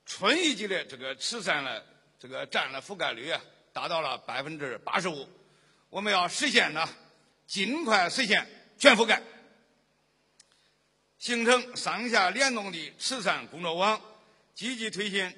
[0.05, 1.85] 村一级的这个慈善的
[2.17, 3.41] 这个站的覆盖率啊，
[3.73, 5.29] 达到了百分之八十五。
[5.91, 6.89] 我们要实现呢，
[7.49, 8.47] 尽快实现
[8.79, 9.21] 全覆盖，
[11.19, 14.01] 形成上下联动的慈善工作网，
[14.55, 15.33] 积极推进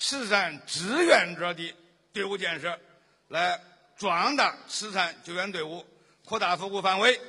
[0.00, 1.74] 慈善志愿者的
[2.10, 2.80] 队伍建设，
[3.28, 3.60] 来
[3.98, 5.84] 壮大慈善救援队伍，
[6.24, 7.20] 扩大服务范围。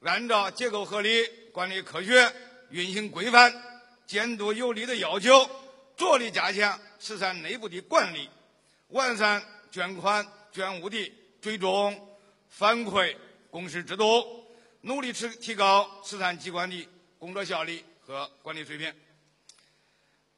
[0.00, 2.34] 按照结构合理、管理科学、
[2.70, 3.52] 运行规范、
[4.06, 5.46] 监督有力的要求，
[5.94, 8.30] 着力加强慈善内部的管理，
[8.88, 11.12] 完善捐款捐物的
[11.42, 12.16] 追踪、
[12.48, 13.14] 反馈
[13.50, 14.46] 公示制度，
[14.80, 16.88] 努力提提高慈善机关的
[17.18, 18.92] 工作效率和管理水平。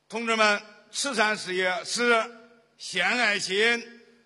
[0.08, 2.30] 同志们，慈善事业是
[2.76, 3.82] 献爱心、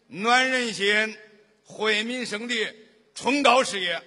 [0.08, 1.16] 暖人心、
[1.62, 2.76] 惠民生的
[3.14, 4.02] 崇高事业。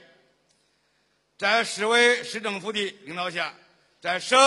[1.37, 3.53] 在市委市政府的领导下，
[4.01, 4.37] 在省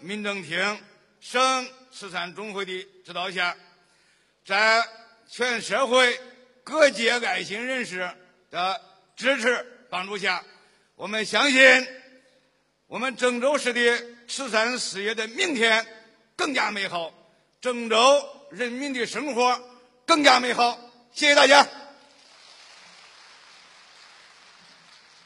[0.00, 0.78] 民政厅、
[1.20, 3.56] 省慈善总会的指导下，
[4.44, 4.86] 在
[5.28, 6.20] 全社会
[6.62, 8.08] 各界爱心人士
[8.50, 8.80] 的
[9.16, 10.44] 支持帮助下，
[10.94, 11.88] 我们相信
[12.86, 15.84] 我们郑州市的慈善事业的明天
[16.36, 17.12] 更加美好，
[17.60, 17.96] 郑州
[18.50, 19.60] 人民的生活
[20.04, 20.76] 更加美好。
[21.12, 21.66] 谢谢大家。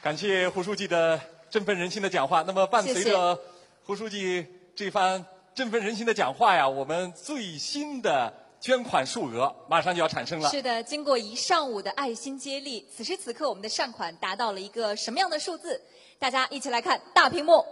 [0.01, 1.19] 感谢胡书记的
[1.49, 2.43] 振奋人心的讲话。
[2.45, 3.37] 那么，伴随着
[3.83, 4.45] 胡书记
[4.75, 5.25] 这番
[5.55, 8.31] 振奋人心的讲话呀，我们最新的
[8.61, 10.49] 捐款数额马上就要产生了。
[10.49, 15.81] 是的，经过一上午的爱心接力，此时此刻我们的善款达到了一个什么样的数字？
[16.19, 17.65] 大家一起来看大屏幕。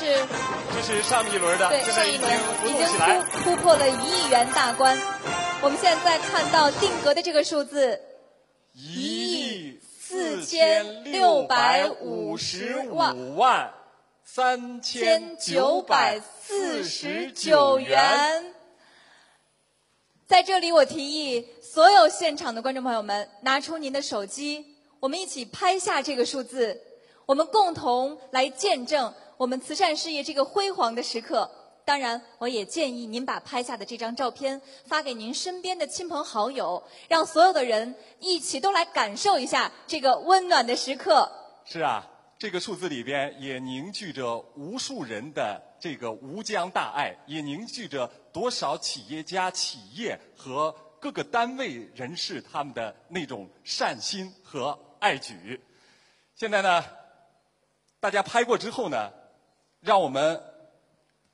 [0.00, 0.26] 是。
[0.72, 2.26] 这是上一轮的，对，现在已经
[2.64, 2.86] 已经
[3.42, 4.98] 突突破了一亿元大关。
[5.60, 8.00] 我们现在看到定格的这个数字，
[8.72, 13.74] 一亿四千六百五十五万
[14.24, 18.54] 三千九百四十九元。
[20.26, 24.64] 在这里，我提议所有现场的观众朋友们，拿出您的手机，
[24.98, 26.80] 我们一起拍下这个数字，
[27.26, 29.12] 我们共同来见证。
[29.40, 31.50] 我们慈善事业这个辉煌的时刻，
[31.86, 41.26] 当然，我也建议您把拍下的这张照片发给您身边的亲朋好友，让所有的人一起都来感受一下这个温暖的时刻。
[41.64, 42.06] 是啊，
[42.38, 55.58] 这个数字里边也凝聚着无数人的这个无疆大爱，也凝聚着多少企业家、企业和各个单位人士他们的那种善心和爱举。
[56.36, 56.84] 现在呢，
[58.00, 59.10] 大家拍过之后呢？
[59.80, 60.42] 让我们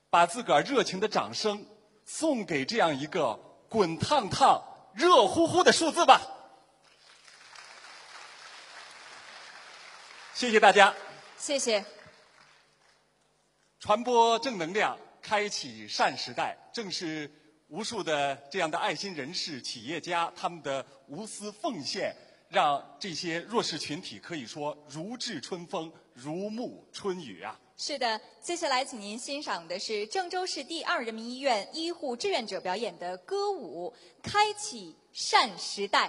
[0.08, 1.66] 把自个儿热情的掌声
[2.04, 3.34] 送给这样一个
[3.68, 4.62] 滚烫烫、
[4.94, 6.20] 热乎乎的数字吧！
[10.32, 10.94] 谢谢大家。
[11.36, 11.84] 谢谢。
[13.80, 17.30] 传播正能量，开启善时代，正是
[17.68, 22.14] 无数的这样的爱心人士、企业家他们的无私奉献，
[22.48, 27.58] 让这些弱势群体可以说如沐春风、如沐春雨啊！
[27.78, 33.92] 是的，接下来请您欣赏的是郑州市第二人民医院医护志愿者表演的歌舞
[34.22, 36.08] 《开启善时代》。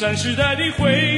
[0.00, 1.09] 战时代的回忆。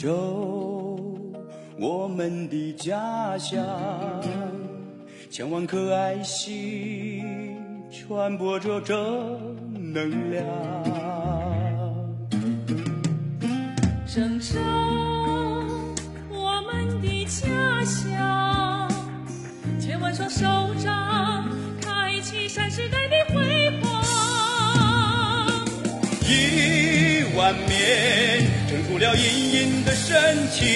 [0.00, 1.36] 成就
[1.78, 3.62] 我们的家乡，
[5.30, 7.54] 千万颗爱心
[7.90, 8.96] 传播着正
[9.92, 10.42] 能量。
[14.06, 14.58] 郑州，
[16.30, 18.90] 我们的家乡，
[19.78, 20.46] 千万双手
[20.82, 21.46] 掌
[21.78, 24.02] 开启新时代的辉煌。
[26.26, 28.39] 一万面
[29.00, 30.68] 了隐隐的深情，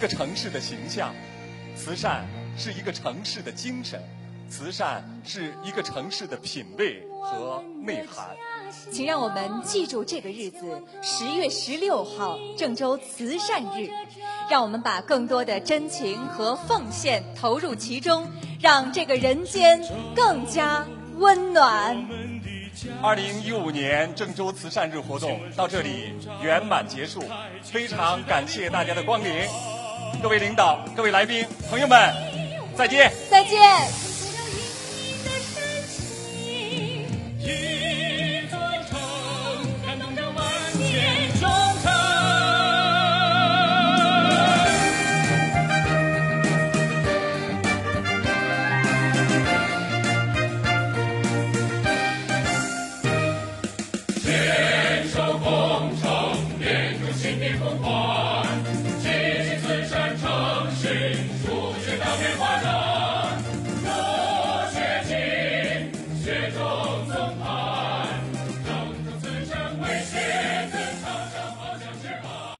[0.00, 1.14] 个城市的形象，
[1.76, 4.02] 慈善是一个城市的精神，
[4.48, 8.28] 慈善是一个城市的品味和内涵。
[8.90, 13.90] 请让我们记住这个日子，十月十六号，郑州慈善日。
[14.48, 18.26] 让我们把更多的真情和奉献投入其中，
[18.60, 19.80] 让这个人间
[20.16, 20.84] 更加
[21.18, 22.08] 温暖。
[23.02, 27.22] 二零一五年郑州慈善日活动到这里圆满结束，
[27.62, 29.30] 非常感谢大家的光临，
[30.22, 32.14] 各位领导、各位来宾、朋友们，
[32.76, 33.12] 再见！
[33.30, 33.58] 再见。